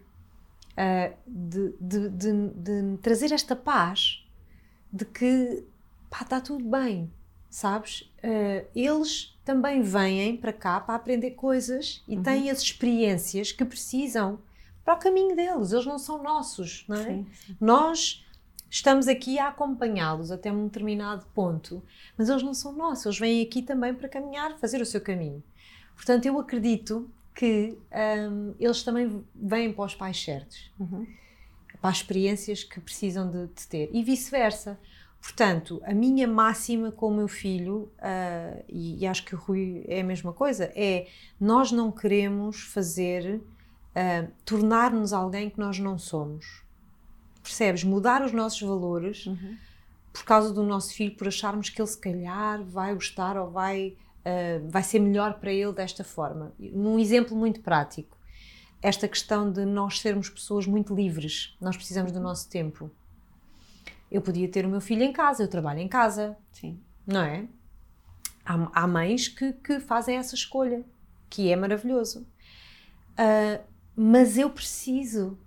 uh, 0.74 1.16
de, 1.28 1.76
de, 1.80 2.10
de, 2.10 2.50
de, 2.50 2.98
trazer 2.98 3.32
esta 3.32 3.56
paz 3.56 4.26
de 4.92 5.06
que 5.06 5.64
pá, 6.10 6.22
está 6.22 6.42
tudo 6.42 6.66
bem, 6.68 7.12
sabes? 7.48 8.02
Uh, 8.24 8.66
eles 8.76 9.38
também 9.46 9.84
vêm 9.84 10.36
para 10.36 10.52
cá 10.52 10.80
para 10.80 10.96
aprender 10.96 11.32
coisas 11.32 12.04
e 12.08 12.16
uhum. 12.18 12.24
têm 12.24 12.50
as 12.50 12.62
experiências 12.62 13.52
que 13.52 13.64
precisam 13.64 14.40
para 14.84 14.96
o 14.96 14.98
caminho 14.98 15.36
deles. 15.36 15.72
Eles 15.72 15.86
não 15.86 16.00
são 16.00 16.24
nossos, 16.24 16.86
não 16.88 16.96
é? 16.96 17.04
Sim, 17.04 17.28
sim. 17.46 17.58
Nós 17.62 18.26
estamos 18.70 19.08
aqui 19.08 19.38
a 19.38 19.50
acompanhá-los 19.50 20.32
até 20.32 20.52
um 20.52 20.66
determinado 20.66 21.26
ponto, 21.36 21.84
mas 22.18 22.30
eles 22.30 22.42
não 22.42 22.54
são 22.54 22.72
nossos. 22.72 23.06
Eles 23.06 23.20
vêm 23.20 23.42
aqui 23.44 23.62
também 23.62 23.94
para 23.94 24.10
caminhar, 24.10 24.58
fazer 24.58 24.82
o 24.82 24.86
seu 24.86 25.00
caminho. 25.00 25.44
Portanto, 25.96 26.26
eu 26.26 26.40
acredito 26.40 27.10
que 27.38 27.78
um, 28.32 28.56
eles 28.60 28.82
também 28.82 29.24
vêm 29.36 29.72
para 29.72 29.86
os 29.86 29.94
pais 29.94 30.20
certos, 30.24 30.72
uhum. 30.80 31.06
para 31.80 31.92
as 31.92 31.98
experiências 31.98 32.64
que 32.64 32.80
precisam 32.80 33.30
de, 33.30 33.46
de 33.46 33.68
ter 33.68 33.90
e 33.94 34.04
vice-versa. 34.04 34.80
Portanto, 35.22 35.80
a 35.86 35.94
minha 35.94 36.28
máxima 36.28 36.92
com 36.92 37.10
o 37.10 37.16
meu 37.16 37.28
filho, 37.28 37.92
uh, 38.00 38.64
e, 38.68 39.04
e, 39.04 39.06
acho 39.06 39.24
que 39.24 39.36
o 39.36 39.38
Rui 39.38 39.84
é 39.88 40.02
a 40.02 40.04
mesma 40.04 40.34
coisa, 40.34 40.72
é 40.76 41.08
nós 41.40 41.72
não 41.72 41.92
queremos 41.92 42.62
fazer, 42.62 43.36
uh, 43.36 44.32
tornar-nos 44.44 45.14
alguém 45.14 45.48
que 45.48 45.60
nós 45.60 45.78
não 45.78 46.00
somos. 46.00 46.64
Percebes? 47.44 47.84
Mudar 47.84 48.24
os 48.24 48.32
nossos 48.32 48.62
valores 48.62 49.28
uhum. 49.28 49.58
por 50.12 50.24
causa 50.24 50.52
do 50.52 50.64
nosso 50.64 50.92
filho, 50.92 51.16
por 51.16 51.28
acharmos 51.28 51.70
que 51.70 51.80
ele 51.80 51.88
se 51.88 52.00
calhar 52.00 52.64
vai 52.64 52.96
gostar 52.96 53.38
ou 53.38 53.52
vai 53.52 53.96
uh, 54.28 54.70
vai 54.70 54.84
ser 54.84 55.00
melhor 55.00 55.40
para 55.40 55.52
ele 55.52 55.72
desta 55.72 56.04
forma. 56.04 56.54
Num 56.60 57.00
exemplo 57.00 57.36
muito 57.36 57.62
prático, 57.62 58.18
esta 58.82 59.08
questão 59.08 59.52
de 59.52 59.66
nós 59.66 60.00
sermos 60.00 60.30
pessoas 60.30 60.68
muito 60.68 60.94
livres, 60.94 61.56
nós 61.62 61.76
precisamos 61.76 62.12
do 62.12 62.20
nosso 62.20 62.50
tempo. 62.50 62.92
Eu 64.12 64.22
podia 64.22 64.48
ter 64.48 64.66
o 64.66 64.70
meu 64.70 64.82
filho 64.82 65.04
em 65.04 65.12
casa, 65.12 65.44
eu 65.44 65.48
trabalho 65.48 65.80
em 65.80 65.88
casa, 65.88 66.38
Sim. 66.52 66.80
não 67.06 67.22
é? 67.22 67.48
Há, 68.46 68.84
há 68.84 68.88
mães 68.88 69.28
que, 69.28 69.54
que, 69.54 69.80
fazem 69.80 70.18
essa 70.18 70.36
escolha, 70.36 70.86
que 71.30 71.52
é 71.52 71.56
maravilhoso. 71.56 72.26
Uh, 73.20 73.62
mas 73.96 74.38
eu 74.38 74.50
preciso 74.50 75.38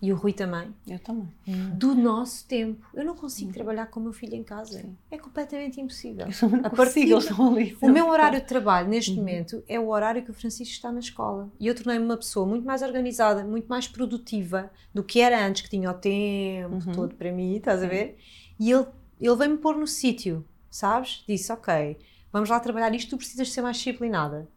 e 0.00 0.12
o 0.12 0.16
Rui 0.16 0.32
também. 0.32 0.74
Eu 0.86 0.98
também. 0.98 1.28
Do 1.74 1.94
nosso 1.94 2.46
tempo. 2.46 2.86
Eu 2.92 3.04
não 3.04 3.14
consigo 3.14 3.52
trabalhar 3.52 3.86
com 3.86 3.98
o 3.98 4.02
meu 4.02 4.12
filho 4.12 4.34
em 4.34 4.42
casa. 4.42 4.80
Sim. 4.80 4.96
É 5.10 5.16
completamente 5.16 5.80
impossível. 5.80 6.26
Eu 6.42 6.48
não 6.50 6.66
a 6.66 6.70
consigo, 6.70 7.12
eles 7.12 7.24
estão 7.24 7.52
ali. 7.52 7.76
O 7.80 7.88
meu 7.88 8.08
horário 8.08 8.40
de 8.40 8.46
trabalho 8.46 8.88
neste 8.88 9.10
uhum. 9.12 9.16
momento 9.16 9.64
é 9.66 9.80
o 9.80 9.88
horário 9.88 10.22
que 10.22 10.30
o 10.30 10.34
Francisco 10.34 10.72
está 10.72 10.92
na 10.92 11.00
escola. 11.00 11.50
E 11.58 11.66
eu 11.66 11.74
tornei-me 11.74 12.04
uma 12.04 12.16
pessoa 12.16 12.46
muito 12.46 12.66
mais 12.66 12.82
organizada, 12.82 13.42
muito 13.42 13.66
mais 13.68 13.88
produtiva 13.88 14.70
do 14.92 15.02
que 15.02 15.20
era 15.20 15.44
antes, 15.44 15.62
que 15.62 15.70
tinha 15.70 15.90
o 15.90 15.94
tempo 15.94 16.74
uhum. 16.74 16.92
todo 16.92 17.14
para 17.14 17.32
mim, 17.32 17.56
estás 17.56 17.80
Sim. 17.80 17.86
a 17.86 17.88
ver? 17.88 18.18
E 18.60 18.70
ele, 18.70 18.86
ele 19.20 19.36
veio-me 19.36 19.58
pôr 19.58 19.76
no 19.76 19.86
sítio, 19.86 20.44
sabes? 20.70 21.24
Disse, 21.26 21.50
ok, 21.52 21.96
vamos 22.30 22.50
lá 22.50 22.60
trabalhar 22.60 22.94
isto, 22.94 23.10
tu 23.10 23.16
precisas 23.16 23.50
ser 23.50 23.62
mais 23.62 23.76
disciplinada. 23.78 24.48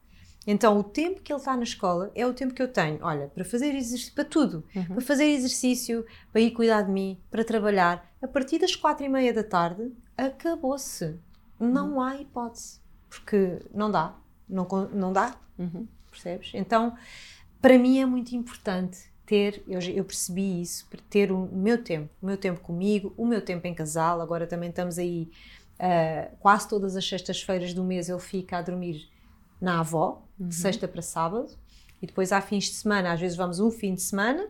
Então, 0.51 0.79
o 0.79 0.83
tempo 0.83 1.21
que 1.21 1.31
ele 1.31 1.39
está 1.39 1.55
na 1.55 1.61
escola 1.61 2.11
é 2.15 2.25
o 2.25 2.33
tempo 2.33 2.55
que 2.55 2.61
eu 2.61 2.67
tenho, 2.67 2.97
olha, 3.03 3.27
para 3.27 3.45
fazer 3.45 3.67
exercício, 3.75 4.15
para 4.15 4.25
tudo. 4.25 4.63
Uhum. 4.75 4.83
Para 4.83 5.01
fazer 5.01 5.25
exercício, 5.25 6.03
para 6.31 6.41
ir 6.41 6.49
cuidar 6.49 6.81
de 6.81 6.91
mim, 6.91 7.21
para 7.29 7.43
trabalhar. 7.43 8.11
A 8.19 8.27
partir 8.27 8.57
das 8.57 8.75
quatro 8.75 9.05
e 9.05 9.09
meia 9.09 9.31
da 9.31 9.43
tarde, 9.43 9.91
acabou-se. 10.17 11.19
Não 11.59 11.93
uhum. 11.93 12.01
há 12.01 12.15
hipótese. 12.19 12.81
Porque 13.07 13.59
não 13.71 13.91
dá. 13.91 14.15
Não, 14.49 14.67
não 14.91 15.13
dá. 15.13 15.35
Uhum. 15.55 15.87
Percebes? 16.09 16.49
Então, 16.55 16.97
para 17.61 17.77
mim 17.77 17.99
é 17.99 18.05
muito 18.07 18.35
importante 18.35 19.07
ter, 19.27 19.63
eu, 19.67 19.79
eu 19.79 20.03
percebi 20.03 20.63
isso, 20.63 20.89
ter 21.11 21.31
o 21.31 21.47
meu 21.51 21.83
tempo, 21.83 22.09
o 22.19 22.25
meu 22.25 22.37
tempo 22.37 22.59
comigo, 22.61 23.13
o 23.15 23.23
meu 23.23 23.39
tempo 23.39 23.67
em 23.67 23.75
casal. 23.75 24.19
Agora 24.19 24.47
também 24.47 24.71
estamos 24.71 24.97
aí, 24.97 25.29
uh, 25.75 26.35
quase 26.39 26.67
todas 26.67 26.95
as 26.95 27.07
sextas-feiras 27.07 27.71
do 27.71 27.83
mês 27.83 28.09
ele 28.09 28.19
fica 28.19 28.57
a 28.57 28.63
dormir 28.63 29.07
na 29.61 29.81
avó, 29.81 30.25
de 30.39 30.45
uhum. 30.45 30.51
sexta 30.51 30.87
para 30.87 31.01
sábado, 31.01 31.49
e 32.01 32.07
depois 32.07 32.31
há 32.31 32.39
fins 32.39 32.65
de 32.65 32.75
semana, 32.75 33.11
às 33.11 33.19
vezes 33.19 33.35
vamos 33.35 33.59
um 33.59 33.69
fim 33.69 33.93
de 33.93 34.01
semana, 34.01 34.47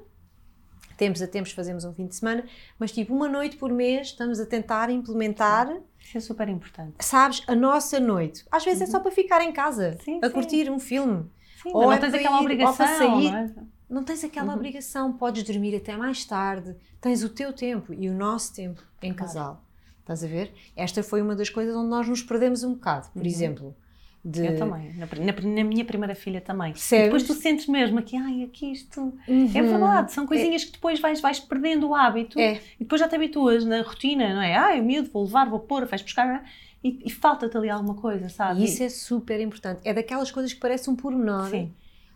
tempos 0.99 1.21
a 1.21 1.27
tempos 1.27 1.53
fazemos 1.53 1.85
um 1.85 1.93
fim 1.93 2.05
de 2.05 2.15
semana, 2.15 2.43
mas 2.77 2.91
tipo 2.91 3.15
uma 3.15 3.29
noite 3.29 3.55
por 3.55 3.71
mês 3.71 4.07
estamos 4.07 4.39
a 4.39 4.45
tentar 4.45 4.89
implementar. 4.89 5.73
Isso 5.99 6.17
é 6.17 6.19
super 6.19 6.49
importante. 6.49 6.93
Sabes, 6.99 7.41
a 7.47 7.55
nossa 7.55 7.99
noite. 7.99 8.45
Às 8.51 8.65
vezes 8.65 8.81
uhum. 8.81 8.87
é 8.87 8.91
só 8.91 8.99
para 8.99 9.11
ficar 9.11 9.41
em 9.41 9.53
casa, 9.53 9.97
sim, 10.03 10.19
a 10.21 10.27
sim. 10.27 10.33
curtir 10.33 10.69
um 10.69 10.77
filme. 10.77 11.25
Sim, 11.63 11.71
ou 11.73 11.83
não 11.83 11.93
é 11.93 11.97
tens 11.97 12.13
aquela 12.13 12.37
ir, 12.37 12.41
obrigação. 12.41 12.85
Ou 12.85 13.21
sair. 13.21 13.31
Não, 13.31 13.37
é? 13.37 13.55
não 13.89 14.03
tens 14.03 14.23
aquela 14.23 14.49
uhum. 14.49 14.55
obrigação, 14.55 15.13
podes 15.13 15.43
dormir 15.43 15.75
até 15.75 15.95
mais 15.95 16.25
tarde, 16.25 16.75
tens 16.99 17.23
o 17.23 17.29
teu 17.29 17.53
tempo 17.53 17.93
e 17.93 18.09
o 18.09 18.13
nosso 18.13 18.53
tempo 18.53 18.81
em 19.01 19.13
claro. 19.13 19.33
casal. 19.33 19.65
Estás 20.01 20.23
a 20.23 20.27
ver? 20.27 20.53
Esta 20.75 21.01
foi 21.01 21.21
uma 21.21 21.35
das 21.35 21.49
coisas 21.49 21.75
onde 21.75 21.89
nós 21.89 22.07
nos 22.07 22.21
perdemos 22.21 22.63
um 22.63 22.73
bocado. 22.73 23.09
Por 23.11 23.21
uhum. 23.21 23.27
exemplo, 23.27 23.75
De... 24.23 24.45
Eu 24.45 24.57
também. 24.57 24.93
Na, 24.95 25.07
na, 25.07 25.63
minha 25.63 25.85
primeira 25.85 26.13
filha 26.13 26.41
também. 26.41 26.73
Depois 26.89 27.23
tu 27.23 27.33
sentes 27.33 27.67
mesmo 27.67 27.99
aqui, 27.99 28.17
ai, 28.17 28.43
aqui 28.43 28.71
isto. 28.71 29.13
Uhum. 29.27 29.51
É 29.53 29.61
verdade, 29.61 30.11
são 30.11 30.27
coisinhas 30.27 30.63
é. 30.63 30.65
que 30.65 30.71
depois 30.73 30.99
vais, 30.99 31.21
vais 31.21 31.39
perdendo 31.39 31.87
o 31.87 31.95
hábito 31.95 32.37
é. 32.37 32.55
e 32.75 32.83
depois 32.83 32.99
já 32.99 33.07
te 33.07 33.15
habituas 33.15 33.63
na 33.63 33.81
rotina, 33.81 34.33
não 34.33 34.41
é? 34.41 34.55
Ai, 34.55 34.81
o 34.81 34.83
miúdo, 34.83 35.09
vou 35.09 35.23
levar, 35.23 35.49
vou 35.49 35.59
pôr, 35.59 35.85
vais 35.85 36.01
buscar. 36.01 36.43
E, 36.83 36.99
e 37.05 37.09
falta-te 37.09 37.55
ali 37.55 37.69
alguma 37.69 37.95
coisa, 37.95 38.27
sabe? 38.27 38.61
E 38.61 38.65
isso 38.65 38.83
é 38.83 38.89
super 38.89 39.39
importante. 39.39 39.79
É 39.85 39.93
daquelas 39.93 40.31
coisas 40.31 40.51
que 40.53 40.59
parecem 40.59 40.93
um 40.93 40.97
pormenor. 40.97 41.49
Sim. 41.49 41.73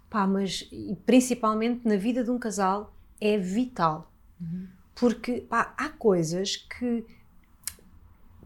Pá, 0.10 0.28
mas 0.28 0.70
principalmente 1.06 1.88
na 1.88 1.96
vida 1.96 2.24
de 2.24 2.30
um 2.30 2.38
casal 2.38 2.94
é 3.20 3.38
vital. 3.38 4.12
Uhum. 4.40 4.68
Porque 4.94 5.42
pá, 5.50 5.74
há 5.78 5.90
coisas 5.90 6.58
que, 6.58 7.06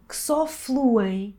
que 0.08 0.16
só 0.16 0.46
fluem 0.46 1.36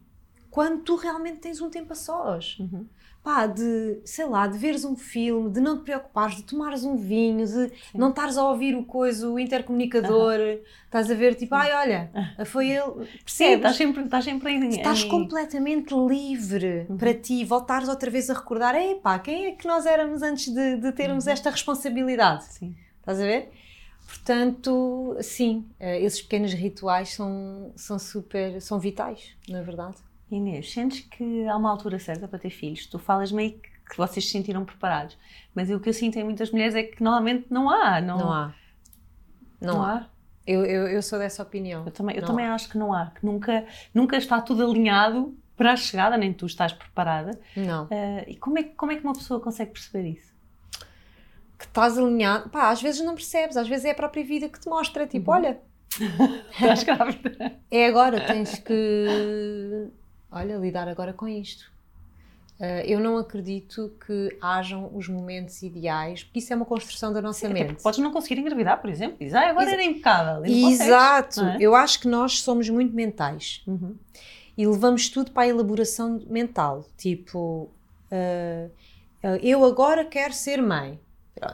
quando 0.59 0.81
tu 0.81 0.97
realmente 0.97 1.37
tens 1.37 1.61
um 1.61 1.71
tempo 1.71 1.93
a 1.93 1.95
sós. 1.95 2.57
Uhum. 2.59 2.85
Pá, 3.23 3.47
de, 3.47 4.01
sei 4.05 4.27
lá, 4.27 4.45
de 4.49 4.59
veres 4.59 4.85
um 4.85 4.97
filme, 4.97 5.53
de 5.53 5.61
não 5.61 5.79
te 5.79 5.85
preocupares, 5.85 6.35
de 6.35 6.43
tomares 6.43 6.83
um 6.83 6.97
vinho, 6.97 7.47
de 7.47 7.69
Sim. 7.69 7.71
não 7.95 8.09
estares 8.09 8.37
a 8.37 8.43
ouvir 8.43 8.75
o 8.75 8.83
coisa, 8.83 9.31
o 9.31 9.39
intercomunicador, 9.39 10.41
uhum. 10.41 10.59
estás 10.85 11.13
a 11.13 11.15
ver, 11.15 11.37
tipo, 11.37 11.55
ai, 11.55 11.73
olha, 11.73 12.11
foi 12.45 12.71
ele. 12.71 13.07
Percebes? 13.25 13.57
Estás 13.59 13.77
sempre, 13.77 14.03
estás 14.03 14.25
sempre 14.25 14.51
em, 14.51 14.69
Estás 14.71 15.05
em... 15.05 15.09
completamente 15.09 15.95
livre 15.95 16.89
uhum. 16.91 16.97
para 16.97 17.15
ti, 17.15 17.45
voltares 17.45 17.89
outra 17.89 18.11
vez 18.11 18.29
a 18.29 18.35
recordar, 18.35 18.75
ei 18.75 18.97
pá, 18.97 19.17
quem 19.21 19.47
é 19.47 19.53
que 19.53 19.65
nós 19.65 19.87
éramos 19.87 20.23
antes 20.23 20.53
de, 20.53 20.77
de 20.79 20.91
termos 20.91 21.27
uhum. 21.27 21.33
esta 21.35 21.51
responsabilidade? 21.51 22.47
Sim. 22.47 22.75
Estás 22.99 23.21
a 23.21 23.23
ver? 23.23 23.53
Portanto, 24.09 25.17
sim, 25.21 25.69
eh, 25.79 26.03
esses 26.03 26.21
pequenos 26.21 26.53
rituais 26.53 27.11
são, 27.11 27.73
são 27.77 27.97
super, 27.97 28.61
são 28.61 28.81
vitais, 28.81 29.37
na 29.49 29.63
verdade. 29.63 30.08
Inês, 30.31 30.73
sentes 30.73 31.01
que 31.01 31.47
há 31.47 31.57
uma 31.57 31.71
altura 31.71 31.99
certa 31.99 32.29
para 32.29 32.39
ter 32.39 32.51
filhos? 32.51 32.87
Tu 32.87 32.99
falas 32.99 33.33
meio 33.33 33.53
que 33.53 33.97
vocês 33.97 34.27
se 34.27 34.33
sentiram 34.33 34.65
preparados, 34.65 35.17
mas 35.55 35.71
o 35.71 35.81
que 35.81 35.89
eu 35.89 35.95
sinto 35.95 36.19
em 36.19 36.25
muitas 36.25 36.51
mulheres 36.51 36.75
é 36.75 36.83
que 36.83 37.03
normalmente 37.03 37.47
não 37.51 37.71
há. 37.71 38.01
Não, 38.01 38.19
não 38.19 38.33
há. 38.33 38.55
Não, 39.61 39.75
não 39.75 39.83
há. 39.83 39.93
há. 39.95 40.07
Eu, 40.47 40.65
eu, 40.65 40.87
eu, 40.89 41.03
sou 41.03 41.19
dessa 41.19 41.43
opinião. 41.43 41.85
Eu 41.85 41.93
também, 41.93 42.17
eu 42.17 42.25
também 42.25 42.47
acho 42.47 42.69
que 42.69 42.79
não 42.79 42.93
há, 42.93 43.11
que 43.11 43.25
nunca, 43.25 43.67
nunca 43.93 44.17
está 44.17 44.41
tudo 44.41 44.65
alinhado 44.65 45.37
para 45.57 45.73
a 45.73 45.77
chegada, 45.77 46.17
nem 46.17 46.33
tu 46.33 46.47
estás 46.47 46.73
preparada. 46.73 47.39
Não. 47.57 47.85
Uh, 47.85 48.25
e 48.27 48.37
como 48.37 48.59
é, 48.59 48.63
como 48.63 48.93
é 48.93 48.97
que 48.97 49.05
uma 49.05 49.13
pessoa 49.13 49.41
consegue 49.41 49.73
perceber 49.73 50.09
isso? 50.09 50.33
Que 51.59 51.65
estás 51.65 51.99
alinhado. 51.99 52.49
Pá, 52.51 52.71
às 52.71 52.81
vezes 52.81 53.05
não 53.05 53.15
percebes, 53.15 53.57
às 53.57 53.69
vezes 53.69 53.85
é 53.85 53.91
a 53.91 53.95
própria 53.95 54.25
vida 54.25 54.49
que 54.49 54.61
te 54.61 54.69
mostra. 54.69 55.07
Tipo, 55.07 55.31
uhum. 55.31 55.37
olha. 55.37 55.61
estás 56.53 56.85
grávida. 56.85 57.59
É 57.71 57.87
agora, 57.87 58.25
tens 58.25 58.59
que 58.59 59.91
olha, 60.31 60.57
lidar 60.57 60.89
agora 60.89 61.13
com 61.13 61.27
isto. 61.29 61.71
Uh, 62.59 62.83
eu 62.85 62.99
não 62.99 63.17
acredito 63.17 63.93
que 64.05 64.37
hajam 64.41 64.91
os 64.93 65.09
momentos 65.09 65.63
ideais, 65.63 66.25
porque 66.25 66.41
isso 66.41 66.53
é 66.53 66.57
uma 66.57 66.65
construção 66.65 67.13
da 67.13 67.23
nossa 67.23 67.47
Sim, 67.47 67.53
mente. 67.53 67.81
Podes 67.81 68.01
não 68.01 68.11
conseguir 68.11 68.41
engravidar, 68.41 68.81
por 68.81 68.91
exemplo, 68.91 69.17
diz, 69.21 69.33
ah, 69.33 69.49
agora 69.49 69.67
Ex 69.67 69.73
era 69.75 69.85
impecável. 69.85 70.45
Exato, 70.45 71.41
é? 71.41 71.59
eu 71.61 71.77
acho 71.77 72.01
que 72.01 72.09
nós 72.09 72.41
somos 72.41 72.69
muito 72.69 72.93
mentais 72.93 73.63
uhum. 73.65 73.95
e 74.57 74.67
levamos 74.67 75.09
tudo 75.09 75.31
para 75.31 75.45
a 75.45 75.47
elaboração 75.47 76.21
mental. 76.27 76.85
Tipo, 76.97 77.71
uh, 78.11 78.71
eu 79.41 79.65
agora 79.65 80.05
quero 80.05 80.35
ser 80.35 80.61
mãe, 80.61 80.99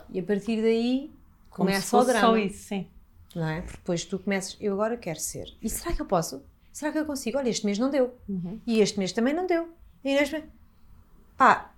e 0.08 0.20
a 0.20 0.22
partir 0.22 0.62
daí 0.62 1.10
Como 1.50 1.68
começa 1.68 1.98
o 1.98 2.04
drama. 2.04 2.28
Só 2.28 2.37
isso, 2.38 2.62
sim. 2.64 2.87
Não 3.34 3.46
é? 3.46 3.60
Porque 3.60 3.76
depois 3.76 4.04
tu 4.06 4.18
começas, 4.18 4.56
eu 4.58 4.72
agora 4.72 4.96
quero 4.96 5.20
ser. 5.20 5.52
E 5.60 5.68
será 5.68 5.94
que 5.94 6.00
eu 6.00 6.06
posso? 6.06 6.42
Será 6.74 6.90
que 6.90 6.98
eu 6.98 7.06
consigo? 7.06 7.38
Olha, 7.38 7.48
este 7.48 7.64
mês 7.64 7.78
não 7.78 7.88
deu. 7.88 8.18
Uhum. 8.28 8.60
E 8.66 8.80
este 8.80 8.98
mês 8.98 9.12
também 9.12 9.32
não 9.32 9.46
deu. 9.46 9.72
E 10.04 10.10
este 10.10 10.32
mês... 10.32 10.44
Pá, 11.37 11.72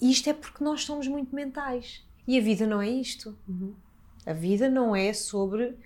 isto 0.00 0.30
é 0.30 0.32
porque 0.32 0.64
nós 0.64 0.82
somos 0.84 1.06
muito 1.06 1.34
mentais. 1.34 2.02
E 2.26 2.38
a 2.38 2.40
vida 2.40 2.66
não 2.66 2.80
é 2.80 2.88
isto. 2.88 3.38
Uhum. 3.46 3.74
A 4.24 4.32
vida 4.32 4.70
não 4.70 4.96
é 4.96 5.12
sobre 5.12 5.76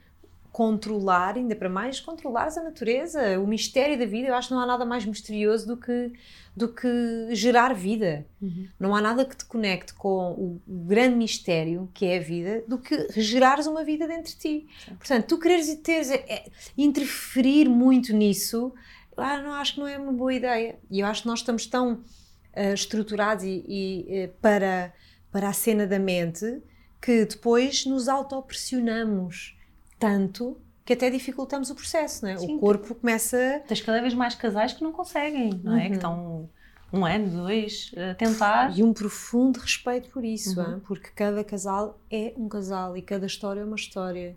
controlar, 0.57 1.37
ainda 1.37 1.55
para 1.55 1.69
mais, 1.69 2.01
controlar 2.01 2.49
a 2.49 2.63
natureza, 2.63 3.39
o 3.39 3.47
mistério 3.47 3.99
da 3.99 4.07
vida. 4.07 4.29
Eu 4.29 4.35
acho 4.35 4.49
que 4.49 4.55
não 4.55 4.63
há 4.63 4.65
nada 4.65 4.87
mais 4.87 5.05
misterioso 5.05 5.67
do 5.67 5.77
que, 5.77 6.15
do 6.57 6.67
que 6.73 6.89
gerar 7.33 7.75
vida. 7.75 8.27
Uhum. 8.41 8.67
Não 8.81 8.97
há 8.97 9.03
nada 9.03 9.27
que 9.27 9.37
te 9.37 9.45
conecte 9.45 9.93
com 9.93 10.31
o, 10.33 10.63
grande 10.67 11.15
mistério 11.15 11.91
que 11.93 12.07
é 12.07 12.17
a 12.17 12.23
vida 12.23 12.65
do 12.67 12.79
que 12.79 13.07
gerares 13.21 13.67
uma 13.67 13.85
vida 13.85 14.09
dentro 14.09 14.33
de 14.33 14.39
ti. 14.39 14.67
Sim. 14.83 14.95
Portanto, 14.95 15.27
tu 15.27 15.39
quereres 15.39 15.75
teres, 15.83 16.11
é, 16.11 16.25
é, 16.27 16.51
interferir 16.75 17.69
muito 17.69 18.15
nisso, 18.15 18.73
ah, 19.15 19.43
não 19.43 19.53
acho 19.53 19.75
que 19.75 19.81
não 19.81 19.87
é 19.87 19.99
uma 19.99 20.13
boa 20.13 20.33
ideia. 20.33 20.79
E 20.91 21.01
eu 21.01 21.07
acho 21.07 21.21
que 21.21 21.29
nós 21.29 21.41
estamos 21.41 21.67
tão 21.67 21.97
uh, 21.97 22.73
estruturados 22.73 23.45
e, 23.45 23.63
e 23.69 24.25
uh, 24.25 24.33
para, 24.41 24.91
para 25.31 25.51
a 25.51 25.53
cena 25.53 25.87
da 25.87 25.99
mente 25.99 26.63
que 26.99 27.27
depois 27.27 27.85
nos 27.85 28.09
autopressionamos 28.09 29.55
tanto 29.99 30.57
que 30.85 30.93
até 30.93 31.11
dificultamos 31.11 31.69
o 31.71 31.75
processo, 31.75 32.25
não 32.25 32.33
é? 32.33 32.37
Sim, 32.37 32.57
o 32.57 32.59
corpo 32.61 32.95
começa. 32.95 33.63
Tens 33.67 33.81
cada 33.81 34.01
vez 34.01 34.15
mais 34.15 34.35
casais 34.35 34.73
que 34.73 34.83
não 34.85 34.93
conseguem, 34.93 35.51
não 35.63 35.77
é? 35.77 35.83
Uhum. 35.83 35.89
Que 35.89 35.95
estão 35.97 36.51
um 36.93 37.05
ano, 37.05 37.43
dois, 37.43 37.93
a 37.97 38.15
tentar. 38.15 38.79
E 38.79 38.83
um 38.83 38.93
profundo 38.93 39.59
respeito 39.59 40.09
por 40.11 40.25
isso, 40.25 40.61
uhum. 40.61 40.81
porque 40.81 41.11
cada 41.15 41.43
casal 41.43 41.99
é 42.11 42.33
um 42.37 42.49
casal 42.49 42.97
e 42.97 43.03
cada 43.03 43.27
história 43.27 43.61
é 43.61 43.65
uma 43.65 43.77
história. 43.77 44.37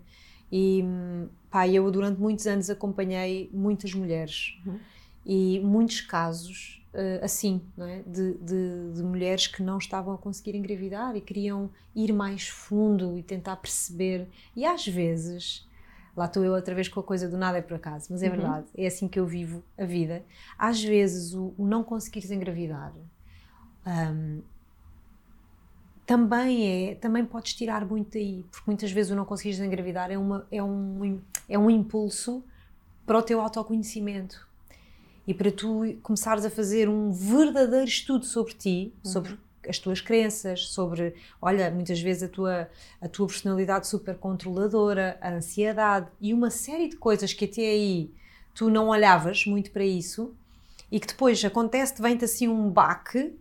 E 0.50 0.84
pá, 1.48 1.68
eu 1.68 1.88
durante 1.90 2.20
muitos 2.20 2.46
anos 2.46 2.68
acompanhei 2.68 3.48
muitas 3.52 3.94
mulheres 3.94 4.58
uhum. 4.66 4.80
E 5.32 5.60
muitos 5.60 6.00
casos 6.00 6.82
uh, 6.92 7.24
assim, 7.24 7.62
é? 7.78 8.02
De, 8.04 8.34
de, 8.38 8.92
de, 8.94 9.02
mulheres 9.04 9.46
que 9.46 9.62
não 9.62 9.78
estavam 9.78 10.12
a 10.12 10.18
conseguir 10.18 10.56
engravidar 10.56 11.14
e 11.14 11.20
queriam 11.20 11.70
ir 11.94 12.12
mais 12.12 12.48
fundo 12.48 13.16
e 13.16 13.22
tentar 13.22 13.54
perceber. 13.54 14.26
E 14.56 14.66
às 14.66 14.84
vezes, 14.84 15.64
lá 16.16 16.24
estou 16.24 16.44
eu 16.44 16.52
outra 16.52 16.74
vez 16.74 16.88
com 16.88 16.98
a 16.98 17.02
coisa 17.04 17.28
do 17.28 17.38
nada 17.38 17.58
é 17.58 17.62
por 17.62 17.74
acaso, 17.74 18.08
mas 18.10 18.24
é 18.24 18.26
uhum. 18.26 18.32
verdade, 18.32 18.66
é 18.76 18.88
assim 18.88 19.06
que 19.06 19.20
eu 19.20 19.24
vivo 19.24 19.62
a 19.78 19.84
vida. 19.84 20.24
Às 20.58 20.82
vezes, 20.82 21.32
o, 21.32 21.54
o 21.56 21.64
não 21.64 21.84
conseguires 21.84 22.32
engravidar. 22.32 22.92
Um, 23.86 24.42
também 26.04 26.90
é, 26.90 26.94
também 26.96 27.24
podes 27.24 27.54
tirar 27.54 27.86
muito 27.86 28.14
daí, 28.14 28.44
porque 28.50 28.64
muitas 28.66 28.90
vezes 28.90 29.12
o 29.12 29.14
não 29.14 29.24
conseguires 29.24 29.60
engravidar 29.60 30.10
é, 30.10 30.18
uma, 30.18 30.44
é, 30.50 30.60
um, 30.60 31.20
é 31.48 31.56
um 31.56 31.70
impulso 31.70 32.42
para 33.06 33.16
o 33.16 33.22
teu 33.22 33.40
autoconhecimento 33.40 34.49
e 35.30 35.34
para 35.34 35.52
tu 35.52 35.82
começares 36.02 36.44
a 36.44 36.50
fazer 36.50 36.88
um 36.88 37.12
verdadeiro 37.12 37.84
estudo 37.84 38.24
sobre 38.24 38.52
ti, 38.52 38.92
uhum. 39.04 39.12
sobre 39.12 39.38
as 39.68 39.78
tuas 39.78 40.00
crenças, 40.00 40.66
sobre, 40.66 41.14
olha, 41.40 41.70
muitas 41.70 42.00
vezes 42.00 42.24
a 42.24 42.28
tua, 42.28 42.68
a 43.00 43.06
tua 43.06 43.28
personalidade 43.28 43.86
super 43.86 44.16
controladora, 44.16 45.16
a 45.20 45.30
ansiedade 45.30 46.08
e 46.20 46.34
uma 46.34 46.50
série 46.50 46.88
de 46.88 46.96
coisas 46.96 47.32
que 47.32 47.44
até 47.44 47.62
aí 47.62 48.10
tu 48.56 48.68
não 48.68 48.88
olhavas 48.88 49.46
muito 49.46 49.70
para 49.70 49.84
isso 49.84 50.34
e 50.90 50.98
que 50.98 51.06
depois 51.06 51.44
acontece, 51.44 52.02
vem-te 52.02 52.24
assim 52.24 52.48
um 52.48 52.68
baque, 52.68 53.32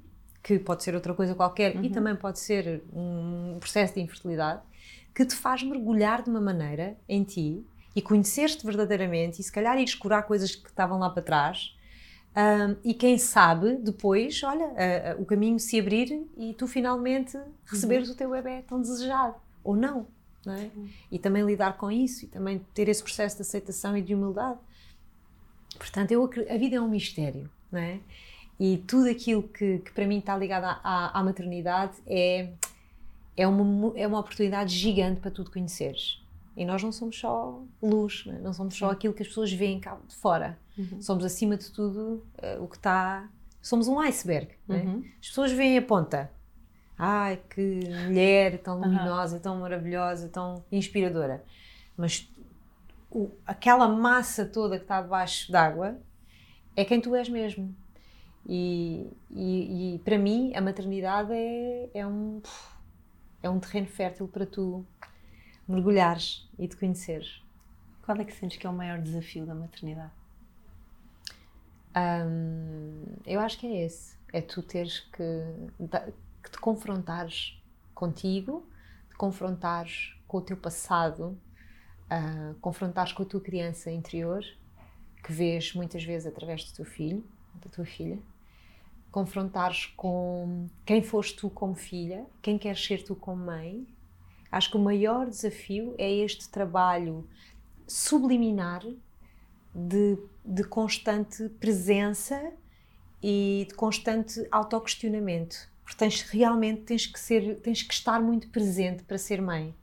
que 0.43 0.60
pode 0.60 0.84
ser 0.84 0.93
outra 0.93 1.15
coisa 1.15 1.34
qualquer 1.34 1.75
uhum. 1.75 1.84
e 1.84 1.89
também 1.89 2.15
pode 2.15 2.38
ser 2.38 2.84
um 2.93 3.58
processo 3.60 3.95
de 3.95 4.02
infertilidade, 4.02 4.62
que 5.15 5.25
te 5.25 5.34
faz 5.34 5.63
mergulhar 5.63 6.21
de 6.21 6.30
uma 6.30 6.39
maneira 6.39 6.95
em 7.10 7.23
ti 7.23 7.65
e 7.95 8.02
conhecer-te 8.04 8.63
verdadeiramente 8.63 9.41
e 9.41 9.43
se 9.43 9.52
calhar 9.52 9.75
ires 9.80 9.95
curar 9.95 10.21
coisas 10.28 10.56
que 10.56 10.69
estavam 10.69 10.99
lá 10.99 11.10
para 11.10 11.23
trás 11.23 11.79
um, 12.36 12.76
e 12.84 12.94
quem 12.94 13.18
sabe 13.18 13.76
depois, 13.78 14.42
olha, 14.44 14.68
uh, 14.68 15.20
uh, 15.20 15.22
o 15.22 15.26
caminho 15.26 15.60
se 15.60 15.80
abrir 15.80 16.26
e 16.38 16.54
tu 16.54 16.68
finalmente 16.68 17.38
receberes 17.65 18.08
uhum. 18.08 18.13
o 18.13 18.18
teu 18.18 18.30
bebê 18.30 18.62
tão 18.62 18.80
desejado. 18.82 19.36
Ou 19.63 19.76
não. 19.76 20.08
não 20.46 20.54
é? 20.54 20.70
uhum. 20.76 20.89
E 21.12 21.20
também 21.20 21.44
lidar 21.44 21.78
com 21.78 21.92
isso 21.92 22.26
e 22.26 22.28
também 22.28 22.65
ter 22.74 22.88
esse 22.88 23.04
processo 23.04 23.36
de 23.36 23.42
aceitação 23.42 23.98
e 23.98 24.02
de 24.02 24.13
humildade. 24.13 24.60
Portanto, 25.78 26.12
eu, 26.12 26.24
a 26.24 26.58
vida 26.58 26.76
é 26.76 26.82
um 26.82 26.88
mistério. 26.88 27.50
Não 27.72 27.80
é? 27.80 28.00
E 28.60 28.78
tudo 28.78 29.10
aquilo 29.10 29.44
que, 29.44 29.80
que 29.80 29.92
para 29.92 30.06
mim 30.06 30.20
está 30.20 30.36
ligado 30.38 30.65
à, 30.65 31.18
à, 31.18 31.24
maternidade 31.24 31.94
é, 32.06 32.50
é, 33.38 33.48
uma, 33.48 33.98
é 33.98 34.06
uma 34.06 34.20
oportunidade 34.20 34.76
gigante 34.76 35.22
para 35.22 35.32
tu 35.32 35.44
te 35.44 35.52
conheceres. 35.52 36.22
E 36.60 36.65
nós 36.65 36.84
não 36.84 36.91
somos 36.91 37.17
só 37.17 37.63
luz, 37.82 38.26
não, 38.26 38.34
é? 38.34 38.39
não 38.41 38.52
somos 38.52 38.76
só 38.76 38.91
aquilo 38.91 39.13
que 39.13 39.22
as 39.22 39.30
pessoas 39.30 39.50
veem 39.50 39.79
cá 39.79 39.98
de 40.06 40.13
fora. 40.13 40.60
Uhum. 40.77 41.02
Somos, 41.02 41.23
acima 41.23 41.56
de 41.56 41.71
tudo, 41.71 42.21
uh, 42.36 42.62
o 42.62 42.67
que 42.67 42.75
está. 42.75 43.29
Somos 43.62 43.88
um 43.88 43.98
iceberg. 43.98 44.50
É? 44.67 44.73
Uhum. 44.73 45.06
As 45.21 45.29
pessoas 45.29 45.54
veem 45.54 45.77
a 45.77 45.81
ponta. 45.81 46.29
Ai, 46.98 47.40
que 47.50 47.79
mulher 48.06 48.58
tão 48.58 48.77
luminosa, 48.77 49.38
uhum. 49.38 49.42
tão 49.42 49.60
maravilhosa, 49.62 50.27
tão 50.27 50.62
inspiradora. 50.69 51.46
Mas 51.96 52.29
o, 53.10 53.31
aquela 53.48 53.88
massa 53.88 54.46
toda 54.46 54.75
que 54.75 54.83
está 54.83 55.02
debaixo 55.02 55.50
d'água 55.50 55.98
é 56.75 56.83
quem 56.83 57.00
tu 57.00 57.15
és 57.15 57.29
mesmo. 57.29 57.73
E, 58.46 59.08
e, 59.31 59.96
e, 59.96 60.00
para 60.00 60.17
mim, 60.17 60.52
a 60.54 60.60
maternidade 60.60 61.31
é, 61.31 61.90
é, 61.94 62.06
um, 62.06 62.42
é 63.42 63.50
um 63.50 63.62
terreno 63.62 63.88
fértil 63.88 64.27
para 64.27 64.46
tu 64.46 64.86
mergulhares 65.70 66.50
e 66.58 66.67
te 66.67 66.76
conheceres. 66.76 67.44
Qual 68.04 68.17
é 68.17 68.26
que 68.26 68.34
sentes 68.34 68.58
que 68.58 68.65
é 68.65 68.70
o 68.70 68.74
maior 68.74 69.00
desafio 69.00 69.46
da 69.46 69.54
maternidade? 69.54 70.12
Hum, 71.96 73.04
eu 73.26 73.40
acho 73.40 73.60
que 73.60 73.67
é 73.67 73.86
esse. 73.86 74.17
É 74.34 74.42
tu 74.42 74.62
teres 74.62 75.00
que, 75.00 75.24
que 76.44 76.52
te 76.52 76.60
confrontares 76.60 77.62
contigo, 77.94 78.67
te 79.10 79.15
confrontares 79.15 80.15
com 80.28 80.38
o 80.38 80.42
teu 80.42 80.58
passado, 80.58 81.38
uh, 82.10 82.54
confrontares 82.62 83.12
com 83.12 83.24
a 83.24 83.26
tua 83.26 83.42
criança 83.42 83.92
interior, 83.92 84.44
que 85.24 85.32
vês 85.32 85.74
muitas 85.74 86.04
vezes 86.04 86.28
através 86.28 86.63
do 86.63 86.76
teu 86.76 86.86
filho, 86.86 87.24
da 87.56 87.70
tua 87.70 87.86
filha, 87.86 88.20
confrontares 89.12 89.88
com 89.98 90.67
quem 90.86 91.02
foste 91.02 91.36
tu 91.36 91.50
como 91.50 91.76
filha, 91.76 92.26
quem 92.42 92.58
queres 92.58 92.84
ser 92.84 93.04
tu 93.04 93.15
como 93.15 93.46
mãe. 93.46 93.88
Acho 94.52 94.71
que 94.71 94.77
o 94.77 94.79
maior 94.79 95.27
desafio 95.27 95.93
é 95.97 96.12
este 96.12 96.50
trabalho 96.50 97.27
subliminar 97.87 98.83
de, 99.73 100.17
de 100.43 100.63
constante 100.63 101.50
presença 101.60 102.52
e 103.21 103.65
de 103.67 103.75
constante 103.75 104.45
autoquestionamento. 104.52 105.69
Porque 105.83 105.97
tens, 105.97 106.21
realmente 106.21 106.81
tens 106.81 107.06
que, 107.06 107.19
ser, 107.19 107.60
tens 107.62 107.83
que 107.83 107.93
estar 107.93 108.21
muito 108.21 108.47
presente 108.50 109.04
para 109.04 109.17
ser 109.17 109.41
mãe. 109.41 109.73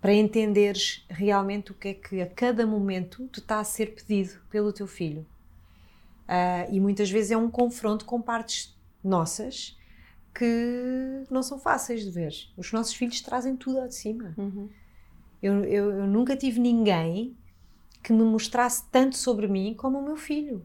Para 0.00 0.12
entenderes 0.12 1.04
realmente 1.08 1.72
o 1.72 1.74
que 1.74 1.88
é 1.88 1.94
que 1.94 2.20
a 2.20 2.26
cada 2.26 2.66
momento 2.66 3.26
te 3.28 3.40
está 3.40 3.58
a 3.58 3.64
ser 3.64 3.94
pedido 3.94 4.40
pelo 4.50 4.72
teu 4.72 4.86
filho. 4.86 5.26
Uh, 6.24 6.72
e 6.72 6.78
muitas 6.78 7.10
vezes 7.10 7.30
é 7.30 7.36
um 7.36 7.50
confronto 7.50 8.04
com 8.04 8.20
partes 8.20 8.76
nossas 9.02 9.77
que 10.38 11.24
não 11.28 11.42
são 11.42 11.58
fáceis 11.58 12.04
de 12.04 12.12
ver. 12.12 12.32
Os 12.56 12.70
nossos 12.70 12.94
filhos 12.94 13.20
trazem 13.20 13.56
tudo 13.56 13.80
ao 13.80 13.88
de 13.88 13.96
cima. 13.96 14.34
Uhum. 14.38 14.68
Eu, 15.42 15.64
eu, 15.64 15.90
eu, 15.90 16.06
nunca 16.06 16.36
tive 16.36 16.60
ninguém 16.60 17.36
que 18.04 18.12
me 18.12 18.22
mostrasse 18.22 18.84
tanto 18.92 19.16
sobre 19.16 19.48
mim 19.48 19.74
como 19.74 19.98
o 19.98 20.04
meu 20.04 20.16
filho. 20.16 20.64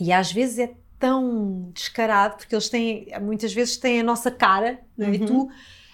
E 0.00 0.10
às 0.10 0.32
vezes 0.32 0.58
é 0.58 0.74
tão 0.98 1.70
descarado, 1.74 2.38
porque 2.38 2.54
eles 2.54 2.70
têm, 2.70 3.06
muitas 3.20 3.52
vezes 3.52 3.76
têm 3.76 4.00
a 4.00 4.04
nossa 4.04 4.30
cara, 4.30 4.80
é? 4.98 5.04
uhum. 5.04 5.14
e 5.14 5.26
tu 5.26 5.50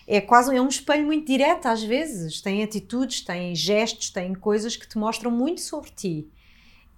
é 0.06 0.20
quase 0.20 0.54
é 0.54 0.62
um 0.62 0.68
espelho 0.68 1.06
muito 1.06 1.26
direto 1.26 1.66
às 1.66 1.82
vezes. 1.82 2.40
Tem 2.40 2.62
atitudes, 2.62 3.22
tem 3.22 3.52
gestos, 3.52 4.10
tem 4.10 4.32
coisas 4.32 4.76
que 4.76 4.88
te 4.88 4.96
mostram 4.96 5.32
muito 5.32 5.60
sobre 5.60 5.90
ti. 5.90 6.28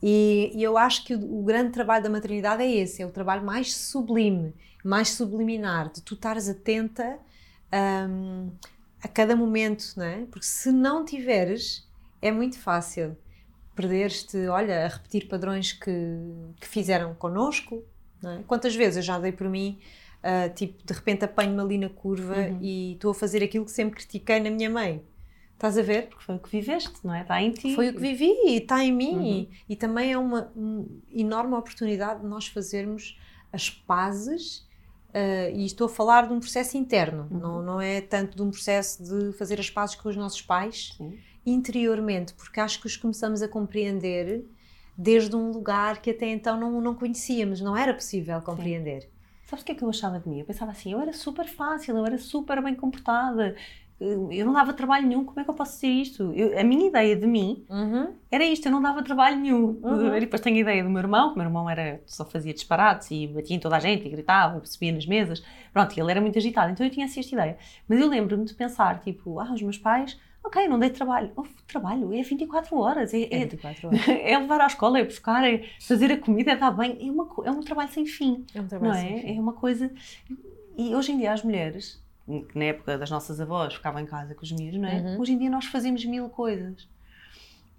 E, 0.02 0.52
e 0.54 0.62
eu 0.62 0.78
acho 0.78 1.04
que 1.04 1.14
o, 1.14 1.40
o, 1.40 1.42
grande 1.42 1.72
trabalho 1.72 2.04
da 2.04 2.10
maternidade 2.10 2.62
é 2.62 2.70
esse, 2.70 3.02
é 3.02 3.06
o 3.06 3.10
trabalho 3.10 3.44
mais 3.44 3.74
sublime, 3.74 4.54
mais 4.84 5.10
subliminar, 5.10 5.90
de 5.92 6.00
tu 6.02 6.14
estares 6.14 6.48
atenta 6.48 7.18
um, 8.08 8.50
a 9.02 9.08
cada 9.08 9.34
momento, 9.34 9.94
não 9.96 10.04
é? 10.04 10.24
Porque 10.30 10.46
se 10.46 10.70
não 10.70 11.04
tiveres, 11.04 11.88
é 12.22 12.30
muito 12.30 12.58
fácil 12.58 13.16
perderes-te, 13.74 14.46
olha, 14.48 14.84
a 14.84 14.88
repetir 14.88 15.28
padrões 15.28 15.72
que, 15.72 15.90
que 16.60 16.66
fizeram 16.66 17.14
connosco, 17.14 17.84
é? 18.24 18.42
Quantas 18.46 18.74
vezes 18.74 18.96
eu 18.96 19.02
já 19.02 19.18
dei 19.18 19.32
por 19.32 19.48
mim, 19.48 19.78
uh, 20.22 20.52
tipo, 20.54 20.84
de 20.84 20.92
repente 20.92 21.24
apanho-me 21.24 21.60
ali 21.60 21.78
na 21.78 21.88
curva 21.88 22.34
uhum. 22.34 22.58
e 22.60 22.94
estou 22.94 23.10
a 23.10 23.14
fazer 23.14 23.42
aquilo 23.42 23.64
que 23.64 23.70
sempre 23.70 23.96
critiquei 23.96 24.40
na 24.40 24.50
minha 24.50 24.68
mãe. 24.68 25.02
Estás 25.58 25.76
a 25.76 25.82
ver? 25.82 26.06
Porque 26.06 26.22
foi 26.22 26.36
o 26.36 26.38
que 26.38 26.48
viveste, 26.48 27.00
não 27.02 27.12
é? 27.12 27.22
Está 27.22 27.42
em 27.42 27.50
ti. 27.50 27.74
Foi 27.74 27.88
o 27.88 27.92
que 27.92 27.98
vivi 27.98 28.32
e 28.46 28.58
está 28.58 28.84
em 28.84 28.92
mim. 28.92 29.16
Uhum. 29.16 29.22
E, 29.24 29.50
e, 29.70 29.74
também 29.74 30.12
é 30.12 30.16
uma 30.16 30.52
um, 30.56 31.00
enorme 31.12 31.54
oportunidade 31.54 32.20
de 32.20 32.28
nós 32.28 32.46
fazermos 32.46 33.18
as 33.52 33.68
pazes. 33.68 34.66
Uh, 35.08 35.50
e 35.56 35.64
estou 35.64 35.86
a 35.86 35.88
falar 35.88 36.28
de 36.28 36.32
um 36.34 36.38
processo 36.38 36.76
interno, 36.76 37.26
uhum. 37.30 37.38
não, 37.38 37.62
não 37.62 37.80
é 37.80 38.00
tanto 38.00 38.36
de 38.36 38.42
um 38.42 38.50
processo 38.50 39.02
de 39.02 39.32
fazer 39.32 39.58
as 39.58 39.68
pazes 39.68 39.96
com 39.96 40.08
os 40.08 40.14
nossos 40.14 40.42
pais 40.42 40.94
Sim. 40.98 41.18
interiormente, 41.46 42.34
porque 42.34 42.60
acho 42.60 42.78
que 42.78 42.86
os 42.86 42.94
começamos 42.94 43.40
a 43.40 43.48
compreender 43.48 44.44
desde 44.96 45.34
um 45.34 45.50
lugar 45.50 46.02
que 46.02 46.10
até 46.10 46.28
então 46.28 46.60
não, 46.60 46.78
não 46.80 46.94
conhecíamos, 46.94 47.60
não 47.60 47.74
era 47.74 47.94
possível 47.94 48.40
compreender. 48.42 49.02
Sim. 49.02 49.08
Sabes 49.44 49.62
o 49.62 49.66
que 49.66 49.72
é 49.72 49.74
que 49.74 49.82
eu 49.82 49.88
achava 49.88 50.20
de 50.20 50.28
mim? 50.28 50.40
Eu 50.40 50.44
pensava 50.44 50.72
assim, 50.72 50.92
eu 50.92 51.00
era 51.00 51.12
super 51.14 51.48
fácil, 51.48 51.96
eu 51.96 52.04
era 52.04 52.18
super 52.18 52.62
bem 52.62 52.74
comportada, 52.74 53.56
eu 54.00 54.46
não 54.46 54.52
dava 54.52 54.72
trabalho 54.72 55.06
nenhum, 55.06 55.24
como 55.24 55.40
é 55.40 55.44
que 55.44 55.50
eu 55.50 55.54
posso 55.54 55.76
ser 55.76 55.88
isto? 55.88 56.32
Eu, 56.32 56.58
a 56.58 56.62
minha 56.62 56.86
ideia 56.86 57.16
de 57.16 57.26
mim 57.26 57.64
uhum. 57.68 58.14
era 58.30 58.44
isto, 58.44 58.66
eu 58.66 58.72
não 58.72 58.80
dava 58.80 59.02
trabalho 59.02 59.36
nenhum. 59.36 59.80
Uhum. 59.82 60.16
E 60.16 60.20
depois 60.20 60.40
tenho 60.40 60.56
a 60.56 60.60
ideia 60.60 60.84
do 60.84 60.90
meu 60.90 61.00
irmão, 61.00 61.30
que 61.30 61.34
o 61.34 61.38
meu 61.38 61.46
irmão 61.46 61.68
era, 61.68 62.00
só 62.06 62.24
fazia 62.24 62.54
disparates 62.54 63.10
e 63.10 63.26
batia 63.26 63.56
em 63.56 63.60
toda 63.60 63.76
a 63.76 63.80
gente 63.80 64.06
e 64.06 64.10
gritava, 64.10 64.64
subia 64.64 64.92
nas 64.92 65.06
mesas. 65.06 65.42
Pronto, 65.72 65.98
ele 65.98 66.10
era 66.10 66.20
muito 66.20 66.38
agitado, 66.38 66.70
então 66.70 66.86
eu 66.86 66.90
tinha 66.90 67.06
assim 67.06 67.20
esta 67.20 67.34
ideia. 67.34 67.58
Mas 67.88 67.98
eu 67.98 68.08
lembro-me 68.08 68.44
de 68.44 68.54
pensar, 68.54 69.00
tipo, 69.00 69.40
ah, 69.40 69.52
os 69.52 69.62
meus 69.62 69.78
pais 69.78 70.16
Ok, 70.48 70.66
não 70.66 70.78
dei 70.78 70.88
trabalho. 70.88 71.30
Trabalho 71.66 72.14
é 72.14 72.22
24 72.22 72.76
horas. 72.78 73.12
É, 73.12 73.22
é 73.30 73.40
24 73.40 73.88
horas. 73.88 74.08
É, 74.08 74.38
levar 74.38 74.60
à 74.62 74.66
escola, 74.66 74.98
é 74.98 75.04
buscar, 75.04 75.44
é 75.44 75.64
fazer 75.80 76.10
a 76.10 76.16
comida, 76.18 76.52
está 76.52 76.70
bem. 76.70 76.96
É, 77.06 77.10
uma, 77.10 77.28
é 77.44 77.50
um 77.50 77.60
trabalho 77.60 77.90
sem 77.90 78.06
fim. 78.06 78.46
É 78.54 78.60
um 78.60 78.66
trabalho 78.66 78.92
não 78.92 78.98
é? 78.98 79.02
sem 79.02 79.20
fim. 79.20 79.36
É 79.36 79.40
uma 79.40 79.52
coisa. 79.52 79.92
E 80.76 80.94
hoje 80.94 81.12
em 81.12 81.18
dia 81.18 81.32
as 81.32 81.42
mulheres, 81.42 82.02
na 82.54 82.64
época 82.64 82.98
das 82.98 83.10
nossas 83.10 83.40
avós 83.40 83.74
ficavam 83.74 84.00
em 84.00 84.06
casa 84.06 84.34
com 84.34 84.42
os 84.42 84.52
miúdos, 84.52 84.78
não 84.78 84.88
é? 84.88 84.96
Uhum. 84.96 85.20
Hoje 85.20 85.32
em 85.32 85.38
dia 85.38 85.50
nós 85.50 85.64
fazemos 85.66 86.04
mil 86.04 86.28
coisas. 86.28 86.86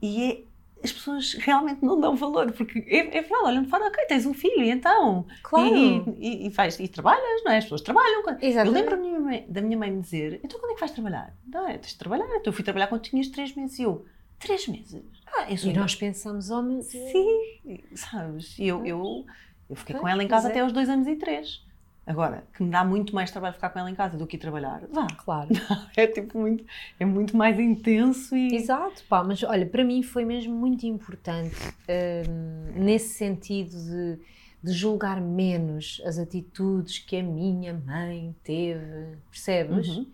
E 0.02 0.24
é, 0.24 0.42
as 0.84 0.92
pessoas 0.92 1.34
realmente 1.34 1.84
não 1.84 2.00
dão 2.00 2.16
valor, 2.16 2.52
porque 2.54 2.80
é, 2.88 3.00
é 3.00 3.22
verdade, 3.22 3.44
olham 3.44 3.64
de 3.64 3.70
fora, 3.70 3.86
ok, 3.88 4.06
tens 4.06 4.26
um 4.26 4.34
filho, 4.34 4.64
e 4.64 4.72
então. 4.72 5.26
Claro. 5.44 5.76
E, 5.76 6.16
e, 6.18 6.48
e, 6.48 6.52
faz, 6.52 6.80
e 6.80 6.88
trabalhas, 6.88 7.44
não 7.44 7.52
é? 7.52 7.58
As 7.58 7.66
pessoas 7.66 7.82
trabalham. 7.82 8.24
Exatamente. 8.42 8.58
Eu 8.58 8.72
lembro 8.72 9.46
da 9.48 9.62
minha 9.62 9.78
mãe 9.78 9.92
me 9.92 10.02
dizer: 10.02 10.40
então 10.44 10.60
quando 10.60 10.72
é 10.72 10.74
que 10.76 10.80
vais 10.80 10.92
trabalhar? 10.92 11.36
Não, 11.46 11.68
é, 11.68 11.78
tens 11.78 11.92
de 11.92 11.98
trabalhar. 11.98 12.26
Então 12.26 12.44
eu 12.46 12.54
fui 12.54 12.64
trabalhar 12.64 12.88
quando 12.88 13.02
tinhas 13.02 13.28
três 13.28 13.54
meses. 13.56 13.78
E 13.78 13.84
eu, 13.84 14.06
três 14.40 14.68
meses? 14.68 15.04
Ah, 15.28 15.46
e 15.50 15.74
nós 15.74 15.96
pensamos, 15.96 16.50
oh, 16.50 16.62
mas. 16.62 16.86
Sim, 16.88 17.82
sabes? 17.94 18.56
Eu, 18.58 18.86
eu, 18.86 19.26
eu 19.70 19.76
fiquei 19.76 19.96
com 19.96 20.08
ela 20.08 20.24
em 20.24 20.28
casa 20.28 20.48
é. 20.48 20.52
até 20.52 20.62
aos 20.62 20.72
dois 20.72 20.90
anos 20.90 21.08
e 21.08 21.16
três. 21.16 21.64
Agora, 22.10 22.44
que 22.56 22.64
me 22.64 22.72
dá 22.72 22.84
muito 22.84 23.14
mais 23.14 23.30
trabalho 23.30 23.54
ficar 23.54 23.70
com 23.70 23.78
ela 23.78 23.92
em 23.92 23.94
casa 23.94 24.18
do 24.18 24.26
que 24.26 24.36
ir 24.36 24.40
trabalhar, 24.40 24.82
vá. 24.92 25.06
Claro. 25.16 25.50
é 25.96 26.08
tipo 26.08 26.40
muito, 26.40 26.66
é 27.00 27.06
muito 27.06 27.38
mais 27.38 27.60
intenso 27.60 28.36
e... 28.36 28.56
Exato, 28.56 29.04
pá, 29.08 29.24
mas 29.24 29.44
olha, 29.44 29.64
para 29.64 29.84
mim 29.84 30.02
foi 30.02 30.26
mesmo 30.26 30.56
muito 30.56 30.88
importante 30.88 31.56
um, 31.88 32.82
nesse 32.82 33.14
sentido 33.14 33.78
de, 33.78 34.20
de, 34.64 34.74
julgar 34.74 35.22
menos 35.22 36.02
as 36.04 36.18
atitudes 36.18 36.98
que 36.98 37.16
a 37.16 37.22
minha 37.22 37.76
mãe 37.76 38.36
teve, 38.44 39.16
percebes? 39.30 39.90
Uhum. 39.90 40.08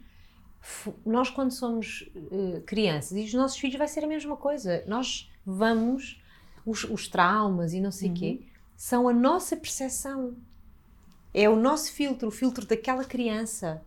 Nós 1.06 1.30
quando 1.30 1.52
somos 1.52 2.12
uh, 2.14 2.60
crianças, 2.66 3.18
e 3.18 3.24
os 3.24 3.34
nossos 3.34 3.58
filhos 3.58 3.78
vai 3.78 3.88
ser 3.88 4.04
a 4.04 4.08
mesma 4.08 4.36
coisa, 4.36 4.84
nós 4.86 5.32
vamos, 5.46 6.22
os, 6.66 6.84
os 6.84 7.08
traumas 7.08 7.72
e 7.72 7.80
não 7.80 7.91
sei 7.91 8.10
o 8.10 8.12
uhum. 8.12 8.18
quê, 8.18 8.41
são 8.76 9.08
a 9.08 9.14
nossa 9.14 9.56
percepção 9.56 10.36
é 11.36 11.50
o 11.50 11.56
nosso 11.58 11.92
filtro, 11.92 12.30
o 12.30 12.32
filtro 12.32 12.66
daquela 12.66 13.04
criança. 13.04 13.84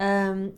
Um, 0.00 0.52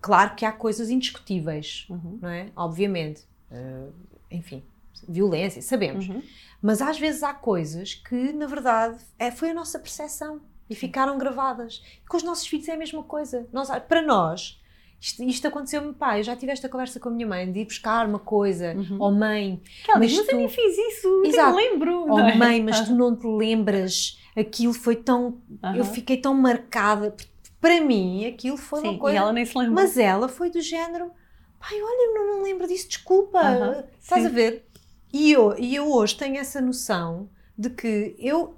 claro 0.00 0.36
que 0.36 0.46
há 0.46 0.52
coisas 0.52 0.88
indiscutíveis, 0.88 1.86
uhum. 1.90 2.18
não 2.22 2.28
é? 2.28 2.46
Obviamente. 2.54 3.22
Uh, 3.50 3.92
enfim, 4.30 4.62
violência, 5.08 5.60
sabemos. 5.60 6.08
Uhum. 6.08 6.22
Mas 6.62 6.80
às 6.80 6.98
vezes 6.98 7.24
há 7.24 7.34
coisas 7.34 7.94
que, 7.94 8.32
na 8.32 8.46
verdade, 8.46 9.02
é, 9.18 9.32
foi 9.32 9.50
a 9.50 9.54
nossa 9.54 9.78
percepção 9.78 10.40
e 10.70 10.74
ficaram 10.76 11.18
gravadas. 11.18 11.82
Com 12.08 12.16
os 12.16 12.22
nossos 12.22 12.46
filhos 12.46 12.68
é 12.68 12.74
a 12.74 12.78
mesma 12.78 13.02
coisa. 13.02 13.48
Nós, 13.52 13.68
para 13.88 14.00
nós, 14.00 14.60
isto, 15.00 15.20
isto 15.24 15.48
aconteceu-me, 15.48 15.92
pai, 15.92 16.20
eu 16.20 16.24
já 16.24 16.36
tive 16.36 16.52
esta 16.52 16.68
conversa 16.68 17.00
com 17.00 17.08
a 17.08 17.12
minha 17.12 17.26
mãe 17.26 17.50
de 17.50 17.58
ir 17.58 17.64
buscar 17.64 18.06
uma 18.06 18.20
coisa, 18.20 18.72
uhum. 18.74 18.98
ou 19.00 19.10
mãe. 19.10 19.60
Que 19.84 19.90
ela 19.90 19.98
mas, 19.98 20.12
diz, 20.12 20.24
tu... 20.24 20.30
eu 20.30 20.38
nem 20.38 20.48
fiz 20.48 20.78
isso, 20.78 21.22
Exato. 21.26 21.50
não 21.50 21.56
lembro. 21.56 22.08
Ou 22.08 22.20
é? 22.20 22.36
mãe, 22.36 22.62
mas 22.62 22.86
tu 22.86 22.94
não 22.96 23.16
te 23.16 23.26
lembras 23.26 24.21
aquilo 24.36 24.72
foi 24.72 24.96
tão. 24.96 25.40
Uhum. 25.62 25.76
Eu 25.76 25.84
fiquei 25.84 26.16
tão 26.16 26.34
marcada. 26.34 27.14
Para 27.60 27.80
mim, 27.80 28.26
aquilo 28.26 28.56
foi 28.56 28.80
Sim, 28.80 28.88
uma 28.88 28.98
coisa. 28.98 29.16
E 29.16 29.18
ela 29.18 29.32
nem 29.32 29.44
se 29.44 29.56
lembra. 29.56 29.74
Mas 29.74 29.96
ela 29.96 30.28
foi 30.28 30.50
do 30.50 30.60
género. 30.60 31.12
Pai, 31.60 31.80
olha, 31.80 32.08
eu 32.08 32.14
não 32.14 32.38
me 32.38 32.44
lembro 32.44 32.66
disso, 32.66 32.88
desculpa. 32.88 33.40
Uhum. 33.40 33.84
Estás 34.00 34.22
Sim. 34.22 34.28
a 34.28 34.30
ver? 34.30 34.66
E 35.12 35.30
eu, 35.30 35.56
e 35.58 35.74
eu 35.74 35.92
hoje 35.92 36.16
tenho 36.16 36.38
essa 36.38 36.60
noção 36.60 37.28
de 37.56 37.70
que 37.70 38.16
eu 38.18 38.56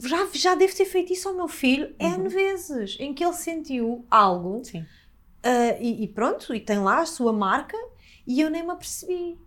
já, 0.00 0.26
já 0.32 0.54
devo 0.54 0.74
ter 0.74 0.84
feito 0.84 1.12
isso 1.12 1.28
ao 1.28 1.34
meu 1.34 1.48
filho 1.48 1.94
uhum. 2.00 2.14
N 2.14 2.28
vezes, 2.28 2.96
em 2.98 3.12
que 3.12 3.24
ele 3.24 3.34
sentiu 3.34 4.06
algo 4.10 4.62
uh, 4.62 5.76
e, 5.80 6.04
e, 6.04 6.08
pronto, 6.08 6.54
e 6.54 6.60
tem 6.60 6.78
lá 6.78 7.00
a 7.00 7.06
sua 7.06 7.32
marca 7.32 7.76
e 8.26 8.40
eu 8.40 8.48
nem 8.48 8.62
me 8.62 8.70
apercebi. 8.70 9.38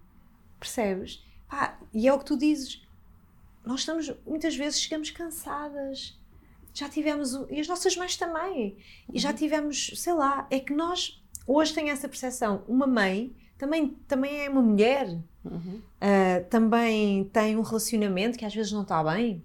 Percebes? 0.59 1.23
Pá, 1.47 1.79
e 1.93 2.07
é 2.07 2.13
o 2.13 2.19
que 2.19 2.25
tu 2.25 2.37
dizes 2.37 2.84
nós 3.65 3.81
estamos, 3.81 4.11
muitas 4.25 4.55
vezes 4.55 4.79
chegamos 4.79 5.11
cansadas. 5.11 6.17
Já 6.73 6.89
tivemos, 6.89 7.33
e 7.49 7.59
as 7.59 7.67
nossas 7.67 7.95
mães 7.95 8.17
também, 8.17 8.77
e 9.13 9.17
já 9.17 9.29
uhum. 9.29 9.35
tivemos, 9.35 9.91
sei 9.95 10.13
lá, 10.13 10.45
é 10.51 10.59
que 10.59 10.73
nós, 10.73 11.23
hoje 11.47 11.73
tem 11.73 11.89
essa 11.89 12.07
percepção, 12.07 12.63
uma 12.67 12.85
mãe 12.85 13.33
também, 13.57 13.87
também 14.07 14.41
é 14.41 14.49
uma 14.49 14.61
mulher, 14.61 15.07
uhum. 15.45 15.79
uh, 15.79 16.45
também 16.49 17.23
tem 17.31 17.55
um 17.55 17.61
relacionamento 17.61 18.37
que 18.37 18.43
às 18.43 18.53
vezes 18.53 18.73
não 18.73 18.81
está 18.81 19.01
bem, 19.03 19.41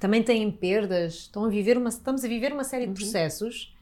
também 0.00 0.22
têm 0.24 0.50
perdas, 0.50 1.14
estão 1.14 1.44
a 1.44 1.48
viver 1.48 1.78
uma, 1.78 1.88
estamos 1.88 2.24
a 2.24 2.28
viver 2.28 2.52
uma 2.52 2.64
série 2.64 2.84
de 2.84 2.88
uhum. 2.88 2.94
processos, 2.94 3.72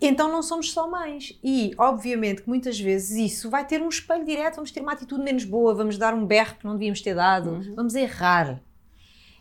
então 0.00 0.32
não 0.32 0.42
somos 0.42 0.72
só 0.72 0.90
mães. 0.90 1.38
E, 1.44 1.74
obviamente, 1.76 2.42
que 2.42 2.48
muitas 2.48 2.80
vezes 2.80 3.32
isso 3.32 3.50
vai 3.50 3.66
ter 3.66 3.82
um 3.82 3.88
espelho 3.88 4.24
direto, 4.24 4.56
vamos 4.56 4.72
ter 4.72 4.80
uma 4.80 4.92
atitude 4.92 5.22
menos 5.22 5.44
boa, 5.44 5.74
vamos 5.74 5.98
dar 5.98 6.14
um 6.14 6.24
berro 6.24 6.56
que 6.56 6.64
não 6.64 6.72
devíamos 6.72 7.02
ter 7.02 7.14
dado, 7.14 7.50
uhum. 7.50 7.74
vamos 7.76 7.94
errar. 7.94 8.60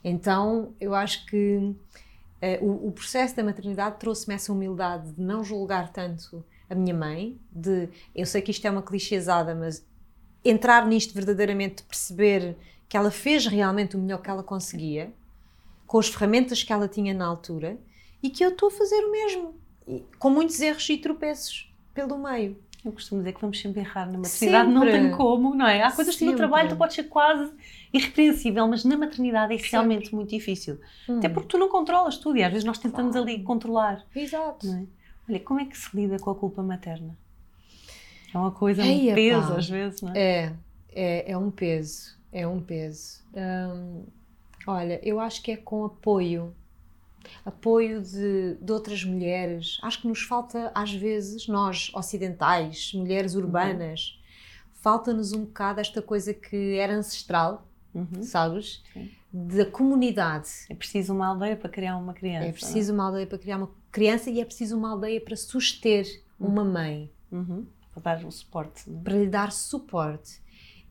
Então, 0.04 0.74
eu 0.80 0.96
acho 0.96 1.26
que 1.26 1.58
uh, 1.58 1.76
o, 2.66 2.88
o, 2.88 2.92
processo 2.92 3.36
da 3.36 3.44
maternidade 3.44 3.98
trouxe-me 4.00 4.36
essa 4.36 4.52
humildade 4.52 5.12
de 5.12 5.22
não 5.22 5.44
julgar 5.44 5.92
tanto 5.92 6.44
a 6.70 6.76
minha 6.76 6.94
mãe, 6.94 7.38
de 7.52 7.90
eu 8.16 8.26
sei 8.26 8.42
que 8.42 8.52
isto 8.52 8.66
é 8.66 8.72
uma 8.72 8.82
clichêsada, 8.82 9.56
mas 9.56 9.86
entrar 10.44 10.86
nisto 10.86 11.14
verdadeiramente, 11.14 11.84
perceber 11.84 12.56
que 12.88 12.96
ela 12.96 13.12
fez 13.12 13.46
realmente 13.46 13.96
o 13.96 14.00
melhor 14.00 14.22
que 14.22 14.30
ela 14.30 14.44
conseguia, 14.44 15.12
com 15.86 16.00
as 16.00 16.08
ferramentas 16.08 16.64
que 16.64 16.72
ela 16.72 16.88
tinha 16.88 17.14
na 17.14 17.26
altura, 17.26 17.78
e 18.22 18.30
que 18.30 18.44
eu 18.44 18.50
estou 18.50 18.70
a 18.70 18.72
fazer 18.72 19.04
o 19.04 19.12
mesmo, 19.12 19.56
com 20.18 20.30
muitos 20.30 20.60
erros 20.62 20.88
e 20.90 20.98
tropeços 20.98 21.74
pelo 21.94 22.18
meio. 22.18 22.58
Eu 22.84 22.94
costumo 22.94 23.20
dizer 23.22 23.34
que 23.34 23.42
vamos 23.42 23.60
sempre 23.60 23.82
errar 23.82 24.06
na 24.06 24.20
maternidade, 24.20 24.72
sempre. 24.72 24.74
não 24.74 24.82
tem 24.82 25.12
como, 25.12 25.54
não 25.54 25.68
é? 25.68 25.84
Há 25.84 25.92
coisas 25.92 26.16
sempre. 26.16 26.28
que 26.28 26.32
no 26.32 26.38
trabalho 26.38 26.70
tu 26.70 26.78
podes 26.78 26.96
ser 26.96 27.04
quase 27.04 27.52
irrepreensível, 27.94 28.68
mas 28.68 28.84
na 28.84 28.98
maternidade 28.98 29.54
é 29.54 29.58
realmente 29.58 30.04
sempre. 30.04 30.16
muito 30.16 30.30
difícil. 30.30 30.80
Hum. 31.08 31.18
Até 31.18 31.30
porque 31.30 31.50
tu 31.50 31.58
não 31.58 31.70
controlas 31.70 32.18
tudo 32.18 32.38
e 32.38 32.44
às 32.44 32.52
vezes 32.52 32.66
nós 32.66 32.78
tentamos 32.78 33.16
ali 33.16 33.42
controlar. 33.44 34.06
Exato. 34.16 34.68
É? 34.68 34.86
Olha, 35.28 35.40
como 35.40 35.60
é 35.60 35.66
que 35.66 35.78
se 35.78 35.96
lida 35.96 36.18
com 36.20 36.32
a 36.32 36.36
culpa 36.36 36.62
materna? 36.62 37.18
É 38.34 38.38
uma 38.38 38.52
coisa, 38.52 38.84
um 38.84 39.14
peso 39.16 39.54
às 39.54 39.70
vezes, 39.70 40.02
não 40.02 40.14
é? 40.14 40.20
É, 40.20 40.54
é, 40.92 41.32
é 41.32 41.38
um 41.38 41.50
peso, 41.50 42.16
é 42.32 42.48
um 42.48 42.62
peso. 42.62 43.24
Hum, 43.34 44.04
olha, 44.68 45.00
eu 45.04 45.20
acho 45.20 45.42
que 45.42 45.52
é 45.52 45.58
com 45.58 45.84
apoio 45.86 46.54
apoio 47.46 48.02
de, 48.02 48.56
de 48.62 48.72
outras 48.72 49.04
mulheres. 49.04 49.78
Acho 49.82 50.02
que 50.02 50.08
nos 50.08 50.22
falta, 50.22 50.72
às 50.74 50.92
vezes, 50.92 51.48
nós 51.48 51.92
ocidentais, 51.94 52.92
mulheres 52.94 53.36
uhum. 53.36 53.42
urbanas, 53.42 54.18
uhum. 54.18 54.72
falta-nos 54.82 55.34
um 55.34 55.46
bocado 55.46 55.80
esta 55.80 56.02
coisa 56.02 56.34
que 56.34 56.78
era 56.78 56.94
ancestral, 56.94 57.68
uhum. 57.94 58.24
sabes? 58.24 58.84
Sim. 58.94 59.10
Da 59.32 59.66
comunidade. 59.66 60.50
É 60.70 60.76
preciso 60.76 61.14
uma 61.14 61.28
aldeia 61.28 61.56
para 61.56 61.70
criar 61.70 61.98
uma 61.98 62.14
criança. 62.14 62.48
É 62.48 62.52
preciso 62.52 62.94
uma 62.94 63.06
aldeia 63.06 63.28
para 63.28 63.38
criar 63.38 63.58
uma 63.58 63.70
criança 63.92 64.30
e 64.30 64.42
é 64.42 64.46
preciso 64.46 64.78
uma 64.78 64.92
aldeia 64.92 65.22
para 65.22 65.36
suster 65.36 66.06
uhum. 66.40 66.48
uma 66.48 66.64
mãe. 66.64 67.12
Uhum. 67.32 67.66
Para 67.94 68.16
dar 68.16 68.26
o 68.26 68.32
suporte. 68.32 68.90
Para 69.04 69.14
lhe 69.14 69.28
dar 69.28 69.52
suporte. 69.52 70.42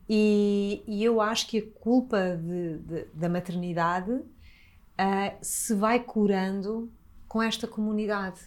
E, 0.07 0.81
e, 0.87 1.03
eu 1.03 1.21
acho 1.21 1.47
que 1.47 1.59
a 1.59 1.79
culpa 1.79 2.35
de, 2.35 2.79
de, 2.79 3.05
da 3.13 3.29
maternidade 3.29 4.11
uh, 4.11 5.37
se 5.39 5.75
vai 5.75 5.99
curando 5.99 6.91
com 7.27 7.43
esta 7.43 7.67
comunidade, 7.67 8.39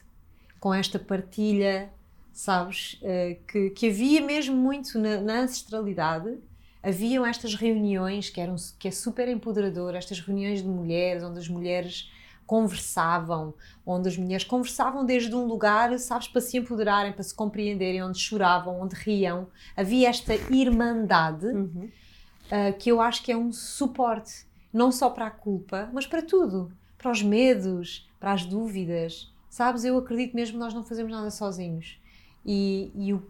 com 0.58 0.74
esta 0.74 0.98
partilha, 0.98 1.88
sabes? 2.32 2.94
Uh, 2.94 3.40
que, 3.46 3.70
que 3.70 3.88
havia 3.88 4.20
mesmo 4.20 4.56
muito 4.56 4.98
na, 4.98 5.20
na, 5.20 5.40
ancestralidade. 5.40 6.36
Haviam 6.82 7.24
estas 7.24 7.54
reuniões 7.54 8.28
que 8.28 8.40
eram 8.40 8.56
que 8.78 8.88
é 8.88 8.90
super 8.90 9.28
empoderador, 9.28 9.94
estas 9.94 10.18
reuniões 10.20 10.62
de 10.62 10.68
mulheres, 10.68 11.22
onde 11.22 11.38
as 11.38 11.48
mulheres 11.48 12.10
conversavam, 12.44 13.54
onde 13.86 14.08
as 14.08 14.16
mulheres 14.16 14.44
conversavam 14.44 15.06
desde 15.06 15.34
um 15.34 15.46
lugar, 15.46 15.96
sabes, 15.98 16.28
para 16.28 16.40
se 16.40 16.58
empoderarem, 16.58 17.12
para 17.12 17.22
se 17.22 17.34
compreenderem, 17.34 18.02
onde 18.02 18.18
choravam, 18.18 18.80
onde 18.80 18.94
riam. 18.94 19.46
Havia 19.76 20.08
esta 20.08 20.34
irmandade 20.52 21.46
uhum. 21.46 21.88
uh, 21.88 22.78
que 22.78 22.90
eu 22.90 23.00
acho 23.00 23.22
que 23.22 23.30
é 23.30 23.36
um 23.36 23.52
suporte 23.52 24.44
não 24.72 24.90
só 24.90 25.08
para 25.08 25.26
a 25.26 25.30
culpa, 25.30 25.88
mas 25.92 26.06
para 26.06 26.22
tudo, 26.22 26.72
para 26.98 27.10
os 27.10 27.22
medos, 27.22 28.08
para 28.18 28.32
as 28.32 28.44
dúvidas. 28.44 29.32
Sabes, 29.48 29.84
eu 29.84 29.96
acredito 29.98 30.34
mesmo 30.34 30.54
que 30.54 30.64
nós 30.64 30.74
não 30.74 30.82
fazemos 30.82 31.12
nada 31.12 31.30
sozinhos. 31.30 32.00
E, 32.44 32.90
e 32.94 33.12
o 33.12 33.22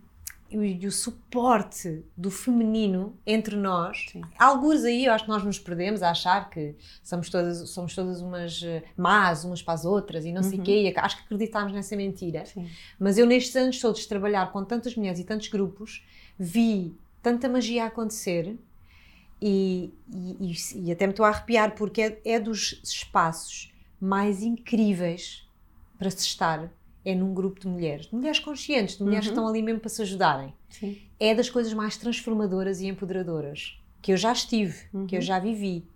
e 0.53 0.87
o 0.87 0.93
suporte 0.93 2.05
do 2.17 2.31
feminino 2.31 3.17
entre 3.27 3.57
nós, 3.57 4.07
Sim. 4.11 4.23
alguns 4.39 4.85
aí 4.85 5.07
eu 5.07 5.13
acho 5.13 5.25
que 5.25 5.31
nós 5.31 5.43
nos 5.43 5.59
perdemos 5.59 6.03
a 6.03 6.11
achar 6.11 6.51
que 6.51 6.75
somos 7.03 7.31
todas, 7.31 7.71
somos 7.71 7.95
todas 7.95 8.21
umas 8.21 8.63
eh, 8.63 8.83
más 8.97 9.45
umas 9.45 9.63
para 9.63 9.75
as 9.75 9.85
outras 9.85 10.25
e 10.25 10.33
não 10.33 10.43
uhum. 10.43 10.49
sei 10.49 10.59
o 10.59 10.63
quê, 10.63 10.83
e 10.83 10.99
acho 10.99 11.17
que 11.17 11.23
acreditamos 11.25 11.73
nessa 11.73 11.97
mentira. 11.97 12.45
Sim. 12.45 12.69
Mas 12.99 13.19
eu 13.19 13.27
nestes 13.27 13.55
anos 13.57 13.81
todos 13.81 14.01
de 14.01 14.09
trabalhar 14.09 14.53
com 14.53 14.65
tantas 14.65 14.95
mulheres 14.95 15.19
e 15.19 15.25
tantos 15.25 15.49
grupos, 15.49 16.05
vi 16.39 16.97
tanta 17.23 17.49
magia 17.49 17.87
acontecer 17.87 18.59
e, 19.41 19.93
e, 20.09 20.55
e, 20.77 20.93
até 20.93 21.07
me 21.07 21.13
estou 21.13 21.27
a 21.27 21.31
arrepiar 21.31 21.75
porque 21.75 22.03
é, 22.03 22.21
é, 22.25 22.41
dos 22.41 22.81
espaços 22.85 23.73
mais 24.01 24.43
incríveis 24.43 25.49
para 25.99 26.11
se 26.11 26.19
estar 26.19 26.71
é 27.05 27.15
num 27.15 27.35
grupo 27.35 27.61
de 27.61 27.69
mulheres, 27.69 28.07
de 28.07 28.15
mulheres 28.15 28.39
conscientes, 28.39 28.97
de 28.97 29.03
mulheres 29.03 29.27
uhum. 29.27 29.33
que 29.33 29.39
estão 29.39 29.49
ali 29.49 29.63
mesmo 29.63 29.81
para 29.81 29.89
se 29.89 30.03
ajudarem. 30.03 30.55
Sim. 30.69 30.99
É 31.19 31.35
das 31.35 31.51
coisas 31.51 31.73
mais 31.75 31.97
transformadoras 31.97 32.81
e 32.81 32.87
empoderadoras 32.87 33.79
que 34.01 34.13
eu 34.13 34.17
já 34.17 34.33
estive, 34.33 34.77
uhum. 34.93 35.07
que 35.07 35.15
eu 35.15 35.21
uhum. 35.21 35.27
já 35.27 35.39
vivi. 35.39 35.87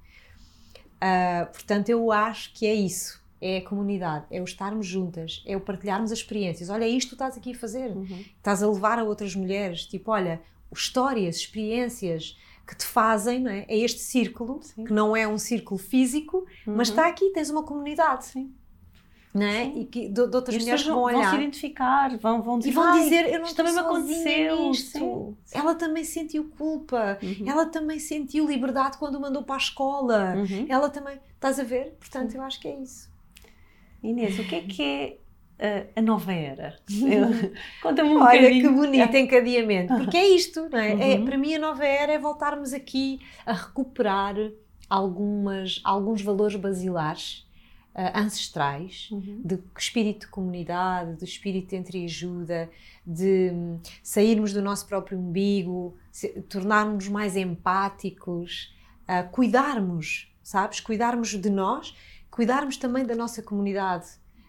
Uh, 0.97 1.53
portanto, 1.53 1.89
eu 1.89 2.11
acho 2.13 2.53
que 2.55 2.67
é 2.67 2.75
isso. 2.75 3.25
É 3.39 3.59
a 3.59 3.63
comunidade, 3.63 4.25
é 4.31 4.41
o 4.41 4.45
estarmos 4.45 4.87
juntas, 4.87 5.43
é 5.45 5.55
o 5.55 5.61
partilharmos 5.61 6.11
as 6.11 6.19
experiências. 6.19 6.71
Olha, 6.71 6.85
é 6.85 6.89
isto 6.89 7.11
que 7.11 7.17
tu 7.17 7.23
estás 7.23 7.37
aqui 7.37 7.53
a 7.53 7.55
fazer. 7.55 7.91
Uhum. 7.91 8.25
Estás 8.39 8.63
a 8.63 8.69
levar 8.69 8.99
a 8.99 9.05
outras 9.05 9.37
mulheres. 9.37 9.85
Tipo, 9.85 10.11
olha, 10.13 10.41
histórias, 10.73 11.37
experiências, 11.37 12.39
que 12.67 12.75
te 12.75 12.85
fazem, 12.85 13.41
não 13.41 13.51
é? 13.51 13.65
É 13.69 13.77
este 13.77 14.01
círculo, 14.01 14.61
Sim. 14.63 14.85
que 14.85 14.93
não 14.93 15.15
é 15.15 15.29
um 15.29 15.39
círculo 15.39 15.79
físico, 15.79 16.47
uhum. 16.67 16.77
mas 16.77 16.89
está 16.89 17.07
aqui, 17.07 17.31
tens 17.31 17.51
uma 17.51 17.63
comunidade. 17.63 18.27
Sim. 18.27 18.53
Não 19.37 19.47
é? 19.47 19.65
Sim. 19.65 19.81
E 19.81 19.85
que, 19.85 20.09
de, 20.09 20.27
de 20.27 20.37
outras 20.37 20.57
mulheres 20.57 20.83
que 20.83 20.89
vão 20.89 21.03
olhar. 21.03 21.21
Vão 21.21 21.31
se 21.31 21.37
identificar, 21.37 22.17
vão, 22.19 22.43
vão 22.43 22.59
dizer, 22.59 22.71
e 22.71 22.73
vão 22.73 22.93
dizer 22.93 23.29
eu 23.29 23.39
não 23.41 23.47
isto 23.47 23.57
também 23.57 23.73
me 23.73 23.79
aconteceu. 23.79 24.75
Sim. 24.75 25.37
Ela 25.53 25.75
também 25.75 26.05
sentiu 26.05 26.45
culpa, 26.57 27.19
uhum. 27.23 27.49
ela 27.49 27.67
também 27.67 27.99
sentiu 27.99 28.47
liberdade 28.47 28.99
quando 28.99 29.21
mandou 29.21 29.43
para 29.43 29.57
a 29.57 29.59
escola, 29.59 30.35
uhum. 30.37 30.67
ela 30.69 30.89
também. 30.89 31.19
Estás 31.35 31.61
a 31.61 31.65
ver? 31.65 31.97
Portanto, 32.01 32.35
eu 32.35 32.43
acho 32.43 32.61
que 32.61 32.69
é 32.69 32.81
isso. 32.81 33.11
Inês, 34.03 34.39
o 34.39 34.45
que 34.45 34.55
é 34.55 34.61
que 34.63 34.83
é 34.83 35.19
a, 35.97 36.03
nova 36.03 36.33
era. 36.33 36.77
Conta-me 37.83 38.11
um 38.11 38.23
Olha 38.23 38.41
bocadinho. 38.41 38.69
que 38.69 38.75
bonito 38.75 39.17
encadeamento, 39.17 39.95
porque 39.97 40.17
é 40.17 40.29
isto, 40.29 40.69
não 40.71 40.79
é? 40.79 40.91
é 40.91 40.95
uhum. 40.95 41.03
é? 41.03 41.19
Para 41.25 41.39
mim 41.39 41.55
a 41.55 41.59
nova 41.59 41.85
era 41.85 42.13
é 42.13 42.19
voltarmos 42.19 42.73
aqui 42.73 43.21
a 43.45 43.53
recuperar 43.53 44.35
algumas, 44.89 45.81
alguns 45.85 46.23
valores 46.23 46.57
basilares 46.57 47.46
uh, 47.97 48.19
ancestrais 48.19 49.09
uhum. 49.11 49.41
de 49.43 49.59
espírito 49.77 50.27
de 50.27 50.29
comunidade, 50.29 51.17
de 51.17 51.25
espírito 51.25 51.71
de 51.71 51.77
entreajuda, 51.77 52.71
de 53.05 53.51
um, 53.53 53.81
sairmos 54.03 54.53
do 54.53 54.61
nosso 54.61 54.87
próprio 54.87 55.19
umbigo, 55.19 55.97
tornarmos 56.49 57.09
mais 57.09 57.37
empáticos, 57.37 58.75
uh, 59.09 59.29
cuidarmos, 59.31 60.31
sabes? 60.43 60.79
Cuidarmos 60.81 61.31
de 61.31 61.51
nós, 61.51 61.97
cuidarmos 62.31 62.77
também 62.77 63.05
da 63.05 63.15
nossa 63.15 63.43
comunidade 63.43 64.07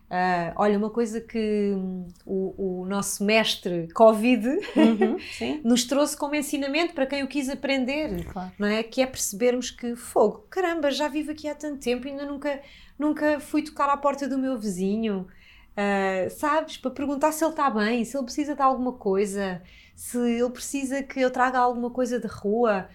Uh, 0.07 0.55
olha, 0.55 0.77
uma 0.77 0.89
coisa 0.89 1.19
que 1.19 1.73
um, 1.75 2.07
o, 2.25 2.79
o, 2.81 2.85
nosso 2.85 3.25
mestre 3.25 3.89
Covid 3.93 4.47
uhum, 4.47 5.17
nos 5.65 5.83
trouxe 5.83 6.15
como 6.15 6.33
ensinamento 6.33 6.93
para 6.93 7.05
quem 7.05 7.23
o 7.23 7.27
quis 7.27 7.49
aprender, 7.49 8.23
claro. 8.23 8.49
não 8.57 8.69
é? 8.69 8.83
Que 8.83 9.01
é 9.01 9.05
percebermos 9.05 9.69
que 9.69 9.97
fogo, 9.97 10.45
caramba, 10.49 10.91
já 10.91 11.09
vivo 11.09 11.31
aqui 11.31 11.49
há 11.49 11.53
tanto 11.53 11.79
tempo 11.81 12.07
e 12.07 12.11
ainda 12.11 12.25
nunca, 12.25 12.61
nunca 12.97 13.41
fui 13.41 13.61
tocar 13.61 13.89
à 13.89 13.97
porta 13.97 14.29
do 14.29 14.37
meu 14.37 14.57
vizinho, 14.57 15.27
uh, 15.73 16.29
sabes? 16.29 16.77
Para 16.77 16.91
perguntar 16.91 17.33
se 17.33 17.43
ele 17.43 17.51
está 17.51 17.69
bem, 17.69 18.05
se 18.05 18.15
ele 18.15 18.23
precisa 18.23 18.55
de 18.55 18.61
alguma 18.61 18.93
coisa, 18.93 19.61
se 19.93 20.17
ele 20.17 20.49
precisa 20.51 21.03
que 21.03 21.19
eu 21.19 21.29
traga 21.29 21.59
alguma 21.59 21.89
coisa 21.89 22.17
de 22.17 22.27
rua. 22.27 22.87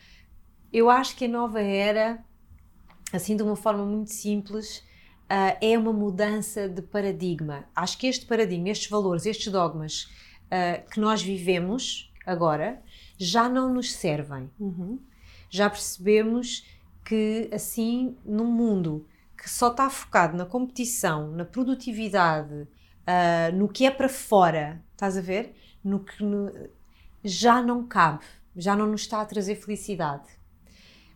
Eu 0.72 0.88
acho 0.88 1.14
que 1.14 1.26
a 1.26 1.28
nova 1.28 1.60
era, 1.60 2.24
assim 3.12 3.36
de 3.36 3.42
uma 3.42 3.54
forma 3.54 3.84
muito 3.84 4.10
simples, 4.10 4.82
uh, 5.30 5.56
é 5.60 5.78
uma 5.78 5.92
mudança 5.92 6.68
de 6.68 6.82
paradigma. 6.82 7.64
Acho 7.74 7.98
que 7.98 8.06
este 8.06 8.26
paradigma, 8.26 8.68
estes 8.68 8.88
valores, 8.90 9.26
estes 9.26 9.50
dogmas 9.50 10.04
uh, 10.46 10.90
que 10.90 11.00
nós 11.00 11.22
vivemos 11.22 12.12
agora 12.26 12.82
já 13.18 13.48
não 13.48 13.72
nos 13.72 13.92
servem. 13.92 14.50
Uhum. 14.58 14.98
Já 15.50 15.68
percebemos 15.68 16.66
que, 17.04 17.48
assim, 17.52 18.16
num 18.24 18.46
mundo 18.46 19.06
que 19.36 19.50
só 19.50 19.68
está 19.68 19.90
focado 19.90 20.36
na 20.36 20.46
competição, 20.46 21.30
na 21.32 21.44
produtividade, 21.44 22.54
uh, 22.54 23.56
no 23.56 23.68
que 23.68 23.84
é 23.84 23.90
para 23.90 24.08
fora, 24.08 24.82
estás 24.92 25.16
a 25.16 25.20
ver? 25.20 25.54
No 25.82 26.00
que 26.00 26.22
no, 26.22 26.50
já 27.24 27.60
não 27.60 27.86
cabe, 27.86 28.24
já 28.56 28.76
não 28.76 28.86
nos 28.86 29.02
está 29.02 29.20
a 29.20 29.24
trazer 29.24 29.56
felicidade. 29.56 30.28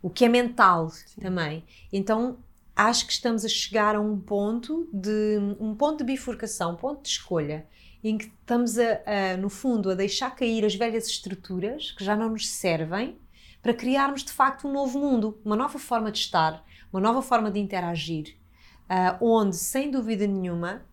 O 0.01 0.09
que 0.09 0.25
é 0.25 0.29
mental 0.29 0.89
Sim. 0.89 1.21
também. 1.21 1.63
Então 1.91 2.37
acho 2.77 3.07
que 3.07 3.13
estamos 3.13 3.43
a 3.43 3.49
chegar 3.49 3.95
a 3.95 3.99
um 3.99 4.19
ponto 4.19 4.87
de 4.93 5.39
um 5.59 5.73
ponto 5.73 5.97
de 5.97 6.03
bifurcação, 6.03 6.73
um 6.73 6.75
ponto 6.75 7.01
de 7.01 7.09
escolha, 7.09 7.65
em 8.03 8.17
que 8.19 8.25
estamos 8.25 8.77
a, 8.77 9.01
a, 9.33 9.37
no 9.37 9.49
fundo 9.49 9.89
a 9.89 9.95
deixar 9.95 10.29
cair 10.35 10.63
as 10.63 10.75
velhas 10.75 11.07
estruturas 11.07 11.91
que 11.91 12.03
já 12.03 12.15
não 12.15 12.29
nos 12.29 12.47
servem 12.47 13.17
para 13.63 13.73
criarmos 13.73 14.23
de 14.23 14.31
facto 14.31 14.67
um 14.67 14.71
novo 14.71 14.99
mundo, 14.99 15.41
uma 15.43 15.55
nova 15.55 15.79
forma 15.79 16.11
de 16.11 16.19
estar, 16.19 16.63
uma 16.93 17.01
nova 17.01 17.23
forma 17.23 17.49
de 17.49 17.59
interagir, 17.59 18.35
uh, 18.83 19.25
onde 19.25 19.55
sem 19.55 19.89
dúvida 19.89 20.27
nenhuma 20.27 20.85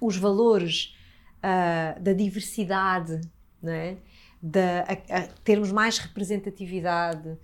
os 0.00 0.16
valores 0.16 0.96
uh, 1.38 2.00
da 2.00 2.14
diversidade, 2.14 3.20
né? 3.62 3.98
da 4.40 4.84
a, 5.10 5.22
termos 5.44 5.70
mais 5.70 5.98
representatividade, 5.98 7.36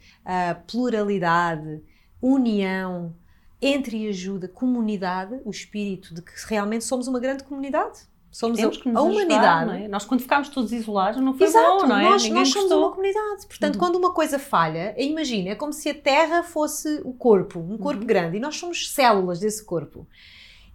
pluralidade, 0.66 1.82
união, 2.22 3.14
entre 3.66 3.96
e 4.04 4.08
ajuda, 4.08 4.46
comunidade, 4.48 5.40
o 5.44 5.50
espírito 5.50 6.14
de 6.14 6.20
que 6.22 6.32
realmente 6.48 6.84
somos 6.84 7.08
uma 7.08 7.18
grande 7.18 7.44
comunidade. 7.44 8.00
Somos 8.30 8.58
a, 8.58 8.64
a 8.64 8.68
ajudar, 8.68 9.00
humanidade. 9.00 9.66
não 9.66 9.74
é? 9.74 9.86
Nós, 9.88 10.04
quando 10.04 10.20
ficámos 10.20 10.48
todos 10.48 10.72
isolados, 10.72 11.20
não 11.22 11.34
foi 11.38 11.46
Exato, 11.46 11.82
bom, 11.82 11.86
não 11.86 11.96
é? 11.98 12.02
nós, 12.10 12.22
Ninguém 12.24 12.38
nós 12.40 12.48
somos 12.50 12.70
uma 12.72 12.90
comunidade. 12.90 13.46
Portanto, 13.46 13.74
Uhum. 13.76 13.78
quando 13.80 13.94
uma 13.96 14.12
coisa 14.12 14.40
falha, 14.40 14.92
imagina, 14.98 15.50
é 15.50 15.54
como 15.54 15.72
se 15.72 15.88
a 15.88 15.94
Terra 15.94 16.42
fosse 16.42 17.00
o 17.04 17.12
corpo, 17.12 17.60
um 17.60 17.78
corpo 17.78 18.00
Uhum. 18.00 18.06
grande, 18.06 18.36
e 18.36 18.40
nós 18.40 18.56
somos 18.56 18.90
células 18.92 19.38
desse 19.38 19.64
corpo. 19.64 20.04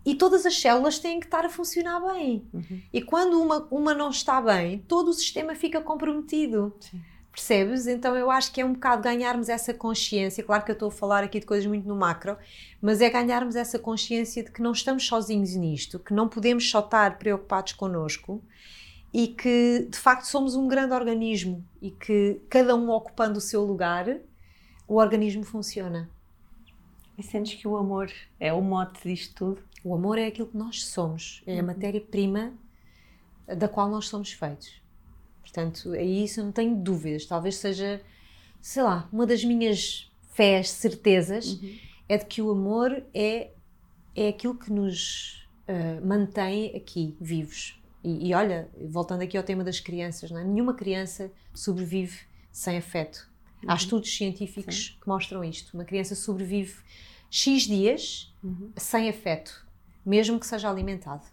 E 0.05 0.15
todas 0.15 0.45
as 0.45 0.57
células 0.57 0.97
têm 0.99 1.19
que 1.19 1.25
estar 1.25 1.43
a 1.45 1.49
funcionar 1.49 1.99
bem. 2.13 2.47
Uhum. 2.53 2.81
E 2.93 3.01
quando 3.01 3.41
uma, 3.41 3.67
uma 3.69 3.93
não 3.93 4.09
está 4.09 4.39
bem, 4.41 4.79
todo 4.87 5.09
o 5.09 5.13
sistema 5.13 5.53
fica 5.53 5.81
comprometido. 5.81 6.73
Sim. 6.79 7.01
Percebes? 7.31 7.87
Então 7.87 8.15
eu 8.15 8.29
acho 8.29 8.51
que 8.51 8.59
é 8.59 8.65
um 8.65 8.73
bocado 8.73 9.03
ganharmos 9.03 9.49
essa 9.49 9.73
consciência. 9.73 10.43
Claro 10.43 10.65
que 10.65 10.71
eu 10.71 10.73
estou 10.73 10.89
a 10.89 10.91
falar 10.91 11.23
aqui 11.23 11.39
de 11.39 11.45
coisas 11.45 11.65
muito 11.67 11.87
no 11.87 11.95
macro, 11.95 12.37
mas 12.81 13.01
é 13.01 13.09
ganharmos 13.09 13.55
essa 13.55 13.77
consciência 13.79 14.43
de 14.43 14.51
que 14.51 14.61
não 14.61 14.71
estamos 14.71 15.05
sozinhos 15.05 15.55
nisto, 15.55 15.99
que 15.99 16.13
não 16.13 16.27
podemos 16.27 16.69
só 16.69 16.79
estar 16.79 17.17
preocupados 17.17 17.73
connosco 17.73 18.43
e 19.13 19.27
que 19.27 19.87
de 19.89 19.97
facto 19.97 20.23
somos 20.25 20.55
um 20.55 20.67
grande 20.67 20.93
organismo 20.93 21.63
e 21.81 21.91
que 21.91 22.41
cada 22.49 22.75
um 22.75 22.89
ocupando 22.89 23.37
o 23.37 23.41
seu 23.41 23.63
lugar, 23.63 24.05
o 24.87 24.95
organismo 24.95 25.43
funciona. 25.43 26.09
E 27.17 27.23
sentes 27.23 27.59
que 27.59 27.67
o 27.67 27.75
amor 27.77 28.11
é 28.39 28.51
o 28.51 28.61
mote 28.61 29.07
disto 29.07 29.35
tudo? 29.35 29.63
O 29.83 29.93
amor 29.93 30.17
é 30.17 30.25
aquilo 30.27 30.47
que 30.47 30.57
nós 30.57 30.83
somos, 30.85 31.43
é 31.45 31.57
a 31.57 31.61
Uhum. 31.61 31.67
matéria-prima 31.67 32.53
da 33.47 33.67
qual 33.67 33.89
nós 33.89 34.07
somos 34.07 34.31
feitos. 34.31 34.81
Portanto, 35.51 35.95
é 35.95 36.03
isso, 36.03 36.39
eu 36.39 36.45
não 36.45 36.51
tenho 36.51 36.75
dúvidas. 36.75 37.25
Talvez 37.25 37.55
seja, 37.55 38.01
sei 38.61 38.83
lá, 38.83 39.09
uma 39.11 39.25
das 39.25 39.43
minhas 39.43 40.11
fés, 40.33 40.69
certezas, 40.69 41.59
é 42.07 42.17
de 42.17 42.25
que 42.25 42.41
o 42.41 42.51
amor 42.51 43.03
é, 43.13 43.49
é 44.15 44.27
aquilo 44.29 44.55
que 44.55 44.71
nos 44.71 45.47
ah, 45.67 45.99
mantém 46.05 46.75
aqui, 46.75 47.15
vivos. 47.19 47.81
E, 48.03 48.29
e 48.29 48.33
olha, 48.33 48.69
voltando 48.89 49.23
aqui 49.23 49.37
ao 49.37 49.43
tema 49.43 49.63
das 49.63 49.79
crianças, 49.79 50.29
não 50.31 50.39
é? 50.39 50.43
nenhuma 50.43 50.73
criança 50.73 51.31
sobrevive 51.53 52.19
sem 52.51 52.77
afeto. 52.77 53.27
Há 53.67 53.75
estudos 53.75 54.15
científicos 54.15 54.97
que 55.01 55.07
mostram 55.07 55.43
isto. 55.43 55.73
Uma 55.73 55.83
criança 55.83 56.15
sobrevive 56.15 56.75
X 57.29 57.63
dias 57.63 58.33
Uhum. 58.41 58.71
sem 58.77 59.09
afeto, 59.09 59.67
mesmo 60.05 60.39
que 60.39 60.47
seja 60.47 60.69
alimentado. 60.69 61.25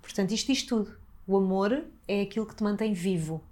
Portanto, 0.00 0.30
isto 0.32 0.50
diz 0.50 0.62
tudo. 0.62 0.96
O 1.26 1.36
amor 1.36 1.84
é 2.08 2.22
aquilo 2.22 2.46
que 2.46 2.54
te 2.54 2.62
mantém 2.62 2.94
vivo. 2.94 3.42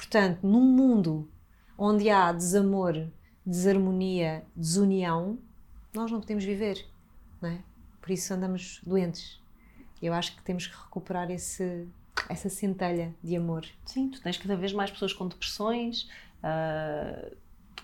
Portanto, 0.00 0.46
num 0.46 0.62
mundo 0.62 1.30
onde 1.76 2.08
há 2.08 2.32
desamor, 2.32 3.06
desarmonia, 3.44 4.42
desunião, 4.56 5.38
nós 5.94 6.10
não 6.10 6.20
podemos 6.20 6.42
viver, 6.42 6.86
não 7.40 7.50
é? 7.50 7.58
Por 8.00 8.10
isso 8.10 8.32
andamos 8.32 8.80
doentes. 8.82 9.38
Eu 10.00 10.14
acho 10.14 10.34
que 10.34 10.42
temos 10.42 10.66
que 10.66 10.74
recuperar 10.74 11.30
esse, 11.30 11.86
essa 12.30 12.48
centelha 12.48 13.14
de 13.22 13.36
amor. 13.36 13.66
Sim, 13.84 14.08
tu 14.08 14.22
tens 14.22 14.38
cada 14.38 14.56
vez 14.56 14.72
mais 14.72 14.90
pessoas 14.90 15.12
com 15.12 15.28
depressões, 15.28 16.08
ah, 16.42 17.30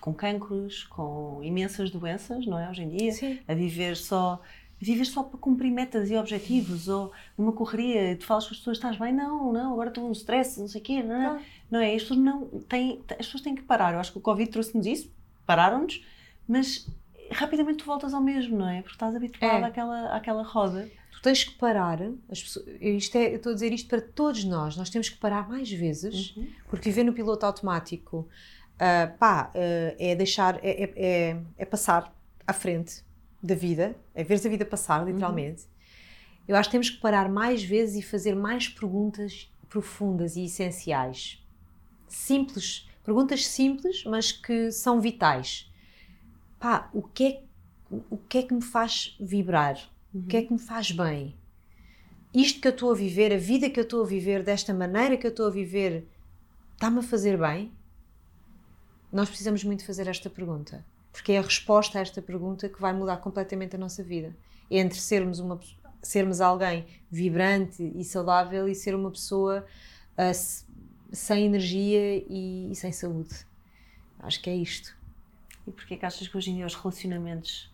com 0.01 0.11
cancros, 0.11 0.85
com 0.85 1.39
imensas 1.43 1.91
doenças, 1.91 2.47
não 2.47 2.57
é? 2.57 2.67
Hoje 2.67 2.81
em 2.81 2.89
dia, 2.89 3.11
Sim. 3.11 3.39
a 3.47 3.53
viver 3.53 3.95
só. 3.95 4.41
Viver 4.79 5.05
só 5.05 5.23
para 5.23 5.39
cumprir 5.39 5.71
metas 5.71 6.09
e 6.11 6.15
objetivos, 6.15 6.87
ou 6.87 7.11
numa 7.37 7.51
correria, 7.51 8.15
tu 8.15 8.25
falas 8.25 8.45
com 8.45 8.51
as 8.53 8.57
pessoas, 8.59 8.77
estás 8.77 8.95
bem? 8.97 9.11
Não, 9.11 9.51
não, 9.51 9.73
agora 9.73 9.89
estou 9.89 10.03
num 10.03 10.11
stress, 10.11 10.59
não 10.59 10.67
sei 10.67 10.81
o 10.81 10.83
quê, 10.83 11.01
não, 11.01 11.19
não. 11.35 11.41
Não 11.71 11.79
é? 11.79 11.95
As 11.95 12.03
pessoas, 12.03 12.19
não 12.19 12.45
têm, 12.69 13.01
as 13.11 13.17
pessoas 13.25 13.41
têm 13.41 13.55
que 13.55 13.63
parar. 13.63 13.93
Eu 13.93 13.99
acho 13.99 14.11
que 14.11 14.19
o 14.19 14.21
Covid 14.21 14.49
trouxe-nos 14.51 14.85
isso, 14.85 15.11
pararam-nos, 15.47 16.05
mas 16.47 16.87
rapidamente 17.31 17.79
tu 17.79 17.85
voltas 17.85 18.13
ao 18.13 18.21
mesmo, 18.21 18.55
não 18.57 18.69
é? 18.69 18.81
Porque 18.81 18.95
estás 18.95 19.15
habituado 19.15 19.63
É. 19.63 19.67
àquela, 19.67 20.15
àquela 20.15 20.43
roda. 20.43 20.87
Tu 21.11 21.21
tens 21.23 21.43
que 21.43 21.55
parar. 21.55 21.99
As 22.29 22.43
pessoas, 22.43 22.65
isto 22.79 23.15
é, 23.17 23.31
eu 23.31 23.37
estou 23.37 23.51
a 23.51 23.55
dizer 23.55 23.73
isto 23.73 23.89
para 23.89 23.99
todos 23.99 24.43
nós. 24.43 24.77
Nós 24.77 24.91
temos 24.91 25.09
que 25.09 25.17
parar 25.17 25.49
mais 25.49 25.69
vezes, 25.71 26.35
Uhum. 26.37 26.47
porque 26.69 26.87
viver 26.89 27.03
no 27.03 27.13
piloto 27.13 27.43
automático, 27.47 28.29
ah, 28.79 29.11
pá, 29.17 29.51
ah, 29.55 29.95
é 29.97 30.15
deixar, 30.15 30.59
é, 30.63 30.83
é, 30.83 30.93
é- 30.95 31.37
é 31.57 31.65
passar 31.65 32.13
à 32.45 32.53
frente 32.53 33.03
da 33.41 33.55
vida, 33.55 33.95
é 34.13 34.23
ver 34.23 34.35
a 34.35 34.49
vida 34.49 34.65
passar, 34.65 35.05
literalmente. 35.05 35.63
Eu 36.47 36.55
acho 36.55 36.69
que 36.69 36.73
temos 36.73 36.89
que 36.89 36.99
parar 36.99 37.29
mais 37.29 37.63
vezes 37.63 37.97
e 37.97 38.01
fazer 38.01 38.35
mais 38.35 38.67
perguntas 38.69 39.51
profundas 39.69 40.35
e 40.35 40.45
essenciais. 40.45 41.43
Simples, 42.07 42.89
perguntas 43.03 43.45
simples, 43.45 44.03
mas 44.05 44.31
que 44.31 44.71
são 44.71 45.01
vitais. 45.01 45.71
Pá, 46.59 46.89
o 46.93 47.01
que 47.01 47.23
é, 47.25 47.43
o 48.09 48.17
que, 48.17 48.39
é 48.39 48.43
que 48.43 48.53
me 48.53 48.61
faz 48.61 49.15
vibrar? 49.19 49.77
O 50.13 50.23
que 50.23 50.37
é 50.37 50.41
que 50.41 50.53
me 50.53 50.59
faz 50.59 50.91
bem? 50.91 51.35
Isto 52.33 52.61
que 52.61 52.67
eu 52.67 52.71
estou 52.71 52.91
a 52.91 52.95
viver, 52.95 53.33
a 53.33 53.37
vida 53.37 53.69
que 53.69 53.79
eu 53.79 53.83
estou 53.83 54.03
a 54.03 54.07
viver, 54.07 54.43
desta 54.43 54.73
maneira 54.73 55.17
que 55.17 55.25
eu 55.25 55.31
estou 55.31 55.47
a 55.47 55.51
viver, 55.51 56.07
está-me 56.73 56.99
a 56.99 57.03
fazer 57.03 57.37
bem? 57.37 57.71
Nós 59.11 59.29
precisamos 59.29 59.63
muito 59.63 59.85
fazer 59.85 60.07
esta 60.07 60.29
pergunta, 60.29 60.85
porque 61.17 61.31
é 61.31 61.39
a 61.39 61.41
resposta 61.41 61.97
a 61.97 62.01
esta 62.01 62.21
pergunta 62.21 62.69
que 62.69 62.79
vai 62.79 62.93
mudar 62.93 63.17
completamente 63.17 63.75
a 63.75 63.79
nossa 63.79 64.03
vida. 64.03 64.35
Entre 64.69 64.99
sermos, 64.99 65.39
uma, 65.39 65.59
sermos 65.99 66.39
alguém 66.41 66.85
vibrante 67.09 67.91
e 67.95 68.03
saudável 68.03 68.69
e 68.69 68.75
ser 68.75 68.93
uma 68.93 69.09
pessoa 69.09 69.65
se- 70.31 70.63
sem 71.11 71.45
energia 71.45 72.23
e, 72.29 72.69
e 72.71 72.75
sem 72.75 72.91
saúde. 72.91 73.33
Acho 74.19 74.39
que 74.39 74.47
é 74.47 74.55
isto. 74.55 74.95
E 75.65 75.71
porquê 75.71 75.97
que 75.97 76.05
achas 76.05 76.27
que 76.27 76.37
hoje 76.37 76.51
em 76.51 76.57
dia 76.57 76.67
os 76.67 76.75
relacionamentos 76.75 77.73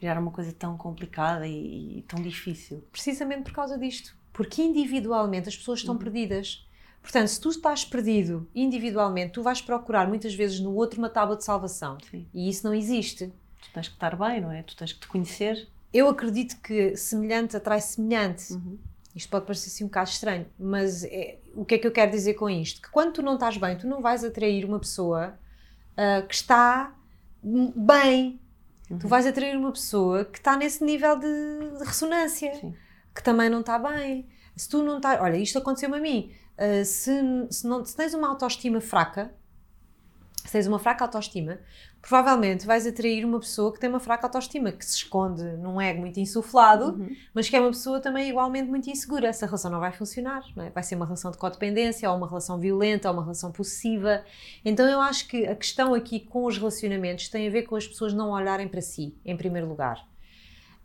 viraram 0.00 0.22
uma 0.22 0.32
coisa 0.32 0.52
tão 0.52 0.76
complicada 0.76 1.46
e, 1.46 1.98
e 1.98 2.02
tão 2.08 2.20
difícil? 2.20 2.82
precisamente 2.90 3.44
por 3.44 3.52
causa 3.52 3.78
disto. 3.78 4.16
Porque 4.32 4.62
individualmente 4.62 5.48
as 5.48 5.56
pessoas 5.56 5.78
estão 5.78 5.96
perdidas. 5.96 6.66
Portanto, 7.02 7.28
se 7.28 7.40
tu 7.40 7.48
estás 7.48 7.84
perdido 7.84 8.48
individualmente, 8.54 9.32
tu 9.32 9.42
vais 9.42 9.60
procurar 9.60 10.06
muitas 10.08 10.34
vezes 10.34 10.60
no 10.60 10.74
outro 10.74 10.98
uma 10.98 11.08
tábua 11.08 11.36
de 11.36 11.44
salvação. 11.44 11.96
Sim. 12.10 12.26
E 12.32 12.48
isso 12.48 12.66
não 12.66 12.74
existe. 12.74 13.32
Tu 13.62 13.72
tens 13.72 13.88
que 13.88 13.94
estar 13.94 14.16
bem, 14.16 14.40
não 14.40 14.52
é? 14.52 14.62
Tu 14.62 14.76
tens 14.76 14.92
que 14.92 15.00
te 15.00 15.08
conhecer. 15.08 15.68
Eu 15.92 16.08
acredito 16.08 16.60
que 16.60 16.94
semelhante 16.96 17.56
atrai 17.56 17.80
semelhante. 17.80 18.52
Uhum. 18.52 18.78
Isto 19.14 19.28
pode 19.28 19.44
parecer 19.44 19.68
assim 19.68 19.84
um 19.84 19.88
bocado 19.88 20.08
estranho, 20.10 20.46
mas 20.58 21.02
é- 21.04 21.38
o 21.54 21.64
que 21.64 21.74
é 21.74 21.78
que 21.78 21.86
eu 21.86 21.90
quero 21.90 22.10
dizer 22.12 22.34
com 22.34 22.48
isto? 22.48 22.80
Que 22.80 22.90
quando 22.90 23.14
tu 23.14 23.22
não 23.22 23.34
estás 23.34 23.56
bem, 23.56 23.76
tu 23.76 23.88
não 23.88 24.00
vais 24.00 24.22
atrair 24.22 24.64
uma 24.64 24.78
pessoa 24.78 25.34
ah, 25.96 26.22
que 26.28 26.34
está 26.34 26.94
bem. 27.42 28.40
Tu 29.00 29.06
vais 29.08 29.24
atrair 29.26 29.56
uma 29.56 29.70
pessoa 29.72 30.24
que 30.24 30.38
está 30.38 30.56
nesse 30.56 30.82
nível 30.84 31.16
de, 31.18 31.78
de 31.78 31.84
ressonância. 31.84 32.54
Sim. 32.54 32.74
que 33.14 33.22
também 33.22 33.48
não 33.50 33.60
está 33.60 33.78
bem. 33.78 34.26
Se 34.56 34.68
tu 34.68 34.82
não 34.82 34.96
estás. 34.98 35.20
Olha, 35.20 35.36
isto 35.36 35.58
aconteceu-me 35.58 35.96
a 35.96 36.00
mim. 36.00 36.32
Uh, 36.60 36.84
se, 36.84 37.10
se, 37.50 37.66
não, 37.66 37.82
se 37.84 37.96
tens 37.96 38.12
uma 38.12 38.28
autoestima 38.28 38.80
fraca, 38.82 39.32
se 40.44 40.52
tens 40.52 40.66
uma 40.66 40.78
fraca 40.78 41.04
autoestima, 41.04 41.58
provavelmente 42.02 42.66
vais 42.66 42.86
atrair 42.86 43.24
uma 43.24 43.38
pessoa 43.40 43.72
que 43.72 43.78
tem 43.80 43.88
uma 43.88 44.00
fraca 44.00 44.26
autoestima, 44.26 44.70
que 44.72 44.84
se 44.84 44.96
esconde 44.96 45.42
num 45.58 45.80
ego 45.80 46.00
muito 46.00 46.18
insuflado, 46.20 46.92
Uhum. 46.98 47.14
mas 47.32 47.48
que 47.48 47.56
é 47.56 47.60
uma 47.60 47.70
pessoa 47.70 48.00
também 48.00 48.28
igualmente 48.28 48.68
muito 48.68 48.90
insegura. 48.90 49.28
Essa 49.28 49.46
relação 49.46 49.70
não 49.70 49.80
vai 49.80 49.92
funcionar, 49.92 50.42
não 50.56 50.64
é? 50.64 50.70
vai 50.70 50.82
ser 50.82 50.96
uma 50.96 51.04
relação 51.06 51.30
de 51.30 51.38
codependência, 51.38 52.10
ou 52.10 52.16
uma 52.16 52.26
relação 52.28 52.58
violenta, 52.58 53.08
ou 53.08 53.14
uma 53.14 53.22
relação 53.22 53.52
possessiva. 53.52 54.22
Então 54.64 54.86
eu 54.86 55.00
acho 55.00 55.28
que 55.28 55.46
a 55.46 55.54
questão 55.54 55.94
aqui 55.94 56.20
com 56.20 56.44
os 56.46 56.58
relacionamentos 56.58 57.28
tem 57.28 57.46
a 57.46 57.50
ver 57.50 57.62
com 57.62 57.76
as 57.76 57.86
pessoas 57.86 58.12
não 58.12 58.30
olharem 58.30 58.66
para 58.68 58.80
si, 58.82 59.14
em 59.24 59.36
primeiro 59.36 59.68
lugar. 59.68 60.06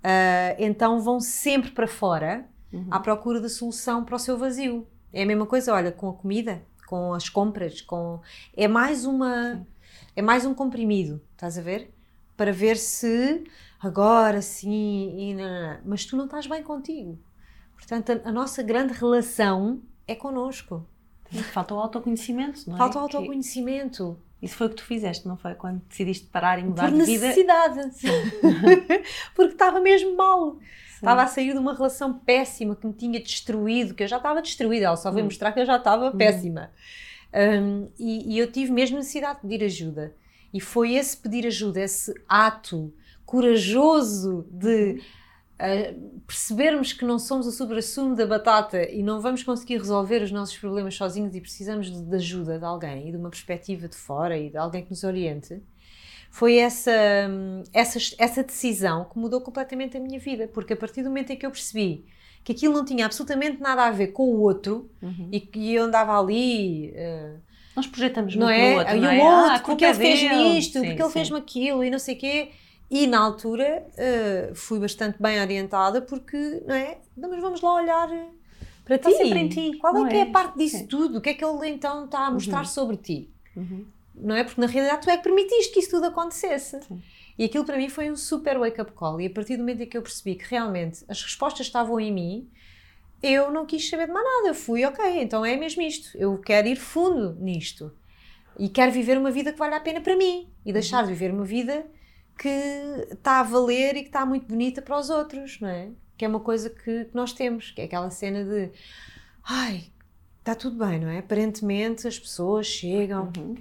Ah, 0.04 0.56
então 0.60 1.00
vão 1.02 1.20
sempre 1.20 1.72
para 1.72 1.88
fora 1.88 2.46
Uhum. 2.74 2.88
à 2.92 3.00
procura 3.00 3.40
da 3.40 3.48
solução 3.48 4.04
para 4.04 4.16
o 4.16 4.20
seu 4.20 4.38
vazio. 4.38 4.86
É 5.16 5.24
a 5.24 5.26
mesma 5.26 5.46
coisa, 5.46 5.74
olha, 5.74 5.92
com 5.92 6.10
a 6.10 6.14
comida, 6.14 6.62
com 6.88 7.14
as 7.14 7.30
compras, 7.30 7.80
com 7.82 8.20
é 8.56 8.68
mais 8.68 9.06
uma 9.06 9.66
é 10.16 10.22
mais 10.22 10.46
um 10.46 10.54
comprimido, 10.54 11.22
estás 11.32 11.58
a 11.58 11.62
ver? 11.62 11.90
Para 12.36 12.52
ver 12.52 12.76
se 12.78 13.46
agora 13.80 14.42
sim, 14.42 15.16
e 15.18 15.34
não. 15.34 15.78
mas 15.86 16.04
tu 16.06 16.18
não 16.18 16.26
estás 16.26 16.46
bem 16.48 16.62
contigo. 16.62 17.18
Portanto, 17.76 18.12
a, 18.12 18.30
a 18.30 18.32
nossa 18.32 18.62
grande 18.62 18.94
relação 18.94 19.82
é 20.06 20.14
connosco. 20.16 20.86
Falta 21.54 21.74
o 21.74 21.80
autoconhecimento, 21.80 22.62
não 22.68 22.76
é? 22.76 22.78
Falta 22.78 23.00
o 23.00 23.08
Que- 23.08 23.16
autoconhecimento. 23.18 24.20
Isso 24.42 24.56
foi 24.58 24.68
o 24.68 24.70
que 24.70 24.76
tu 24.76 24.84
fizeste, 24.84 25.26
não 25.28 25.38
foi? 25.38 25.56
Quando 25.56 25.82
decidiste 25.88 26.28
parar 26.28 26.60
e 26.60 26.64
mudar 26.64 26.90
Por 26.92 27.00
de 27.00 27.06
vida. 27.06 27.28
necessidade. 27.28 27.80
Porque 29.34 29.54
estava 29.54 29.80
mesmo 29.80 30.16
mal. 30.16 30.58
Estava 31.06 31.24
a 31.24 31.28
sair 31.28 31.54
de 31.54 31.60
uma 31.60 31.74
relação 31.74 32.14
péssima 32.14 32.76
que 32.76 32.88
me 32.88 32.94
tinha 32.94 33.20
destruído, 33.20 33.94
que 33.94 34.04
eu 34.04 34.08
já 34.08 34.18
estava 34.18 34.42
destruída, 34.42 34.86
ela 34.86 34.98
só 34.98 35.12
veio 35.12 35.24
Hum. 35.24 35.28
mostrar 35.28 35.52
que 35.52 35.60
eu 35.60 35.66
já 35.66 35.78
estava 35.78 36.12
péssima. 36.12 36.72
Um, 37.34 37.90
e, 38.00 38.34
e 38.36 38.40
eu 38.40 38.52
tive 38.52 38.72
mesmo 38.72 38.98
necessidade 38.98 39.36
de 39.36 39.48
pedir 39.48 39.66
ajuda. 39.66 40.16
E 40.54 40.60
foi 40.62 40.94
esse 40.94 41.18
pedir 41.18 41.46
ajuda, 41.46 41.82
esse 41.82 42.14
ato 42.30 42.94
corajoso 43.26 44.48
de 44.50 45.02
uh, 45.60 46.20
percebermos 46.22 46.94
que 46.94 47.04
não 47.04 47.20
somos 47.20 47.46
o 47.46 47.52
supra-sumo 47.52 48.16
da 48.16 48.26
batata 48.26 48.90
e 48.90 49.04
não 49.04 49.20
vamos 49.20 49.44
conseguir 49.44 49.78
resolver 49.78 50.22
os 50.22 50.32
nossos 50.32 50.58
problemas 50.58 50.96
sozinhos 50.96 51.36
e 51.36 51.42
precisamos 51.42 51.92
de, 51.92 52.02
de 52.02 52.16
ajuda 52.16 52.58
de 52.58 52.66
alguém 52.66 53.10
e 53.10 53.12
de 53.12 53.18
uma 53.18 53.30
perspectiva 53.30 53.88
de 53.88 53.96
fora 53.96 54.38
e 54.38 54.50
de 54.50 54.58
alguém 54.58 54.84
que 54.84 54.92
nos 54.92 55.04
oriente. 55.04 55.62
Foi 56.38 56.54
essa, 56.58 56.92
essa, 57.74 57.98
essa 58.18 58.44
decisão 58.44 59.06
que 59.06 59.18
mudou 59.18 59.40
completamente 59.42 59.96
a 59.98 60.00
minha 60.00 60.20
vida, 60.20 60.48
porque 60.54 60.74
a 60.74 60.78
partir 60.78 61.02
do 61.04 61.10
momento 61.10 61.32
em 61.32 61.38
que 61.38 61.46
eu 61.46 61.52
percebi 61.52 62.06
que 62.44 62.52
aquilo 62.52 62.74
não 62.74 62.86
tinha 62.86 63.06
absolutamente 63.06 63.60
nada 63.62 63.84
a 63.86 63.92
ver 63.92 64.08
com 64.08 64.24
o 64.24 64.40
outro 64.42 64.90
Uhum. 65.02 65.30
e 65.32 65.40
que 65.40 65.74
eu 65.74 65.84
andava 65.86 66.20
ali. 66.20 66.92
eh, 66.94 67.36
Nós 67.76 67.88
projetamos 67.88 68.36
não 68.36 68.48
muito 68.48 68.60
é? 68.60 68.72
no 68.74 68.78
outro, 68.80 68.96
e 68.96 69.00
não 69.02 69.08
o 69.10 69.12
é? 69.12 69.24
outro, 69.24 69.52
Ah, 69.56 69.60
porque 69.66 69.86
ele 69.86 69.92
é 69.92 69.96
fez 69.96 70.20
dele. 70.20 70.58
isto, 70.60 70.80
Sim, 70.80 70.86
porque 70.88 71.02
ele 71.04 71.12
fez-me 71.12 71.38
aquilo 71.38 71.84
e 71.84 71.90
não 71.90 72.00
sei 72.00 72.16
o 72.16 72.18
quê. 72.20 72.52
E 72.92 73.08
na 73.08 73.20
altura 73.20 73.86
eh, 73.98 74.52
fui 74.56 74.78
bastante 74.80 75.18
bem 75.22 75.42
orientada 75.42 76.02
porque, 76.02 76.38
não 76.68 76.76
é? 76.76 76.98
Mas 77.18 77.42
vamos 77.42 77.62
lá 77.62 77.74
olhar 77.76 78.12
eh, 78.14 78.28
para 78.84 78.96
Está 78.98 79.10
ti. 79.10 79.16
sempre 79.18 79.40
em 79.40 79.50
ti, 79.50 79.78
Qual 79.80 79.94
não 79.94 80.06
é 80.06 80.10
que 80.12 80.18
é 80.18 80.20
é? 80.20 80.24
a 80.24 80.32
parte 80.32 80.58
disso 80.58 80.78
Sim. 80.80 80.88
tudo? 80.88 81.18
O 81.18 81.22
que 81.22 81.30
é 81.30 81.34
que 81.34 81.44
ele 81.44 81.68
então 81.70 82.06
está 82.06 82.28
a 82.28 82.32
mostrar 82.32 82.60
Uhum. 82.60 82.66
sobre 82.66 82.98
ti? 82.98 83.30
Uhum. 83.56 83.86
Não 84.18 84.36
é? 84.36 84.44
Porque 84.44 84.62
na 84.62 84.68
realidade 84.68 85.02
tu 85.02 85.10
é 85.10 85.18
que 85.18 85.24
permitiste 85.24 85.74
que 85.74 85.80
isso 85.80 85.92
tudo 85.92 86.06
acontecesse. 86.08 86.82
Sim. 86.84 87.02
E 87.38 87.46
aquilo 87.46 87.66
para 87.66 87.78
mim 87.78 87.90
foi 87.90 88.10
um 88.10 88.16
super 88.16 88.58
wake-up 88.58 88.94
call. 88.94 89.20
E 89.20 89.28
a 89.28 89.30
partir 89.30 89.58
do 89.58 89.60
momento 89.60 89.82
em 89.82 89.86
que 89.88 89.98
eu 89.98 90.02
percebi 90.02 90.36
que 90.36 90.46
realmente 90.50 91.04
as 91.10 91.22
respostas 91.22 91.68
estavam 91.68 92.00
em 92.00 92.12
mim, 92.14 92.50
eu 93.22 93.52
não 93.52 93.66
quis 93.66 93.90
saber 93.90 94.08
de 94.08 94.14
mais 94.14 94.26
nada. 94.26 94.48
Eu 94.50 94.56
fui, 94.56 94.86
ok, 94.86 95.22
então 95.22 95.46
é 95.46 95.58
mesmo 95.58 95.82
isto. 95.82 96.18
Eu 96.18 96.38
quero 96.38 96.68
ir 96.68 96.78
fundo 96.78 97.36
nisto. 97.40 97.92
E 98.58 98.70
quero 98.70 98.92
viver 98.92 99.18
uma 99.18 99.32
vida 99.32 99.52
que 99.52 99.60
vale 99.60 99.76
a 99.76 99.80
pena 99.80 100.00
para 100.00 100.16
mim. 100.16 100.50
E 100.66 100.72
deixar 100.72 101.04
de 101.04 101.10
viver 101.10 101.32
uma 101.32 101.44
vida 101.44 101.86
que 102.38 102.50
está 103.12 103.40
a 103.40 103.44
valer 103.44 103.96
e 103.98 104.02
que 104.02 104.08
está 104.08 104.26
muito 104.26 104.46
bonita 104.48 104.82
para 104.82 104.98
os 104.98 105.10
outros, 105.10 105.60
não 105.60 105.70
é? 105.70 105.90
Que 106.18 106.26
é 106.26 106.28
uma 106.28 106.40
coisa 106.40 106.70
que, 106.70 107.06
que 107.06 107.16
nós 107.16 107.34
temos, 107.34 107.72
que 107.72 107.82
é 107.82 107.86
aquela 107.86 108.10
cena 108.10 108.44
de 108.44 108.72
ai, 109.44 109.86
está 110.40 110.56
tudo 110.56 110.78
bem, 110.86 111.00
não 111.00 111.10
é? 111.10 111.20
Aparentemente 111.20 112.08
as 112.08 112.18
pessoas 112.18 112.66
chegam, 112.66 113.32
Uhum. 113.36 113.56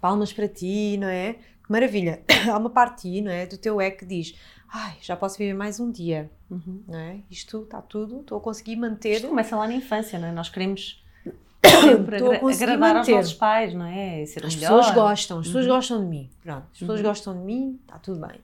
Palmas 0.00 0.32
para 0.32 0.48
ti, 0.48 0.96
não 0.98 1.08
é? 1.08 1.34
Que 1.34 1.70
maravilha. 1.72 2.22
Há 2.50 2.56
uma 2.58 2.70
parte 2.70 3.08
de 3.08 3.14
ti, 3.16 3.20
não 3.22 3.30
é? 3.30 3.46
Do 3.46 3.56
teu 3.58 3.80
é 3.80 3.90
que 3.90 4.04
diz, 4.04 4.34
ai, 4.72 4.96
já 5.00 5.16
posso 5.16 5.36
viver 5.38 5.54
mais 5.54 5.80
um 5.80 5.90
dia, 5.90 6.30
Uhum. 6.50 6.82
não 6.86 6.98
é? 6.98 7.20
Isto 7.30 7.62
está 7.62 7.80
tudo, 7.82 8.20
estou 8.20 8.38
a 8.38 8.40
conseguir 8.40 8.76
manter. 8.76 9.16
Isto 9.16 9.28
começa 9.28 9.56
lá 9.56 9.66
na 9.66 9.74
infância, 9.74 10.18
não 10.18 10.28
é? 10.28 10.32
Nós 10.32 10.48
queremos 10.48 11.02
sempre 11.66 12.16
agra- 12.16 12.36
agradar 12.38 12.96
aos 12.96 13.08
manter. 13.08 13.16
nossos 13.16 13.34
pais, 13.34 13.74
não 13.74 13.84
é? 13.86 14.24
Ser 14.26 14.44
As 14.46 14.54
melhor. 14.54 14.76
pessoas 14.78 14.94
gostam, 14.94 15.38
as 15.40 15.46
pessoas 15.46 15.66
Uhum. 15.66 15.72
gostam 15.72 16.00
de 16.00 16.06
mim. 16.06 16.30
Pronto, 16.42 16.66
as 16.72 16.78
pessoas 16.78 17.00
Uhum. 17.00 17.06
gostam 17.06 17.34
de 17.34 17.40
mim, 17.44 17.80
está 17.84 17.98
tudo 17.98 18.20
bem. 18.20 18.40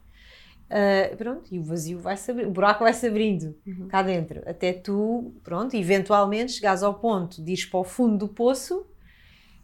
Ah, 0.75 1.15
pronto, 1.17 1.43
e 1.55 1.59
o 1.59 1.63
vazio 1.63 1.99
vai 2.01 2.17
se 2.17 2.31
abrir, 2.31 2.47
o 2.47 2.51
buraco 2.51 2.83
vai 2.83 2.95
se 2.95 3.07
abrindo 3.07 3.55
Uhum. 3.67 3.89
cá 3.89 4.03
dentro, 4.03 4.41
até 4.49 4.73
tu, 4.73 5.35
pronto, 5.45 5.77
eventualmente 5.77 6.53
chegares 6.53 6.83
ao 6.83 6.95
ponto 6.95 7.43
de 7.43 7.67
para 7.67 7.81
o 7.81 7.85
fundo 7.85 8.17
do 8.17 8.27
poço, 8.29 8.87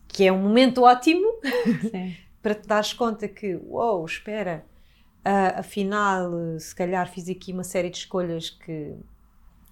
que 0.09 0.27
é 0.27 0.33
um 0.33 0.43
momento 0.43 0.83
ótimo 0.83 1.27
para 2.43 2.55
te 2.55 2.67
dares 2.67 2.93
conta 2.93 3.29
que, 3.29 3.55
uou, 3.57 4.05
espera, 4.05 4.65
ah, 5.25 5.61
afinal, 5.61 6.33
se 6.59 6.75
calhar 6.75 7.09
fiz 7.13 7.29
aqui 7.29 7.53
uma 7.53 7.65
série 7.65 7.91
de 7.91 7.99
escolhas 7.99 8.51
que 8.51 8.97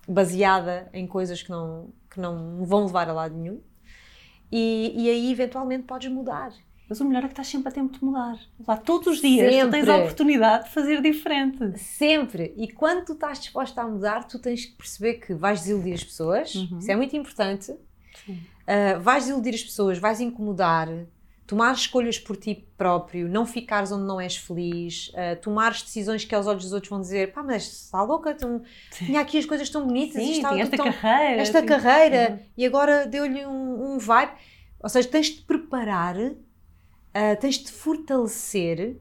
baseada 0.06 0.88
em 0.92 1.06
coisas 1.06 1.42
que 1.42 1.50
não, 1.50 1.88
que 2.10 2.20
não 2.20 2.64
vão 2.64 2.84
levar 2.84 3.08
a 3.08 3.12
lado 3.12 3.34
nenhum. 3.34 3.60
E, 4.52 4.92
e 4.94 5.10
aí, 5.10 5.32
eventualmente, 5.32 5.84
podes 5.84 6.10
mudar. 6.10 6.52
Mas 6.88 7.00
o 7.00 7.04
melhor 7.04 7.24
é 7.24 7.26
que 7.26 7.32
estás 7.32 7.48
sempre 7.48 7.68
a 7.68 7.72
tempo 7.72 7.98
de 7.98 8.04
mudar. 8.04 8.38
Lá, 8.66 8.76
todos 8.76 9.08
os 9.08 9.20
dias 9.20 9.52
tu 9.52 9.70
tens 9.70 9.86
Sempre. 9.86 9.90
a 9.90 9.96
oportunidade 9.96 10.64
de 10.66 10.70
fazer 10.70 11.02
diferente. 11.02 11.78
Sempre. 11.78 12.54
E 12.56 12.68
quando 12.68 13.04
tu 13.04 13.14
estás 13.14 13.40
disposta 13.40 13.82
a 13.82 13.88
mudar, 13.88 14.24
tu 14.24 14.38
tens 14.38 14.66
que 14.66 14.76
perceber 14.76 15.14
que 15.14 15.34
vais 15.34 15.60
desiludir 15.62 15.94
as 15.94 16.04
pessoas. 16.04 16.54
Uhum. 16.54 16.78
Isso 16.78 16.90
é 16.90 16.94
muito 16.94 17.16
importante. 17.16 17.74
Sim. 18.24 18.40
Uh, 18.66 19.00
vais 19.00 19.24
desiludir 19.24 19.54
as 19.54 19.62
pessoas, 19.62 19.96
vais 19.98 20.20
incomodar, 20.20 20.88
tomar 21.46 21.72
escolhas 21.72 22.18
por 22.18 22.36
ti 22.36 22.66
próprio, 22.76 23.28
não 23.28 23.46
ficares 23.46 23.92
onde 23.92 24.04
não 24.04 24.20
és 24.20 24.36
feliz, 24.36 25.08
uh, 25.10 25.40
tomar 25.40 25.70
decisões 25.70 26.24
que 26.24 26.34
aos 26.34 26.48
olhos 26.48 26.64
dos 26.64 26.72
outros 26.72 26.90
vão 26.90 27.00
dizer 27.00 27.32
pá, 27.32 27.42
mas 27.44 27.62
está 27.84 28.02
louca, 28.02 28.34
tão- 28.34 28.62
tinha 28.90 29.20
aqui 29.20 29.38
as 29.38 29.46
coisas 29.46 29.70
tão 29.70 29.86
bonitas, 29.86 30.20
Sim, 30.20 30.32
estava 30.32 30.58
esta 30.58 30.76
tão- 30.76 30.92
carreira. 30.92 31.40
esta 31.42 31.62
carreira 31.62 32.30
Uhum. 32.32 32.38
e 32.56 32.66
agora 32.66 33.06
deu-lhe 33.06 33.46
um, 33.46 33.94
um 33.94 33.98
vibe. 33.98 34.32
Ou 34.82 34.88
seja, 34.88 35.08
tens 35.08 35.26
de 35.26 35.36
te 35.36 35.42
preparar, 35.42 36.16
uh, 36.16 36.34
tens 37.40 37.58
de 37.58 37.70
fortalecer. 37.70 38.96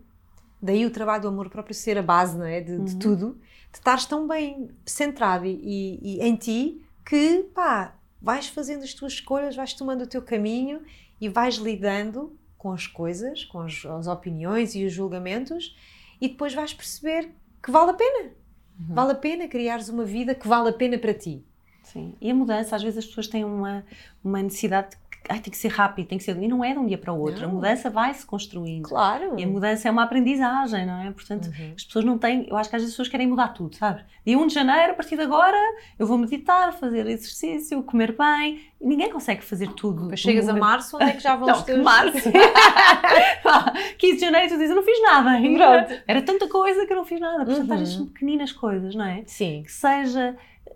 Daí 0.62 0.86
o 0.86 0.92
trabalho 0.92 1.24
do 1.24 1.28
amor 1.28 1.50
próprio 1.50 1.74
ser 1.76 1.98
a 1.98 2.02
base 2.04 2.38
não 2.38 2.46
é? 2.46 2.62
de, 2.62 2.78
de 2.80 2.94
Uhum. 2.94 3.00
tudo, 3.00 3.32
de 3.72 3.78
estares 3.80 4.06
tão 4.06 4.28
bem 4.28 4.70
centrado 4.86 5.46
e, 5.46 5.50
e- 5.52 6.18
e 6.18 6.22
em 6.22 6.36
ti 6.36 6.82
que 7.06 7.44
pá, 7.54 7.95
vais 8.26 8.48
fazendo 8.48 8.84
as 8.84 8.92
tuas 8.92 9.14
escolhas, 9.14 9.56
vais 9.56 9.72
tomando 9.76 10.02
o 10.02 10.08
teu 10.08 10.20
caminho 10.20 10.82
e 11.22 11.30
vais 11.30 11.58
lidando 11.58 12.36
com 12.58 12.72
as 12.72 12.88
coisas, 12.88 13.46
com 13.46 13.60
as, 13.60 13.86
as 13.86 14.08
opiniões 14.08 14.74
e 14.74 14.84
os 14.84 14.92
julgamentos 14.92 15.78
e 16.20 16.28
depois 16.28 16.52
vais 16.52 16.74
perceber 16.74 17.30
que 17.62 17.70
vale 17.70 17.92
a 17.92 17.94
pena. 17.94 18.32
Uhum. 18.80 18.96
Vale 18.96 19.12
a 19.12 19.16
pena 19.16 19.48
criares 19.48 19.90
uma 19.90 20.04
vida 20.04 20.34
que 20.34 20.48
vale 20.48 20.70
a 20.70 20.74
pena 20.74 20.98
para 20.98 21.14
ti. 21.14 21.46
Sim. 21.84 22.16
E 22.20 22.32
a 22.32 22.34
mudança, 22.34 22.76
às 22.76 22.82
vezes 22.82 22.98
as 22.98 23.06
pessoas 23.06 23.28
têm 23.28 23.46
uma, 23.46 23.86
uma 24.24 24.42
necessidade 24.42 24.98
ai, 25.30 25.40
tem 25.40 25.52
que 25.52 25.58
ser 25.58 25.70
rápido, 25.70 26.08
tem 26.08 26.18
que 26.18 26.24
ser. 26.24 26.36
E 26.42 26.48
não 26.48 26.64
é 26.64 26.74
de 26.74 26.80
um 26.80 26.86
dia 26.86 26.98
para 26.98 27.12
o 27.14 27.20
outro. 27.20 27.42
Não. 27.44 27.50
A 27.50 27.54
mudança 27.54 27.90
vai-se 27.90 28.26
construindo. 28.26 28.84
Claro. 28.88 29.34
E 29.38 29.44
a 29.44 29.48
mudança 29.48 29.88
é 29.88 29.92
uma 29.92 30.04
aprendizagem, 30.04 30.86
não 30.86 31.02
é? 31.02 31.12
Portanto, 31.12 31.46
Uhum. 31.48 31.74
as 31.76 31.84
pessoas 31.84 32.06
não 32.06 32.18
têm. 32.18 32.46
Eu 32.50 32.58
acho 32.58 32.70
que 32.70 32.76
às 32.76 32.82
vezes 32.82 32.94
as 32.94 32.98
pessoas 32.98 33.10
querem 33.10 33.28
mudar 33.28 33.50
tudo, 33.50 33.76
sabes? 33.76 34.04
Dia 34.26 34.38
1 34.38 34.48
de 34.48 34.54
janeiro, 34.54 34.92
a 34.92 34.96
partir 34.96 35.16
de 35.16 35.22
agora, 35.24 35.58
eu 36.00 36.06
vou 36.08 36.18
meditar, 36.18 36.74
fazer 36.74 37.06
exercício, 37.08 37.82
comer 37.84 38.16
bem. 38.18 38.62
E 38.82 38.88
ninguém 38.88 39.10
consegue 39.12 39.44
fazer 39.44 39.70
tudo. 39.74 40.02
Depois 40.04 40.20
chegas 40.20 40.48
a 40.50 40.54
Um- 40.54 40.60
março, 40.60 40.96
onde 40.98 41.06
é 41.06 41.12
que 41.14 41.24
já 41.24 41.36
vão 41.38 41.48
Não, 41.48 41.56
os 41.56 41.64
teus... 41.64 41.84
março. 41.84 42.30
Pá, 43.44 43.74
15 43.98 44.16
de 44.16 44.20
janeiro 44.22 44.48
tu 44.50 44.54
dizes, 44.56 44.70
eu 44.70 44.76
não 44.76 44.84
fiz 44.84 45.02
nada 45.02 45.30
ainda. 45.32 45.86
Pronto. 45.88 46.04
Era 46.08 46.22
tanta 46.22 46.48
coisa 46.48 46.86
que 46.86 46.94
eu 46.94 46.98
não 46.98 47.06
fiz 47.06 47.20
nada. 47.20 47.46
Portanto, 47.46 47.68
Uhum. 47.68 47.74
às 47.74 47.80
vezes 47.80 47.94
são 47.96 48.06
pequeninas 48.08 48.52
coisas, 48.52 48.96
não 48.96 49.06
é? 49.06 49.24
Sim. 49.26 49.64
Que 49.64 49.72
seja 49.72 50.36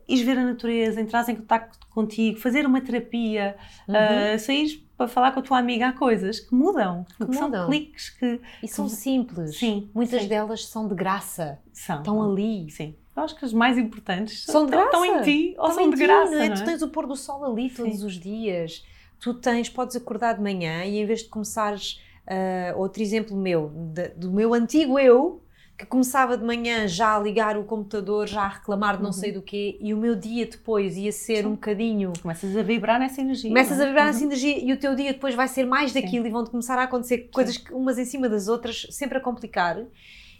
ires 0.09 0.25
ver 0.25 0.37
a 0.37 0.43
natureza, 0.43 0.99
entrar 0.99 1.27
em 1.29 1.35
contato 1.35 1.77
contigo, 1.89 2.39
fazer 2.39 2.65
uma 2.65 2.81
terapia, 2.81 3.55
Uhum. 3.87 3.95
uh, 3.95 4.39
saíres 4.39 4.75
para 4.97 5.07
falar 5.07 5.31
com 5.31 5.39
a 5.39 5.43
tua 5.43 5.57
amiga, 5.59 5.87
há 5.87 5.93
coisas 5.93 6.39
que 6.41 6.53
mudam, 6.53 7.05
que, 7.17 7.25
Que 7.25 7.33
são 7.33 7.43
mudam. 7.47 7.67
cliques 7.67 8.09
que 8.09 8.41
E 8.61 8.67
são 8.67 8.89
simples. 8.89 9.57
Sim, 9.57 9.89
Muitas 9.93 10.23
sim. 10.23 10.27
delas 10.27 10.65
são 10.65 10.87
de 10.87 10.95
graça. 10.95 11.59
são. 11.71 11.99
Estão 11.99 12.21
ali. 12.31 12.69
Sim. 12.69 12.95
Eu 13.15 13.23
acho 13.23 13.35
que 13.35 13.43
as 13.45 13.53
mais 13.53 13.77
importantes 13.77 14.43
São 14.45 14.65
de 14.65 14.71
estão, 14.71 14.85
estão 14.85 15.05
em 15.05 15.09
graça. 15.11 15.23
ti 15.25 15.55
ou 15.57 15.67
Estão 15.69 15.83
são 15.83 15.89
de 15.89 15.95
ti, 15.97 16.03
graça. 16.05 16.31
não 16.31 16.41
é? 16.41 16.49
não 16.49 16.55
Tu 16.55 16.61
é? 16.61 16.65
tens 16.65 16.81
o 16.81 16.89
pôr 16.89 17.05
do 17.07 17.15
sol 17.15 17.45
ali 17.45 17.69
todos 17.69 17.99
Sim. 17.99 18.05
os 18.05 18.13
dias. 18.19 18.85
Tu 19.19 19.33
tens, 19.33 19.69
podes 19.69 19.95
acordar 19.95 20.33
de 20.35 20.41
manhã 20.41 20.83
e 20.85 20.97
em 20.99 21.05
vez 21.05 21.23
de 21.23 21.29
começares, 21.29 22.01
ah, 22.27 22.73
outro 22.77 23.01
exemplo 23.01 23.35
meu, 23.35 23.71
de- 23.93 24.09
do 24.09 24.31
meu 24.31 24.53
antigo 24.53 24.97
eu, 24.99 25.41
que 25.79 25.85
começava 25.85 26.37
de 26.37 26.43
manhã 26.43 26.85
já 26.89 27.15
a 27.15 27.19
ligar 27.19 27.57
o 27.57 27.63
computador, 27.63 28.27
já 28.27 28.41
a 28.41 28.47
reclamar 28.49 28.97
de 28.97 29.01
não 29.01 29.11
Uhum. 29.11 29.13
sei 29.13 29.31
do 29.31 29.41
quê, 29.41 29.77
e 29.79 29.93
o 29.93 29.97
meu 29.97 30.13
dia 30.13 30.45
depois 30.45 30.97
ia 30.97 31.11
ser 31.13 31.47
um 31.47 31.51
bocadinho 31.51 32.11
Começas 32.21 32.55
a 32.57 32.61
vibrar 32.61 32.99
nessa 32.99 33.21
energia. 33.21 33.49
Começas 33.49 33.77
não 33.77 33.83
a 33.85 33.87
é? 33.87 33.89
vibrar 33.89 34.05
Uhum. 34.07 34.09
essa 34.11 34.23
energia 34.25 34.59
e 34.61 34.73
o 34.73 34.77
teu 34.77 34.93
dia 34.93 35.13
depois 35.13 35.33
vai 35.35 35.47
ser 35.47 35.65
mais 35.65 35.93
daquilo 35.93 36.27
e 36.27 36.29
vão-te 36.29 36.49
começar 36.49 36.77
a 36.77 36.83
acontecer 36.83 37.29
coisas 37.33 37.57
que 37.57 37.73
umas 37.73 37.97
em 37.97 38.03
cima 38.03 38.27
das 38.27 38.49
outras, 38.49 38.87
sempre 38.91 39.17
a 39.17 39.21
complicar. 39.21 39.77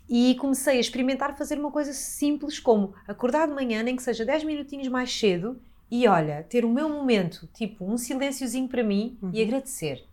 E 0.10 0.36
comecei 0.36 0.76
a 0.78 0.80
experimentar 0.82 1.38
fazer 1.38 1.58
uma 1.58 1.72
coisa 1.72 1.94
simples 1.94 2.60
como 2.60 2.94
acordar 3.08 3.48
de 3.48 3.54
manhã, 3.54 3.82
nem 3.82 3.96
que 3.96 4.04
seja 4.04 4.26
10 4.26 4.44
minutinhos 4.44 4.88
mais 4.90 5.10
cedo, 5.18 5.62
e 5.90 6.06
olha, 6.08 6.46
ter 6.50 6.66
o 6.66 6.70
meu 6.70 6.90
momento, 6.90 7.48
tipo 7.54 7.86
um 7.86 7.96
silênciozinho 7.98 8.68
para 8.68 8.84
mim 8.84 9.18
e 9.32 9.40
Uhum. 9.42 9.48
agradecer. 9.48 10.04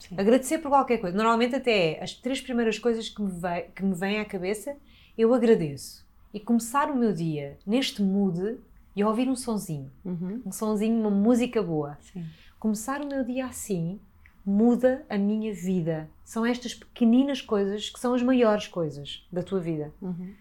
Sim. 0.00 0.16
Agradecer 0.18 0.58
por 0.58 0.70
qualquer 0.70 0.98
coisa. 0.98 1.16
Normalmente 1.16 1.54
até 1.54 2.02
as 2.02 2.14
três 2.14 2.40
primeiras 2.40 2.78
coisas 2.78 3.08
que 3.08 3.22
me, 3.22 3.30
vem, 3.30 3.66
que 3.74 3.84
me 3.84 3.94
vêm 3.94 4.18
à 4.18 4.24
cabeça, 4.24 4.76
eu 5.16 5.32
agradeço. 5.32 6.04
E 6.34 6.40
começar 6.40 6.90
o 6.90 6.96
meu 6.96 7.12
dia 7.12 7.58
neste 7.66 8.02
mood 8.02 8.58
e 8.96 9.04
ouvir 9.04 9.28
um 9.28 9.36
sonzinho. 9.36 9.90
Uhum. 10.04 10.42
Um 10.44 10.52
sonzinho, 10.52 10.98
uma 10.98 11.10
música 11.10 11.62
boa 11.62 11.96
Sim. 12.00 12.24
começar 12.58 13.00
o 13.00 13.06
meu 13.06 13.24
dia 13.24 13.46
assim 13.46 14.00
muda 14.44 15.04
a 15.08 15.16
minha 15.16 15.52
vida. 15.52 16.08
São 16.24 16.44
estas 16.44 16.74
pequeninas 16.74 17.40
coisas 17.42 17.90
que 17.90 18.00
são 18.00 18.14
as 18.14 18.22
maiores 18.22 18.66
coisas 18.66 19.26
da 19.30 19.42
tua 19.42 19.60
vida. 19.60 19.92
Uhum. 20.00 20.32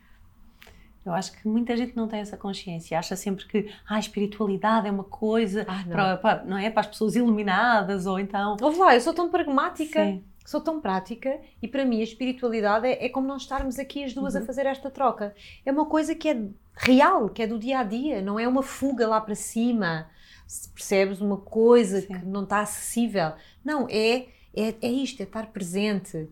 Eu 1.10 1.16
acho 1.16 1.32
que 1.32 1.47
muita 1.47 1.76
gente 1.76 1.95
não 1.95 2.07
tem 2.07 2.20
essa 2.20 2.38
consciência. 2.38 2.97
Acha 2.97 3.16
sempre 3.16 3.45
que 3.45 3.70
ah, 3.88 3.95
a 3.95 3.99
espiritualidade 3.99 4.88
é 4.88 4.91
uma 4.91 5.03
coisa 5.03 5.66
Ah, 5.68 5.84
não. 5.86 5.91
para, 5.91 6.18
para- 6.18 6.43
não 6.45 6.57
é? 6.57 6.70
para 6.70 6.82
as 6.82 6.88
pessoas 6.88 7.16
iluminadas 7.16 8.05
ou 8.05 8.20
então. 8.20 8.55
Ouve 8.62 8.78
lá, 8.80 8.95
eu 8.95 9.01
sou 9.01 9.14
tão 9.14 9.30
pragmática, 9.30 10.03
Sim. 10.05 10.24
sou 10.45 10.62
tão 10.62 10.80
prática 10.80 11.39
e 11.62 11.68
para 11.68 11.84
mim 11.86 11.99
a 11.99 12.03
espiritualidade 12.03 12.88
é, 12.88 13.05
é 13.05 13.10
como 13.10 13.28
nós 13.28 13.41
estarmos 13.41 13.78
aqui 13.80 14.03
as 14.03 14.14
duas 14.14 14.36
Uhum. 14.36 14.41
a 14.43 14.45
fazer 14.45 14.66
esta 14.66 14.89
troca. 14.89 15.34
É 15.66 15.72
uma 15.72 15.86
coisa 15.86 16.14
que 16.16 16.30
é 16.30 16.41
real, 16.76 17.30
que 17.30 17.43
é 17.43 17.47
do 17.47 17.60
dia 17.60 17.80
a 17.80 17.84
dia, 17.84 18.22
não 18.22 18.39
é 18.39 18.47
uma 18.47 18.64
fuga 18.64 19.07
lá 19.07 19.20
para 19.20 19.36
cima. 19.36 20.07
Se 20.47 20.68
percebes 20.70 21.22
uma 21.22 21.38
coisa 21.38 22.01
Sim. 22.01 22.07
que 22.07 22.26
não 22.26 22.43
está 22.43 22.62
acessível. 22.62 23.34
Não, 23.64 23.88
é, 23.89 24.26
é, 24.55 24.74
é 24.82 24.88
isto, 24.89 25.22
é 25.22 25.24
estar 25.24 25.47
presente, 25.47 26.28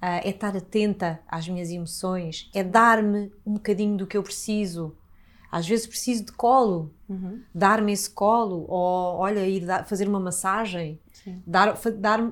é 0.00 0.28
estar 0.30 0.56
atenta 0.56 1.20
às 1.28 1.48
minhas 1.48 1.70
emoções, 1.70 2.50
é 2.54 2.62
dar-me 2.64 3.30
um 3.46 3.54
bocadinho 3.54 3.96
do 3.96 4.06
que 4.06 4.16
eu 4.16 4.22
preciso. 4.22 4.96
Às 5.52 5.66
vezes 5.68 5.86
preciso 5.86 6.24
de 6.26 6.32
colo, 6.32 6.92
Uhum. 7.08 7.40
dar-me 7.54 7.92
esse 7.92 8.08
colo, 8.08 8.64
ou 8.68 9.16
olha, 9.18 9.46
ir 9.46 9.66
dar- 9.66 9.84
fazer 9.84 10.06
uma 10.08 10.20
massagem, 10.20 10.98
Sim. 11.12 11.42
dar, 11.46 11.76
dar 11.98 12.30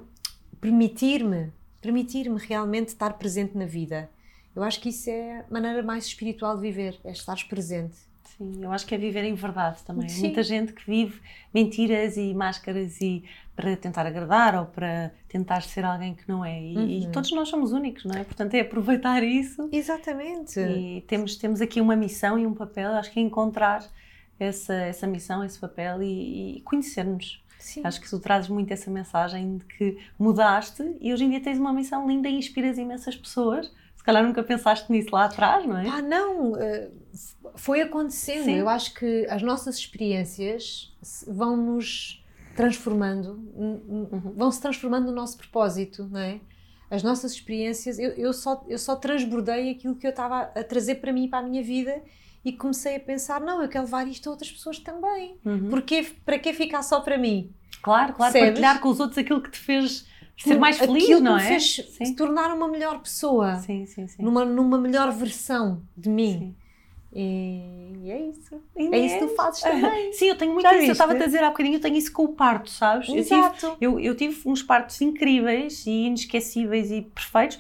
permitir-me 0.61 1.53
permitir-me 1.81 2.39
realmente 2.41 2.89
estar 2.89 3.13
presente 3.15 3.57
na 3.57 3.65
vida. 3.65 4.11
Eu 4.55 4.63
acho 4.65 4.81
que 4.81 4.89
isso 4.89 5.09
é 5.09 5.41
a 5.41 5.45
maneira 5.49 5.81
mais 5.83 6.05
espiritual 6.07 6.57
de 6.57 6.63
viver, 6.63 6.99
é 7.05 7.13
estar 7.13 7.37
presente. 7.49 7.97
Sim, 8.37 8.59
eu 8.63 8.73
acho 8.73 8.85
que 8.85 8.95
é 8.95 8.99
viver 8.99 9.23
em 9.25 9.35
verdade 9.35 9.83
também. 9.85 10.09
Sim. 10.09 10.23
Muita 10.23 10.43
gente 10.43 10.73
que 10.73 10.85
vive 10.85 11.21
mentiras 11.55 12.17
e 12.17 12.35
máscaras 12.35 13.01
e 13.01 13.25
para 13.59 13.77
tentar 13.77 14.07
agradar 14.07 14.55
ou 14.55 14.67
para 14.67 15.11
tentar 15.29 15.63
ser 15.63 15.85
alguém 15.85 16.15
que 16.15 16.29
não 16.29 16.45
é. 16.45 16.63
E, 16.63 16.75
e 17.03 17.07
Uhum. 17.07 17.11
todos 17.11 17.33
nós 17.33 17.49
somos 17.49 17.73
únicos, 17.73 18.05
não 18.05 18.15
é? 18.15 18.23
Portanto, 18.23 18.55
é 18.55 18.61
aproveitar 18.61 19.21
isso 19.25 19.69
Exatamente. 19.73 20.61
e 20.61 21.01
temos, 21.09 21.35
temos 21.35 21.61
aqui 21.61 21.81
uma 21.81 21.97
missão 21.97 22.39
e 22.39 22.47
um 22.47 22.55
papel. 22.55 22.93
Acho 22.93 23.11
que 23.11 23.19
é 23.19 23.23
encontrar 23.23 23.85
essa, 24.39 24.73
essa 24.75 25.09
missão, 25.09 25.43
esse 25.43 25.59
papel 25.59 26.01
e, 26.05 26.59
e 26.59 26.61
conhecer-nos. 26.61 27.43
Sim. 27.59 27.81
Acho 27.83 28.01
que 28.01 28.09
tu 28.09 28.21
trazes 28.21 28.49
muito 28.49 28.73
essa 28.73 28.89
mensagem 28.89 29.59
de 29.59 29.65
que 29.65 29.99
mudaste 30.17 30.95
e 31.01 31.13
hoje 31.13 31.25
em 31.25 31.31
dia 31.31 31.41
tens 31.41 31.59
uma 31.59 31.73
missão 31.73 32.07
linda 32.07 32.29
e 32.29 32.35
inspiras 32.37 32.79
imensas 32.79 33.17
pessoas. 33.17 33.67
Se 33.97 34.05
calhar 34.05 34.23
nunca 34.25 34.45
pensaste 34.45 34.91
nisso 34.93 35.09
lá 35.13 35.25
atrás, 35.25 35.67
não 35.67 35.77
é? 35.77 35.85
Pá, 35.85 36.01
não, 36.01 36.57
eh, 36.57 36.89
foi 37.57 37.81
acontecendo. 37.83 38.45
Sim. 38.45 38.55
Eu 38.55 38.69
acho 38.69 38.95
que 38.95 39.27
as 39.29 39.43
nossas 39.43 39.77
experiências 39.77 40.97
se- 41.03 41.29
vão-nos 41.31 42.18
transformando, 42.59 43.39
Uhum. 43.55 44.33
vão-se 44.37 44.61
transformando 44.61 45.07
no 45.07 45.13
nosso 45.13 45.39
propósito, 45.39 46.09
não 46.11 46.19
é? 46.19 46.41
As 46.91 47.05
nossas 47.05 47.33
experiências, 47.33 47.99
eu, 48.01 48.11
eu 48.13 48.33
só, 48.33 48.65
eu 48.67 48.79
só 48.79 48.97
transbordei 48.97 49.71
aquilo 49.71 49.95
que 49.95 50.05
eu 50.07 50.11
estava 50.11 50.51
a 50.55 50.65
trazer 50.65 50.97
para 50.97 51.13
mim 51.13 51.27
e 51.27 51.29
para 51.29 51.39
a 51.39 51.43
minha 51.49 51.63
vida 51.63 52.03
e 52.45 52.53
comecei 52.53 52.97
a 52.97 53.01
pensar, 53.01 53.41
não, 53.41 53.63
eu 53.63 53.69
quero 53.69 53.85
levar 53.85 54.09
isto 54.09 54.27
a 54.29 54.33
outras 54.33 54.51
pessoas 54.51 54.79
também. 54.81 55.37
Uhum. 55.45 55.69
Porquê, 55.69 56.05
para 56.25 56.37
que 56.39 56.53
ficar 56.53 56.83
só 56.83 57.01
para 57.01 57.17
mim? 57.17 57.53
Claro, 57.81 58.15
claro, 58.15 58.33
Percebes? 58.33 58.49
partilhar 58.49 58.81
com 58.81 58.89
os 58.89 58.99
outros 58.99 59.19
aquilo 59.19 59.41
que 59.41 59.51
te 59.53 59.59
fez 59.59 60.07
ser 60.37 60.59
mais 60.59 60.79
feliz, 60.79 61.05
Aquilo 61.05 61.21
não 61.21 61.37
que 61.37 61.43
é? 61.45 61.47
fez 61.49 61.75
se 61.77 62.07
Sim. 62.07 62.15
tornar 62.15 62.53
uma 62.55 62.67
melhor 62.67 63.01
pessoa, 63.01 63.57
sim, 63.57 63.87
sim, 63.87 64.09
sim. 64.09 64.21
numa, 64.23 64.45
numa 64.45 64.79
melhor 64.79 65.13
versão 65.13 65.83
de 65.97 66.09
mim. 66.09 66.39
Sim. 66.39 66.55
E, 67.13 67.95
e 68.03 68.11
é 68.11 68.21
isso. 68.21 68.63
E 68.77 68.95
É 68.95 68.99
isso 68.99 69.19
que 69.19 69.27
tu 69.27 69.35
fazes 69.35 69.63
também. 69.63 70.13
Sim, 70.13 70.27
eu 70.27 70.37
tenho 70.37 70.53
muito 70.53 70.63
Já 70.65 70.71
isso. 70.73 70.77
Eu 70.77 70.81
viste? 70.81 70.93
estava 70.93 71.13
a 71.15 71.17
dizer 71.17 71.43
há 71.43 71.49
bocadinho, 71.51 71.77
eu 71.77 71.81
tenho 71.81 71.97
isso 71.97 72.13
com 72.13 72.25
o 72.25 72.29
parto, 72.35 72.71
sabes? 72.71 73.09
Eu 73.09 73.15
tive, 73.15 73.35
Exato. 73.35 73.77
eu, 73.81 73.99
eu 73.99 74.15
tive 74.15 74.41
uns 74.47 74.63
partos 74.63 75.01
incríveis 75.01 75.87
e 75.87 76.07
inesquecíveis 76.07 76.91
e 76.91 77.03
perfeitos 77.03 77.59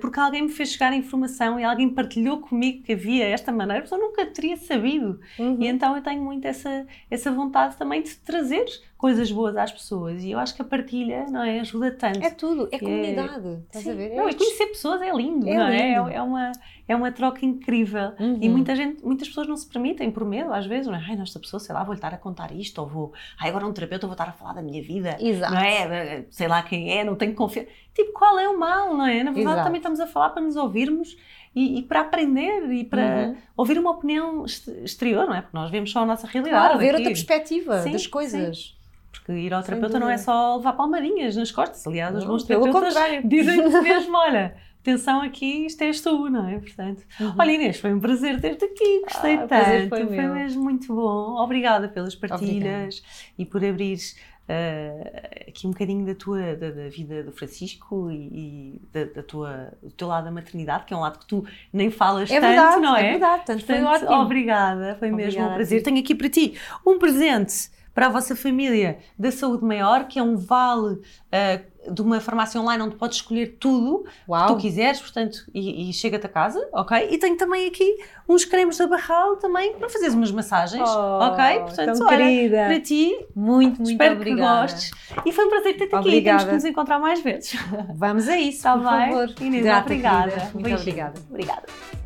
porque 0.00 0.20
alguém 0.20 0.42
me 0.42 0.48
fez 0.48 0.70
chegar 0.70 0.92
a 0.92 0.96
informação 0.96 1.58
e 1.58 1.64
alguém 1.64 1.88
partilhou 1.88 2.38
comigo 2.40 2.82
que 2.84 2.92
havia 2.92 3.26
esta 3.26 3.50
maneira, 3.52 3.80
mas 3.82 3.90
eu 3.92 3.98
nunca 3.98 4.24
teria 4.26 4.56
sabido. 4.56 5.20
Uhum. 5.38 5.56
E 5.60 5.66
então 5.66 5.96
eu 5.96 6.02
tenho 6.02 6.22
muito 6.22 6.46
essa, 6.46 6.86
essa 7.10 7.30
vontade 7.32 7.76
também 7.76 8.02
de 8.02 8.14
trazer 8.16 8.64
coisas 8.96 9.30
boas 9.30 9.54
às 9.56 9.70
pessoas. 9.70 10.22
E 10.22 10.30
eu 10.30 10.38
acho 10.38 10.54
que 10.54 10.62
a 10.62 10.64
partilha, 10.64 11.26
não 11.28 11.42
é? 11.42 11.60
Ajuda 11.60 11.90
tanto. 11.90 12.22
É 12.24 12.30
tudo, 12.30 12.68
é 12.72 12.76
É- 12.76 12.78
comunidade. 12.78 13.58
Estás 13.66 13.84
Sim. 13.84 13.90
a 13.90 13.94
ver? 13.94 14.12
É 14.12 14.16
Não, 14.16 14.28
e 14.30 14.34
conhecer 14.34 14.66
pessoas 14.66 15.02
é 15.02 15.12
lindo, 15.14 15.46
É 15.48 15.54
não 15.54 15.66
é? 15.66 15.70
lindo. 15.94 16.08
É, 16.10 16.14
é 16.14 16.22
uma, 16.22 16.52
é 16.88 16.96
uma 16.96 17.12
troca 17.12 17.44
incrível. 17.44 18.12
Uhum. 18.18 18.38
E 18.40 18.48
muita 18.48 18.74
gente, 18.74 19.04
muitas 19.04 19.28
pessoas 19.28 19.46
não 19.46 19.56
se 19.56 19.66
permitem 19.68 20.10
por 20.10 20.24
medo, 20.24 20.52
às 20.54 20.64
vezes, 20.64 20.86
não 20.86 20.94
é? 20.94 21.04
Ai, 21.06 21.16
nesta 21.16 21.38
pessoa, 21.38 21.60
sei 21.60 21.74
lá, 21.74 21.82
vou-lhe 21.82 21.98
estar 21.98 22.14
a 22.14 22.16
contar 22.16 22.50
isto, 22.52 22.78
ou 22.80 22.86
vou, 22.88 23.12
ai, 23.38 23.50
agora 23.50 23.66
um 23.66 23.72
terapeuta, 23.72 24.06
vou 24.06 24.14
estar 24.14 24.28
a 24.28 24.32
falar 24.32 24.54
da 24.54 24.62
minha 24.62 24.82
vida, 24.82 25.16
Exato. 25.20 25.52
não 25.52 25.60
é? 25.60 26.24
Sei 26.30 26.48
lá 26.48 26.62
quem 26.62 26.90
é, 26.98 27.04
não 27.04 27.14
tenho 27.16 27.34
confiança. 27.34 27.68
Tipo, 27.92 28.12
qual 28.12 28.38
é 28.38 28.48
o 28.48 28.58
mal, 28.58 28.96
não 28.96 29.06
é? 29.06 29.22
Na 29.22 29.30
verdade, 29.30 29.56
Exato. 29.60 29.63
Também 29.64 29.78
estamos 29.78 30.00
a 30.00 30.06
falar 30.06 30.30
para 30.30 30.42
nos 30.42 30.56
ouvirmos 30.56 31.16
e, 31.54 31.78
e 31.78 31.82
para 31.82 32.00
aprender 32.00 32.70
e 32.72 32.84
para 32.84 33.28
Uhum. 33.28 33.36
ouvir 33.56 33.78
uma 33.78 33.90
opinião 33.90 34.42
ex- 34.44 34.66
exterior, 34.84 35.26
não 35.26 35.34
é? 35.34 35.40
Porque 35.42 35.56
nós 35.56 35.70
vemos 35.70 35.90
só 35.90 36.00
a 36.00 36.06
nossa 36.06 36.26
realidade. 36.26 36.60
Claro, 36.64 36.78
ver 36.78 36.86
aqui. 36.90 36.96
outra 36.96 37.10
perspectiva 37.10 37.78
Sim, 37.82 37.92
das 37.92 38.06
coisas. 38.06 38.76
Porque 39.12 39.32
ir 39.32 39.54
ao 39.54 39.62
Sem 39.62 39.70
terapeuta 39.70 39.98
não 39.98 40.08
é 40.08 40.14
dúvida. 40.16 40.24
só 40.24 40.56
levar 40.56 40.72
palmadinhas 40.74 41.36
nas 41.36 41.50
costas. 41.50 41.86
Aliás, 41.86 42.14
os 42.16 42.24
bons 42.24 42.42
terapeutas 42.44 42.94
dizem-te 43.24 43.70
mesmo, 43.80 44.16
olha, 44.18 44.56
atenção 44.80 45.22
aqui, 45.22 45.64
isto 45.66 45.80
és 45.82 46.00
tu, 46.00 46.28
não 46.28 46.46
é? 46.48 46.58
Portanto, 46.58 47.02
olha 47.38 47.52
Inês, 47.52 47.78
foi 47.78 47.94
um 47.94 48.00
prazer 48.00 48.38
ter-te 48.40 48.64
aqui, 48.66 49.00
gostei 49.04 49.36
Uhum. 49.36 49.40
Ah, 49.40 49.44
o 49.44 49.48
prazer 49.48 49.88
tanto, 49.88 50.06
foi 50.08 50.16
meu. 50.16 50.34
mesmo 50.34 50.62
muito 50.64 50.92
bom. 50.94 51.36
Obrigada 51.42 51.88
pelas 51.88 52.14
partilhas 52.14 53.02
e 53.38 53.46
por 53.46 53.64
abrires 53.64 54.16
eh, 54.46 55.46
aqui 55.48 55.66
um 55.66 55.70
bocadinho 55.70 56.04
da 56.04 56.14
tua 56.14 56.54
da, 56.54 56.70
da 56.70 56.88
vida 56.88 57.22
do 57.22 57.32
Francisco 57.32 58.10
e, 58.10 58.14
e 58.14 58.82
da, 58.92 59.04
da 59.04 59.22
tua, 59.22 59.72
do 59.82 59.90
teu 59.90 60.08
lado 60.08 60.24
da 60.24 60.30
maternidade, 60.30 60.84
que 60.84 60.92
é 60.92 60.96
um 60.96 61.00
lado 61.00 61.18
que 61.18 61.26
tu 61.26 61.44
nem 61.72 61.90
falas 61.90 62.30
É 62.30 62.40
tanto, 62.40 62.48
verdade, 62.48 62.80
não 62.82 62.96
é? 62.96 63.06
é 63.06 63.10
verdade. 63.12 63.36
Portanto, 63.44 63.64
foi 63.64 63.82
ótimo. 63.82 64.10
obrigada, 64.12 64.96
foi 64.98 65.10
mesmo 65.10 65.24
Obrigada 65.24 65.48
um 65.48 65.52
a 65.52 65.54
prazer. 65.54 65.82
Tenho 65.82 65.98
aqui 65.98 66.14
para 66.14 66.28
ti 66.28 66.58
um 66.86 66.98
presente 66.98 67.70
para 67.94 68.06
a 68.06 68.08
vossa 68.08 68.34
família 68.34 68.98
da 69.18 69.30
Saúde 69.30 69.64
Maior, 69.64 70.08
que 70.08 70.18
é 70.18 70.22
um 70.22 70.36
vale 70.36 71.00
ah, 71.30 71.60
de 71.90 72.02
uma 72.02 72.20
farmácia 72.20 72.60
online 72.60 72.82
onde 72.82 72.96
podes 72.96 73.18
escolher 73.18 73.56
tudo 73.60 74.04
que 74.04 74.46
tu 74.48 74.56
quiseres, 74.56 75.00
portanto, 75.00 75.38
e, 75.54 75.88
e 75.88 75.92
chega-te 75.92 76.26
a 76.26 76.28
casa, 76.28 76.66
ok? 76.72 77.08
E 77.10 77.18
tenho 77.18 77.36
também 77.36 77.66
aqui 77.66 77.96
uns 78.28 78.44
cremes 78.44 78.78
da 78.78 78.86
Barral 78.86 79.36
também 79.36 79.74
para 79.74 79.88
fazeres 79.88 80.14
umas 80.14 80.30
massagens, 80.30 80.88
Oh, 80.88 81.18
ok? 81.22 81.60
Portanto, 81.60 82.04
olha, 82.04 82.16
querida. 82.16 82.56
para 82.66 82.80
ti, 82.80 83.26
Muito, 83.34 83.76
muito 83.78 83.90
espero 83.92 84.14
obrigada. 84.16 84.66
que 84.66 84.72
gostes. 84.72 84.90
E 85.26 85.32
foi 85.32 85.44
um 85.46 85.50
prazer 85.50 85.76
ter-te 85.76 85.94
aqui, 85.94 86.08
Obrigada. 86.08 86.38
temos 86.38 86.44
que 86.48 86.54
nos 86.54 86.64
encontrar 86.64 86.98
mais 86.98 87.20
vezes. 87.20 87.54
Vamos 87.94 88.28
a 88.28 88.36
isso, 88.36 88.58
Está 88.58 88.72
por 88.76 88.82
bem? 88.90 89.12
favor. 89.12 89.34
Inês, 89.40 89.62
Grata, 89.64 89.82
obrigada. 89.86 90.30
querida. 90.30 90.50
Muito 90.52 90.62
Beijinho. 90.64 90.80
obrigada. 90.80 91.20
Obrigada. 91.30 92.03